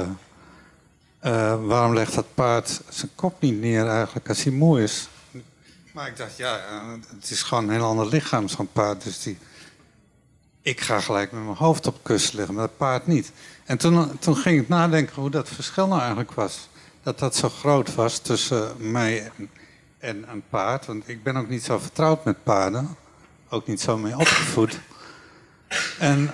[1.24, 5.08] uh, waarom legt dat paard zijn kop niet neer eigenlijk als hij moe is?
[5.92, 9.04] Maar ik dacht, ja, uh, het is gewoon een heel ander lichaam, zo'n paard.
[9.04, 9.38] Dus die...
[10.62, 13.32] Ik ga gelijk met mijn hoofd op kussen liggen, maar dat paard niet.
[13.64, 16.68] En toen, toen ging ik nadenken hoe dat verschil nou eigenlijk was.
[17.02, 19.50] Dat dat zo groot was tussen mij en,
[19.98, 20.86] en een paard.
[20.86, 22.96] Want ik ben ook niet zo vertrouwd met paarden.
[23.48, 24.80] Ook niet zo mee opgevoed.
[25.98, 26.30] En...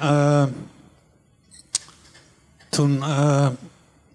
[2.68, 2.96] toen...
[2.96, 3.48] Uh,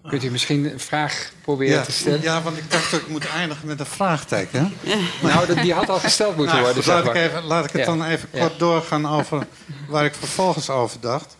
[0.09, 2.21] Kunt u misschien een vraag proberen te stellen?
[2.21, 4.73] Ja, want ik dacht dat ik moet eindigen met een vraagteken.
[5.21, 6.93] Nou, die had al gesteld moeten nou, worden.
[6.93, 9.47] laat, ik even, laat ik het dan even kort doorgaan over
[9.87, 11.35] waar ik vervolgens over dacht.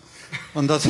[0.51, 0.87] Want dat,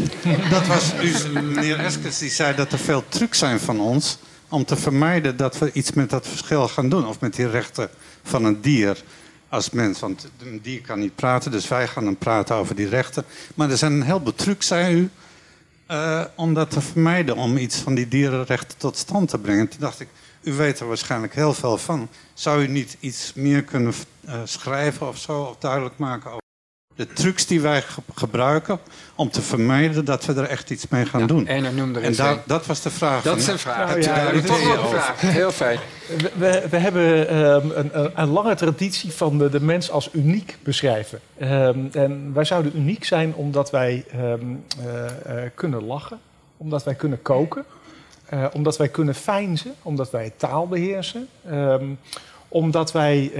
[0.49, 0.93] dat was
[1.33, 4.17] meneer Eskes die zei dat er veel trucs zijn van ons...
[4.49, 7.07] om te vermijden dat we iets met dat verschil gaan doen.
[7.07, 7.89] Of met die rechten
[8.23, 9.03] van een dier
[9.49, 9.99] als mens.
[9.99, 13.25] Want een dier kan niet praten, dus wij gaan dan praten over die rechten.
[13.55, 15.09] Maar er zijn een heleboel trucs, zei u...
[15.91, 19.67] Uh, om dat te vermijden, om iets van die dierenrechten tot stand te brengen.
[19.67, 20.07] Toen dacht ik,
[20.41, 22.09] u weet er waarschijnlijk heel veel van.
[22.33, 23.93] Zou u niet iets meer kunnen
[24.25, 26.31] uh, schrijven of zo, of duidelijk maken
[26.95, 28.79] de trucs die wij ge gebruiken
[29.15, 31.47] om te vermijden dat we er echt iets mee gaan ja, doen.
[31.47, 33.23] En er noemde en dat was de vraag.
[33.23, 33.87] Dat is een vraag.
[33.87, 35.21] Nou, ja, ja, vraag.
[35.21, 35.79] Heel fijn.
[36.37, 41.19] We, we hebben um, een, een, lange traditie van de, de mens als uniek beschrijven.
[41.41, 46.19] Um, en wij zouden uniek zijn omdat wij um, uh, uh, kunnen lachen,
[46.57, 47.65] omdat wij kunnen koken,
[48.33, 51.27] uh, omdat wij kunnen feinzen, omdat wij taal beheersen,
[52.47, 53.31] omdat wij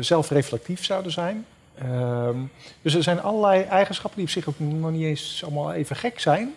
[0.00, 1.46] zelfreflectief zouden zijn.
[1.82, 2.50] Um,
[2.82, 6.20] dus er zijn allerlei eigenschappen die op zich ook nog niet eens allemaal even gek
[6.20, 6.54] zijn.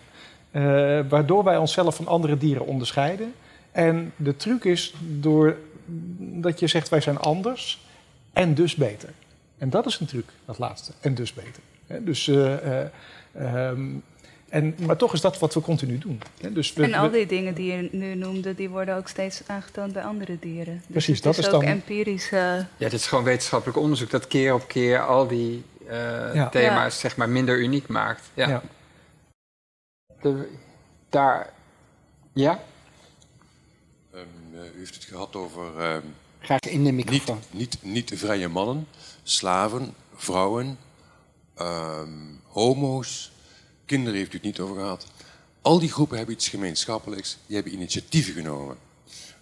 [0.52, 3.34] Uh, waardoor wij onszelf van andere dieren onderscheiden.
[3.72, 5.56] En de truc is door
[6.18, 7.86] dat je zegt wij zijn anders
[8.32, 9.08] en dus beter.
[9.58, 10.92] En dat is een truc, dat laatste.
[11.00, 11.62] En dus beter.
[12.04, 12.54] dus uh,
[13.36, 14.02] uh, um,
[14.48, 16.20] en, maar toch is dat wat we continu doen.
[16.50, 19.92] Dus we, en al die dingen die je nu noemde, die worden ook steeds aangetoond
[19.92, 20.74] bij andere dieren.
[20.74, 21.70] Dus Precies, dat is, is ook dan...
[21.70, 22.30] empirisch...
[22.30, 22.40] Uh...
[22.56, 26.98] Ja, dit is gewoon wetenschappelijk onderzoek dat keer op keer al die uh, thema's ja.
[27.00, 28.30] zeg maar minder uniek maakt.
[28.34, 28.48] Ja.
[28.48, 28.62] ja.
[30.20, 30.48] De,
[31.08, 31.52] daar...
[32.32, 32.60] Ja?
[34.14, 34.24] Um,
[34.74, 35.96] u heeft het gehad over uh,
[36.40, 37.40] Graag in de microfoon.
[37.50, 38.86] Niet, niet, niet vrije mannen,
[39.22, 40.78] slaven, vrouwen,
[41.54, 42.08] ehm,
[42.46, 43.32] homo's,
[43.88, 45.06] kinderen heeft u het niet over gehad.
[45.62, 47.38] Al die groepen hebben iets gemeenschappelijks.
[47.46, 48.76] Die hebben initiatieven genomen.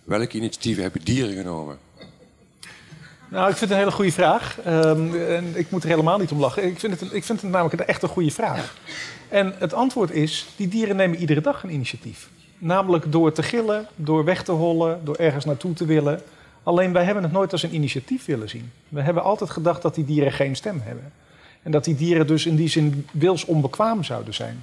[0.04, 1.78] Welke initiatieven hebben dieren genomen?
[3.28, 4.58] Nou, ik vind het een hele goede vraag.
[4.60, 6.64] Ehm, en ik moet er helemaal niet om lachen.
[6.64, 8.76] Ik vind, het, ik vind het namelijk een echt een goede vraag.
[9.28, 12.28] En het antwoord is, die dieren nemen iedere dag een initiatief.
[12.58, 16.22] Namelijk door te gillen, door weg te hollen, door ergens naartoe te willen.
[16.62, 18.72] Alleen wij hebben het nooit als een initiatief willen zien.
[18.88, 21.12] We hebben altijd gedacht dat die dieren geen stem hebben.
[21.66, 24.62] En dat die dieren dus in die zin wilsonbekwaam zouden zijn.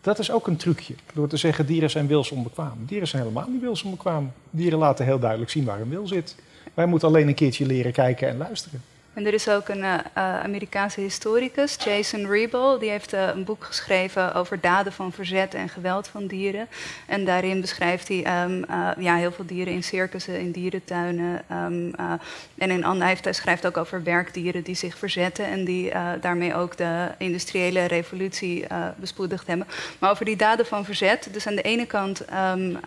[0.00, 0.94] Dat is ook een trucje.
[1.14, 2.78] Door te zeggen dieren zijn wilsonbekwaam.
[2.86, 4.32] Dieren zijn helemaal niet wilsonbekwaam.
[4.50, 6.36] Dieren laten heel duidelijk zien waar een wil zit.
[6.74, 8.82] Wij moeten alleen een keertje leren kijken en luisteren.
[9.14, 13.64] En er is ook een uh, Amerikaanse historicus, Jason Rebel, die heeft uh, een boek
[13.64, 16.68] geschreven over daden van verzet en geweld van dieren.
[17.06, 18.64] En daarin beschrijft hij um,
[18.98, 21.42] ja, heel veel dieren in circussen, in dierentuinen.
[21.52, 21.94] Um,
[22.58, 26.76] en in ander, hij, schrijft ook over werkdieren die zich verzetten en die daarmee ook
[26.76, 28.66] de industriële revolutie
[28.96, 29.66] bespoedigd hebben.
[29.98, 32.24] Maar over die daden van verzet, dus aan de ene kant.
[32.52, 32.78] Um,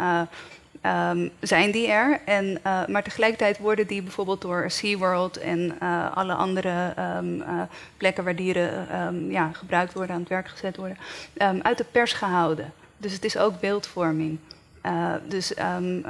[0.85, 2.19] Um, zijn die er.
[2.25, 7.61] En, uh, maar tegelijkertijd worden die bijvoorbeeld door SeaWorld en uh, alle andere um, uh,
[7.97, 10.97] plekken waar dieren um, ja, gebruikt worden, aan het werk gezet worden,
[11.61, 12.73] uit de pers gehouden.
[12.97, 14.39] Dus het is ook beeldvorming.
[15.27, 15.53] dus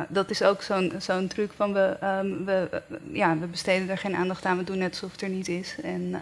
[0.09, 1.97] dat is ook zo'n zo'n truc van we,
[2.45, 2.81] we,
[3.11, 5.75] ja, we besteden er geen aandacht aan, we doen net alsof het er niet is.
[5.83, 6.21] En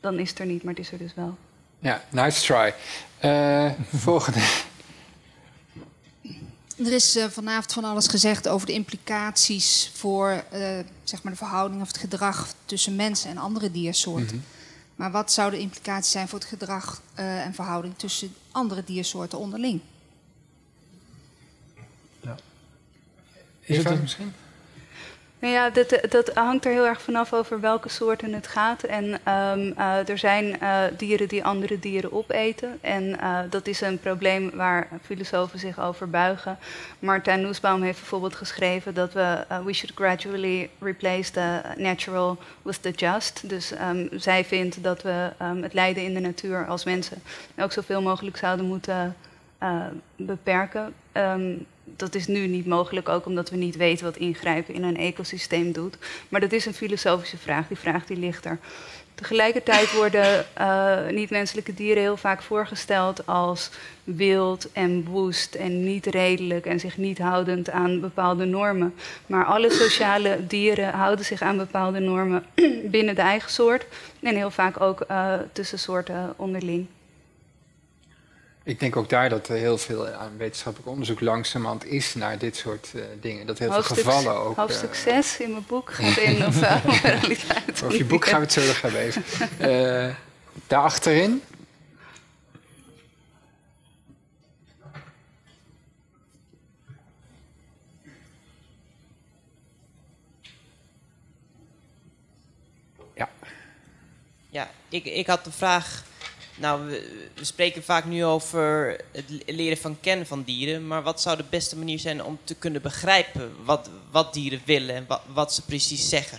[0.00, 1.36] dan is het er niet, maar het is er dus wel.
[1.78, 2.74] Ja, nice try.
[3.92, 4.40] volgende.
[6.78, 11.38] Er is uh, vanavond van alles gezegd over de implicaties voor uh, zeg maar de
[11.38, 14.36] verhouding of het gedrag tussen mensen en andere diersoorten.
[14.36, 14.56] Mm -hmm.
[14.96, 19.38] Maar wat zouden de implicaties zijn voor het gedrag uh, en verhouding tussen andere diersoorten
[19.38, 19.80] onderling?
[22.20, 22.36] Ja.
[23.60, 24.32] Is Eva, het misschien?
[25.40, 28.82] Nou ja, dat, dat, hangt er heel erg vanaf over welke soorten het gaat.
[28.82, 32.78] En um, uh, er zijn uh, dieren die andere dieren opeten.
[32.80, 33.18] En
[33.50, 36.58] dat is een probleem waar filosofen zich over buigen.
[36.98, 42.90] Martijn Nussbaum heeft bijvoorbeeld geschreven dat we we should gradually replace the natural with the
[42.90, 43.48] just.
[43.48, 47.22] Dus um, zij vindt dat we um, het lijden in de natuur als mensen
[47.58, 49.16] ook zoveel mogelijk zouden moeten
[50.16, 50.94] beperken
[51.96, 55.72] dat is nu niet mogelijk, ook omdat we niet weten wat ingrijpen in een ecosysteem
[55.72, 55.96] doet.
[56.28, 58.58] Maar dat is een filosofische vraag, die vraag die ligt er.
[59.18, 63.70] Tegelijkertijd worden uh, niet-menselijke dieren heel vaak voorgesteld als
[64.04, 68.94] wild en woest en niet redelijk en zich niet houdend aan bepaalde normen.
[69.26, 72.44] Maar alle sociale dieren houden zich aan bepaalde normen
[72.84, 73.86] binnen de eigen soort
[74.20, 76.86] en heel vaak ook uh, tussen soorten onderling.
[78.68, 82.56] Ik denk ook daar dat er heel veel aan wetenschappelijk onderzoek langzamerhand is naar dit
[82.56, 83.46] soort uh, dingen.
[83.46, 84.56] Dat heel hoofdstuk, veel gevallen ook.
[84.56, 87.82] Hoofdstuk 6 uh, in mijn boek gaat in of uh, realiteit.
[87.82, 89.24] Over je boek gaan we het zo nog gaan lezen.
[89.60, 90.14] Uh,
[90.66, 91.42] daar achterin.
[103.14, 103.28] Ja.
[104.50, 106.06] Ja, ik, ik had de vraag
[106.58, 106.86] nou,
[107.34, 110.86] we, spreken vaak nu over het leren van kennen van dieren.
[110.86, 114.94] Maar wat zou de beste manier zijn om te kunnen begrijpen wat, wat dieren willen
[114.94, 116.38] en wat, wat ze precies zeggen?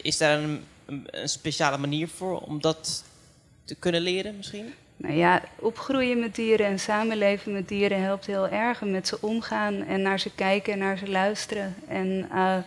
[0.00, 0.64] Is daar een,
[1.24, 3.04] speciale manier voor om dat
[3.64, 4.74] te kunnen leren misschien?
[4.96, 8.80] Nou ja, opgroeien met dieren en samenleven met dieren helpt heel erg.
[8.80, 11.74] Met ze omgaan en naar ze kijken en naar ze luisteren.
[11.88, 12.28] En...
[12.32, 12.58] Uh,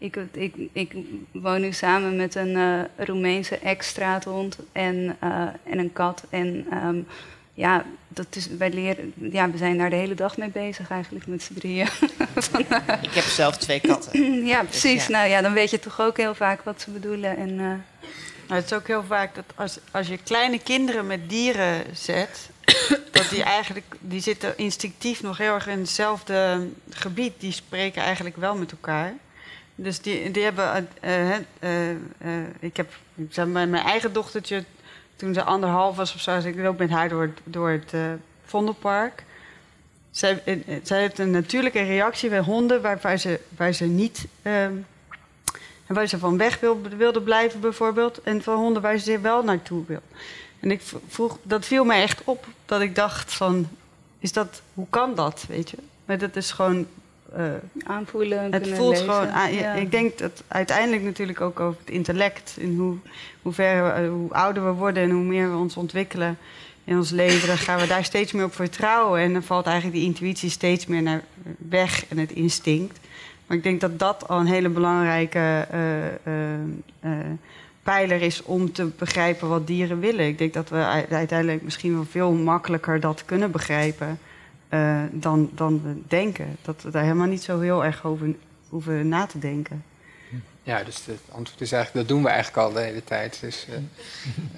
[0.00, 0.92] ik, ik, ik,
[1.32, 6.24] woon nu samen met een uh, Roemeense ex-straathond en, uh, en een kat.
[6.30, 7.06] En um,
[7.54, 11.26] ja, dat is, wij leren, ja, we zijn daar de hele dag mee bezig eigenlijk
[11.26, 11.88] met z'n drieën.
[13.08, 14.44] ik heb zelf twee katten.
[14.46, 14.94] ja, precies.
[14.94, 15.12] Dus, ja.
[15.12, 17.36] Nou ja, dan weet je toch ook heel vaak wat ze bedoelen.
[17.36, 17.58] En, uh...
[17.58, 17.80] nou,
[18.46, 22.50] het is ook heel vaak dat als, als je kleine kinderen met dieren zet...
[23.12, 27.32] dat die eigenlijk, die zitten instinctief nog heel erg in hetzelfde gebied.
[27.38, 29.14] Die spreken eigenlijk wel met elkaar.
[29.82, 30.88] Dus die, die hebben.
[31.04, 32.92] Uh, uh, ik heb
[33.30, 34.64] zeg, mijn, eigen dochtertje,
[35.16, 37.92] toen ze anderhalf was of zo, ik loop met haar door, door het
[38.44, 39.24] Vondelpark.
[40.10, 40.42] Zij,
[40.82, 44.26] zij heeft een natuurlijke reactie bij honden waar, ze, waar ze niet.
[44.42, 44.72] Ehm,
[45.86, 48.22] waar ze van weg wil, wilde blijven, bijvoorbeeld.
[48.22, 50.02] En van honden waar ze wel naartoe wil.
[50.60, 53.68] En ik vroeg, dat viel mij echt op, dat ik dacht van,
[54.18, 55.76] is dat, hoe kan dat, weet je?
[56.04, 56.86] Maar dat is gewoon
[57.38, 57.44] uh,
[57.84, 58.52] aanvoelen.
[58.52, 59.04] Het voelt lezen.
[59.04, 59.28] gewoon.
[59.28, 59.72] Aan, ja.
[59.74, 62.56] Ik denk dat uiteindelijk natuurlijk ook over het intellect.
[62.58, 62.96] In hoe,
[63.42, 66.38] hoe, ver, hoe ouder we worden en hoe meer we ons ontwikkelen
[66.84, 69.20] in ons leven, dan gaan we daar steeds meer op vertrouwen.
[69.20, 71.22] En dan valt eigenlijk die intuïtie steeds meer naar
[71.68, 72.98] weg en het instinct.
[73.46, 76.32] Maar ik denk dat dat al een hele belangrijke uh,
[77.04, 77.12] uh,
[77.82, 80.26] pijler is om te begrijpen wat dieren willen.
[80.26, 84.18] Ik denk dat we uiteindelijk misschien wel veel makkelijker dat kunnen begrijpen
[85.10, 86.56] dan, dan we denken.
[86.62, 88.34] Dat we daar helemaal niet zo heel erg over
[88.68, 89.84] hoeven na te denken.
[90.62, 93.38] Ja, dus het antwoord is eigenlijk, dat doen we eigenlijk al de hele tijd.
[93.40, 93.66] Dus,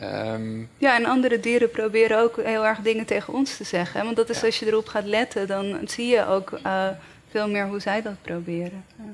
[0.01, 0.35] uh,
[0.79, 4.05] Ja, en andere dieren proberen ook heel erg dingen tegen ons te zeggen.
[4.05, 6.89] Want dat is als je erop gaat letten, dan zie je ook uh,
[7.31, 8.85] veel meer hoe zij dat proberen.
[8.97, 9.05] Ja.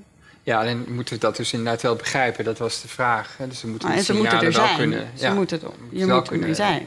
[0.42, 2.44] Ja, alleen moeten we dat dus inderdaad wel begrijpen.
[2.44, 3.36] Dat was de vraag.
[3.36, 3.48] Hè?
[3.48, 4.76] Dus ze moeten, ah, en ze moeten er zijn.
[4.76, 5.60] Kunnen, ze moeten,
[5.90, 6.84] je moet er zijn.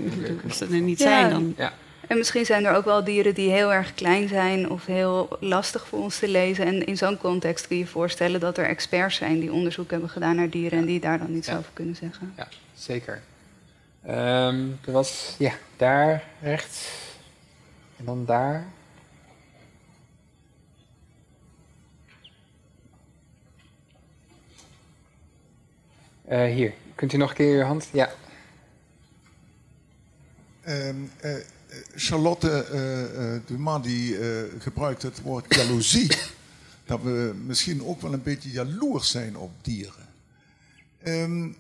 [0.47, 1.53] Als ze er niet zijn, dan...
[1.57, 1.73] Ja.
[2.07, 5.87] En misschien zijn er ook wel dieren die heel erg klein zijn of heel lastig
[5.87, 6.65] voor ons te lezen.
[6.65, 10.09] En in zo'n context kun je je voorstellen dat er experts zijn die onderzoek hebben
[10.09, 12.33] gedaan naar dieren en die daar dan iets over kunnen zeggen.
[12.37, 13.21] Ja, zeker.
[14.07, 16.89] Um, er was, ja, daar rechts.
[17.97, 18.65] En dan daar.
[26.29, 27.89] Uh, hier, kunt u nog een keer je hand?
[27.93, 28.09] Ja.
[30.67, 31.35] Um, uh,
[31.95, 34.17] Charlotte uh, Dumas die
[34.59, 36.11] gebruikt het woord jaloezie.
[36.85, 40.09] dat we misschien ook wel een beetje jaloers zijn op dieren.
[41.05, 41.55] Um,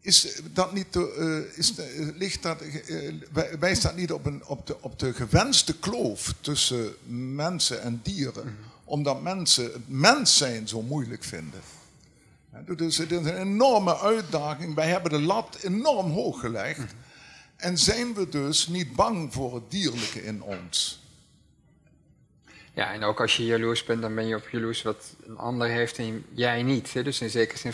[0.00, 0.98] is dat niet,
[1.54, 1.74] is,
[2.16, 2.62] ligt dat,
[3.58, 6.94] wijst dat niet op, een, op, de, op de gewenste kloof tussen
[7.36, 8.44] mensen en dieren?
[8.44, 8.54] Mhm.
[8.84, 11.60] Omdat mensen het mens zijn zo moeilijk vinden.
[12.76, 14.74] Dus het is een enorme uitdaging.
[14.74, 16.78] Wij hebben de lat enorm hoog gelegd.
[16.78, 16.88] Mhm.
[17.64, 21.02] En zijn we dus niet bang voor het dierlijke in ons?
[22.74, 25.68] Ja, en ook als je jaloers bent, dan ben je op jaloers wat een ander
[25.68, 26.92] heeft en jij niet.
[26.92, 27.02] Hè?
[27.02, 27.72] Dus in zekere zin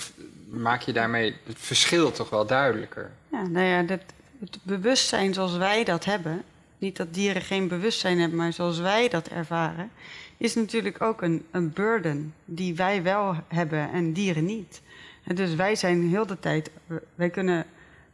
[0.49, 3.11] maak je daarmee het verschil toch wel duidelijker.
[3.31, 4.01] Ja, nou ja, dat,
[4.41, 6.43] het bewustzijn zoals wij dat hebben,
[6.79, 9.91] niet dat dieren geen bewustzijn hebben, maar zoals wij dat ervaren,
[10.37, 14.81] is natuurlijk ook een, een burden die wij wel hebben en dieren niet.
[15.25, 16.71] En dus wij zijn heel de tijd,
[17.15, 17.67] wij kunnen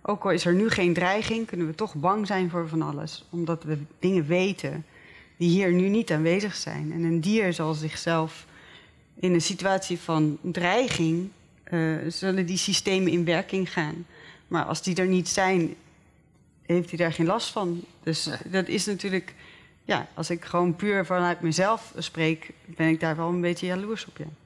[0.07, 3.25] ook al is er nu geen dreiging, kunnen we toch bang zijn voor van alles.
[3.31, 4.85] Omdat we dingen weten
[5.37, 6.93] die hier nu niet aanwezig zijn.
[6.93, 8.47] En een dier zal zichzelf
[9.15, 11.31] in een situatie van dreiging,
[11.71, 14.07] uh, zullen die systemen in werking gaan.
[14.49, 15.75] Maar als die er niet zijn,
[16.67, 17.85] heeft hij daar geen last van.
[18.03, 19.35] Dus dat is natuurlijk,
[19.85, 24.07] ja, als ik gewoon puur vanuit mezelf spreek, ben ik daar wel een beetje jaloers
[24.07, 24.17] op.
[24.17, 24.46] Ja.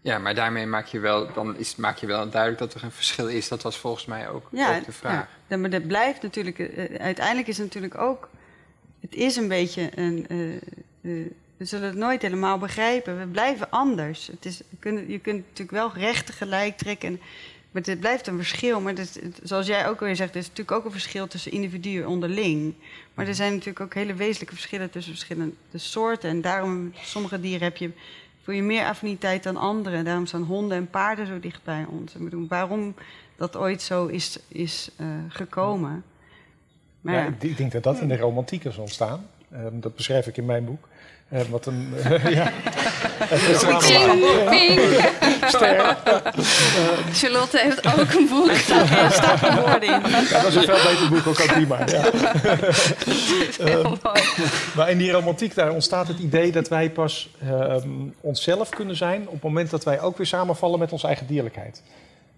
[0.00, 2.90] Ja, maar daarmee maak je wel, dan is, maak je wel duidelijk dat er een
[2.90, 3.48] verschil is.
[3.48, 5.28] Dat was volgens mij ook, ook de vraag.
[5.46, 8.28] Ja, maar dat blijft natuurlijk, uh, uiteindelijk is het natuurlijk ook,
[9.00, 10.26] het is een beetje een,
[11.02, 13.18] uh, we zullen het nooit helemaal begrijpen.
[13.18, 14.26] We blijven anders.
[14.26, 17.20] Het is, je, kunt, je kunt natuurlijk wel rechten gelijk trekken,
[17.70, 18.80] maar het blijft een verschil.
[18.80, 22.06] Maar het, zoals jij ook alweer zegt, er is natuurlijk ook een verschil tussen individuen
[22.06, 22.74] onderling.
[23.14, 26.30] Maar er zijn natuurlijk ook hele wezenlijke verschillen tussen verschillende soorten.
[26.30, 27.90] En daarom, sommige dieren heb je
[28.42, 30.04] voel je meer affiniteit dan anderen.
[30.04, 32.14] Daarom staan honden en paarden zo dicht bij ons.
[32.14, 32.94] Ik bedoel, waarom
[33.36, 36.04] dat ooit zo is, is uh, gekomen.
[37.00, 39.26] Maar ja, Ik denk dat dat in de romantiek is ontstaan.
[39.52, 40.88] Um, dat beschrijf ik in mijn boek.
[41.32, 41.92] Uh, wat een.
[41.96, 42.52] Uh, ja.
[45.46, 45.96] Ster.
[47.12, 48.66] Charlotte heeft ook een boek.
[48.68, 49.90] Daar staat een woord in.
[49.90, 51.78] Ja, dat is een veel beter boek, ook al prima.
[51.86, 52.10] Ja.
[53.60, 53.92] Uh,
[54.76, 59.26] maar in die romantiek daar ontstaat het idee dat wij pas um, onszelf kunnen zijn
[59.26, 61.82] op het moment dat wij ook weer samenvallen met onze eigen dierlijkheid.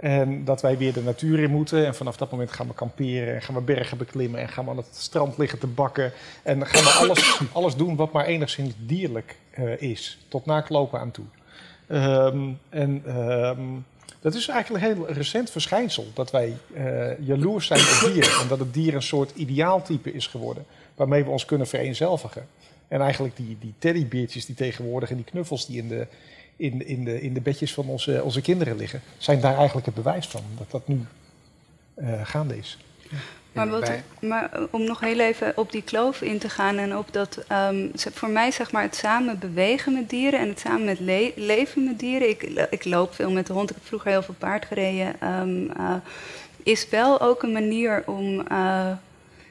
[0.03, 1.87] En dat wij weer de natuur in moeten.
[1.87, 3.35] En vanaf dat moment gaan we kamperen.
[3.35, 4.41] En gaan we bergen beklimmen.
[4.41, 6.13] En gaan we aan het strand liggen te bakken.
[6.43, 10.19] En dan gaan we alles, alles doen wat maar enigszins dierlijk uh, is.
[10.29, 11.25] Tot naklopen aan toe.
[11.89, 13.85] Um, en um,
[14.21, 16.07] dat is eigenlijk een heel recent verschijnsel.
[16.15, 18.41] Dat wij uh, jaloers zijn op dieren.
[18.41, 20.65] En dat het dier een soort ideaaltype is geworden.
[20.95, 22.47] Waarmee we ons kunnen vereenzelvigen.
[22.89, 26.07] En eigenlijk die, die teddybeertjes die tegenwoordig en die knuffels die in de,
[26.57, 29.95] in, in, de, in de bedjes van onze, onze kinderen liggen, zijn daar eigenlijk het
[29.95, 31.07] bewijs van dat dat nu
[31.97, 32.79] uh, gaande is.
[33.53, 33.91] Maar, wat,
[34.21, 37.91] maar, om nog heel even op die kloof in te gaan en op dat, um,
[37.95, 41.85] voor mij zeg maar het samen bewegen met dieren en het samen met le leven
[41.85, 42.29] met dieren.
[42.29, 45.15] Ik, ik loop veel met de hond, ik heb vroeger heel veel paard gereden.
[45.41, 45.95] Um, uh,
[46.63, 48.45] is wel ook een manier om.
[48.53, 48.91] Uh,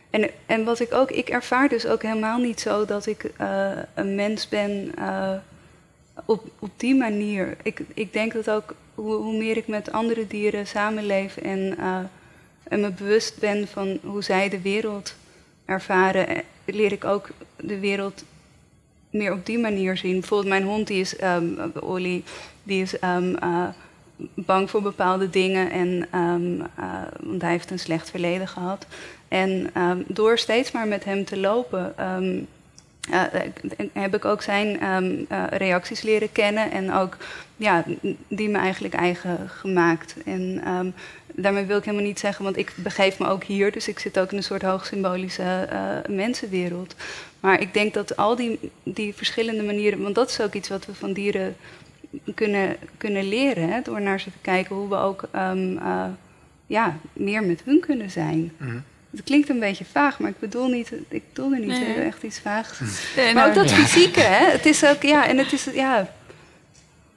[0.10, 3.70] en, en wat ik ook, ik ervaar dus ook helemaal niet zo dat ik uh,
[3.94, 4.94] een mens ben
[6.26, 7.58] op, op die manier.
[7.64, 11.78] Ik, ik denk dat ook hoe, hoe meer ik met andere dieren samenleef en,
[12.64, 15.16] en me bewust ben van hoe zij de wereld
[15.66, 18.24] ervaren, eh, leer ik ook de wereld
[19.10, 20.20] meer op die manier zien.
[20.20, 22.24] Bijvoorbeeld mijn hond, die is, um,
[22.64, 23.68] die is um, uh,
[24.34, 28.86] bang voor bepaalde dingen, en, um, uh, want hij heeft een slecht verleden gehad.
[29.28, 29.70] En
[30.08, 33.24] door steeds maar met hem te lopen, uh,
[33.94, 34.80] heb ik ook zijn
[35.50, 37.18] reacties leren kennen en ook
[37.56, 37.84] ja,
[38.28, 40.16] die me eigenlijk eigen gemaakt.
[40.26, 40.64] En
[41.36, 44.20] daarmee wil ik helemaal niet zeggen, want ik begeef me ook hier, dus ik zit
[44.20, 46.96] ook in een soort hoogsymbolische uh, mensenwereld.
[47.40, 50.86] Maar ik denk dat al die, die verschillende manieren, want dat is ook iets wat
[50.86, 51.56] we van dieren
[52.36, 55.80] kunnen, kunnen leren, hè, door naar ze te kijken hoe we ook um,
[56.68, 58.38] ja, meer met hun kunnen zijn.
[58.38, 58.84] Mm -hmm.
[59.12, 61.94] Het klinkt een beetje vaag, maar ik bedoel niet, ik bedoelde niet nee.
[61.94, 62.80] echt iets vaags.
[63.16, 64.52] Nee, maar ook dat fysieke, hè?
[64.52, 66.14] Het is ook, ja, en het is, ja.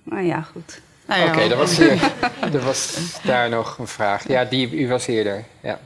[0.02, 0.80] Maar ja, goed.
[1.06, 1.78] Nou ja, Oké, okay, er, was,
[2.58, 4.28] er was daar nog een vraag.
[4.28, 5.44] Ja, die, u was eerder.
[5.60, 5.80] Ja.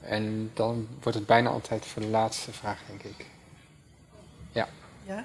[0.00, 3.26] En dan wordt het bijna altijd voor de laatste vraag, denk ik.
[4.52, 4.68] Ja.
[5.06, 5.24] Ja.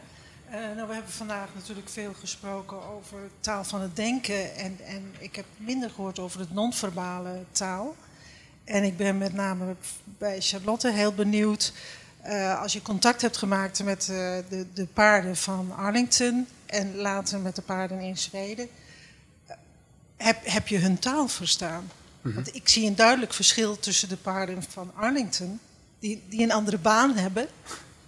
[0.49, 4.55] Uh, nou, we hebben vandaag natuurlijk veel gesproken over taal van het denken.
[4.55, 7.95] En, en ik heb minder gehoord over het non-verbale taal.
[8.63, 11.73] En ik ben met name bij Charlotte heel benieuwd.
[12.25, 14.17] Uh, als je contact hebt gemaakt met uh,
[14.49, 18.67] de, de, paarden van Arlington en later met de paarden in Zweden,
[19.49, 19.55] uh,
[20.17, 21.91] heb, heb je hun taal verstaan?
[22.21, 22.33] -hmm.
[22.33, 25.59] Want ik zie een duidelijk verschil tussen de paarden van Arlington,
[25.99, 27.47] die, die een andere baan hebben,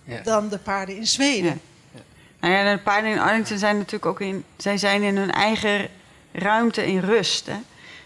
[0.03, 0.21] ja.
[0.21, 1.43] dan de paarden in Zweden.
[1.43, 1.57] Ja.
[1.93, 2.01] Ja.
[2.39, 5.89] Nou ja, de paarden in Arlington zijn natuurlijk ook in, zij zijn in hun eigen
[6.31, 7.45] ruimte in rust.
[7.45, 7.57] Hè?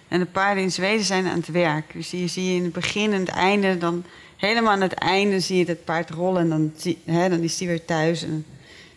[0.07, 1.94] En de paarden in Zweden zijn aan het werk.
[1.94, 3.77] Dus die zie je in het begin en het einde.
[3.77, 4.06] Dan
[4.38, 6.41] helemaal aan het einde zie je het paard rollen.
[6.41, 8.23] En dan, zie, hè, dan is die weer thuis.
[8.23, 8.45] En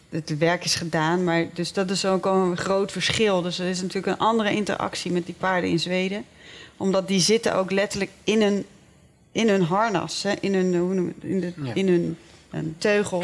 [0.09, 1.25] het werk is gedaan.
[1.25, 3.43] Maar, dus dat is ook een groot verschil.
[3.43, 6.25] Dus er is natuurlijk een andere interactie met die paarden in Zweden.
[6.77, 8.67] Omdat die zitten ook letterlijk in een,
[9.33, 10.23] in hun harnas.
[10.23, 11.75] Hè, in hun, hoe noem in, de, ja.
[11.75, 12.17] in hun
[12.51, 13.23] een teugel.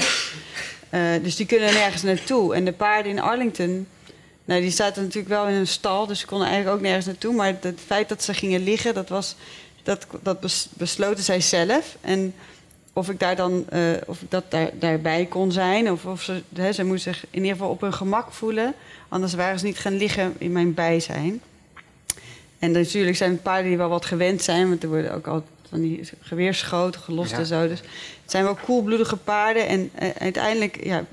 [0.91, 2.55] Uh, dus die kunnen nergens naartoe.
[2.55, 3.87] En de paarden in Arlington
[4.45, 7.35] nou, die zaten natuurlijk wel in een stal, dus ze konden eigenlijk ook nergens naartoe.
[7.35, 9.37] Maar het feit dat ze gingen liggen, dat, was,
[9.83, 11.97] dat, dat besloten zij zelf.
[12.01, 12.35] En
[12.97, 16.43] of ik daar dan, uh, of ik dat daar, daarbij kon zijn, of, of ze,
[16.55, 18.75] hè, ze moesten zich in ieder geval op hun gemak voelen.
[19.09, 21.41] Anders waren ze niet gaan liggen in mijn bijzijn.
[22.59, 25.53] En natuurlijk zijn het paarden die wel wat gewend zijn, want er worden ook altijd
[25.69, 27.39] van die geweerschoten gelost ja.
[27.39, 27.69] en zo.
[27.69, 27.81] Dus
[28.23, 29.67] het zijn wel koelbloedige paarden.
[29.67, 31.05] En uh, uiteindelijk ja,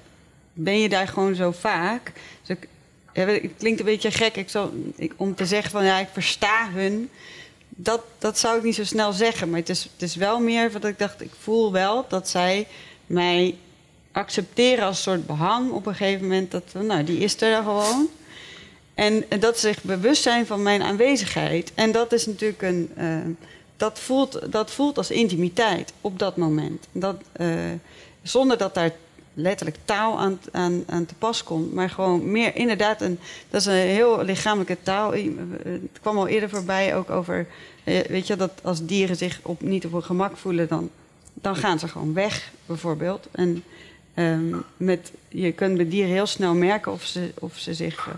[0.53, 2.11] ben je daar gewoon zo vaak.
[2.41, 2.67] Dus ik,
[3.13, 6.07] ja, het klinkt een beetje gek ik zal, ik, om te zeggen van ja, ik
[6.11, 7.09] versta hun.
[7.83, 9.49] Dat, dat zou ik niet zo snel zeggen.
[9.49, 12.67] Maar het is, het is wel meer wat ik dacht, ik voel wel dat zij
[13.05, 13.55] mij
[14.11, 16.51] accepteren als soort behang op een gegeven moment.
[16.51, 18.09] Dat, nou, die is er gewoon.
[18.93, 21.71] En, dat zich bewust zijn van mijn aanwezigheid.
[21.75, 22.91] En dat is natuurlijk een.
[22.97, 23.17] Uh,
[23.77, 26.87] dat, voelt, dat voelt als intimiteit op dat moment.
[26.91, 27.55] Dat, uh,
[28.21, 28.91] zonder dat daar
[29.33, 31.73] letterlijk taal aan, aan, aan te pas komt.
[31.73, 35.13] Maar gewoon meer inderdaad, een, dat is een heel lichamelijke taal.
[35.13, 37.45] Het kwam al eerder voorbij ook over, eh,
[37.83, 40.89] weet je, dat als dieren zich op, niet op hun gemak voelen, dan,
[41.33, 43.27] dan gaan ze gewoon weg, bijvoorbeeld.
[43.31, 43.63] En
[44.15, 48.13] um, met, je kunt bij dieren heel snel merken of ze, of ze zich, uh,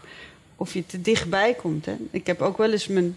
[0.55, 1.85] of je te dichtbij komt.
[1.85, 1.95] Hè.
[2.11, 3.15] Ik heb ook wel eens mijn...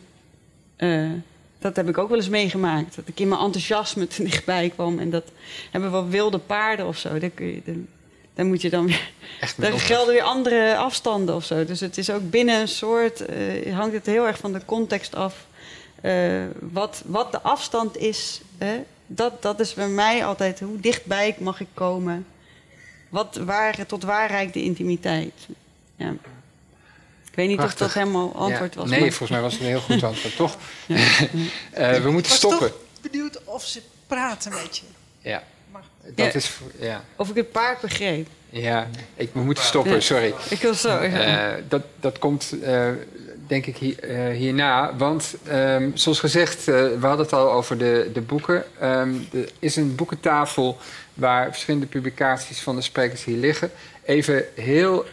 [0.79, 1.11] Uh,
[1.59, 2.97] dat heb ik ook wel eens meegemaakt.
[2.97, 4.99] Dat ik in mijn enthousiasme te dichtbij kwam.
[4.99, 5.25] En dat
[5.71, 7.19] hebben we wilde paarden of zo.
[7.19, 7.87] Dan, kun je, dan,
[8.35, 9.11] dan moet je dan weer.
[9.57, 11.65] Dan gelden weer andere afstanden of zo.
[11.65, 13.31] Dus het is ook binnen een soort.
[13.31, 15.47] Uh, hangt het heel erg van de context af.
[16.03, 18.41] Uh, wat, wat de afstand is.
[18.59, 18.83] Hè?
[19.07, 20.61] Dat, dat is bij mij altijd.
[20.61, 22.27] Hoe dichtbij mag ik komen?
[23.09, 25.33] Wat, waar, tot waar reikt de intimiteit?
[25.97, 26.15] Ja.
[27.25, 27.87] Ik weet niet Prachtig.
[27.87, 28.81] of dat helemaal antwoord ja.
[28.81, 28.91] was.
[28.91, 29.09] Nee, maar...
[29.09, 30.57] volgens mij was het een heel goed antwoord, toch?
[30.87, 30.97] Ja.
[30.97, 32.67] uh, we moeten stoppen.
[32.67, 34.85] Ik was benieuwd of ze praten met je.
[35.21, 35.43] Ja.
[36.15, 37.05] Dat is, ja.
[37.17, 38.29] Of ik het paard begreep.
[38.51, 40.35] Ja, ik, we moeten stoppen, sorry.
[40.49, 41.03] Ik wil zo.
[41.03, 42.89] Uh, dat, dat komt, uh,
[43.47, 43.97] denk ik, hier,
[44.31, 44.97] hierna.
[44.97, 48.65] Want, um, zoals gezegd, we hadden het al over de, de boeken.
[48.81, 50.79] Er is een boekentafel
[51.15, 53.71] waar verschillende publicaties van de sprekers hier liggen.
[54.05, 55.05] Even heel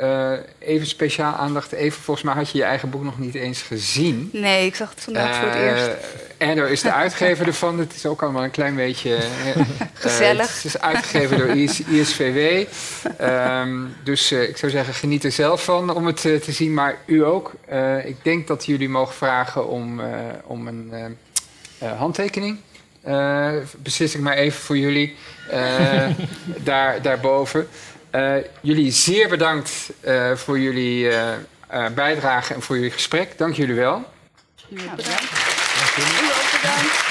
[0.00, 1.72] uh, even speciaal aandacht.
[1.72, 4.28] Even, volgens mij had je je eigen boek nog niet eens gezien.
[4.32, 5.90] Nee, ik zag het vandaag uh, voor het eerst.
[6.38, 7.78] En er is de uitgever ervan.
[7.78, 9.18] Het is ook allemaal een klein beetje...
[9.94, 10.48] Gezellig.
[10.48, 12.66] Uh, het is uitgegeven door IS, ISVW.
[13.22, 16.74] Um, dus ik zou zeggen, geniet er zelf van om het te zien.
[16.74, 17.52] Maar u ook.
[18.04, 20.00] ik denk dat jullie mogen vragen om,
[20.44, 21.16] om een
[21.96, 22.58] handtekening.
[23.78, 25.16] beslis ik maar even voor jullie.
[26.64, 27.68] daar, daarboven.
[28.14, 31.28] Uh, jullie zeer bedankt uh, voor jullie uh,
[31.94, 33.38] bijdrage en voor jullie gesprek.
[33.38, 34.04] Dank jullie wel.
[34.68, 35.30] Jullie bedankt.
[35.78, 36.22] Dank jullie.
[36.22, 37.02] U ook bedankt.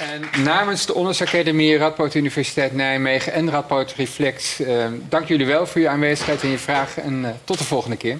[0.00, 4.62] En namens de Ondersacademie, Radboud Universiteit Nijmegen en Radboud Reflex,
[5.08, 7.02] dank jullie wel voor je aanwezigheid en je vragen.
[7.02, 8.18] En tot de volgende keer.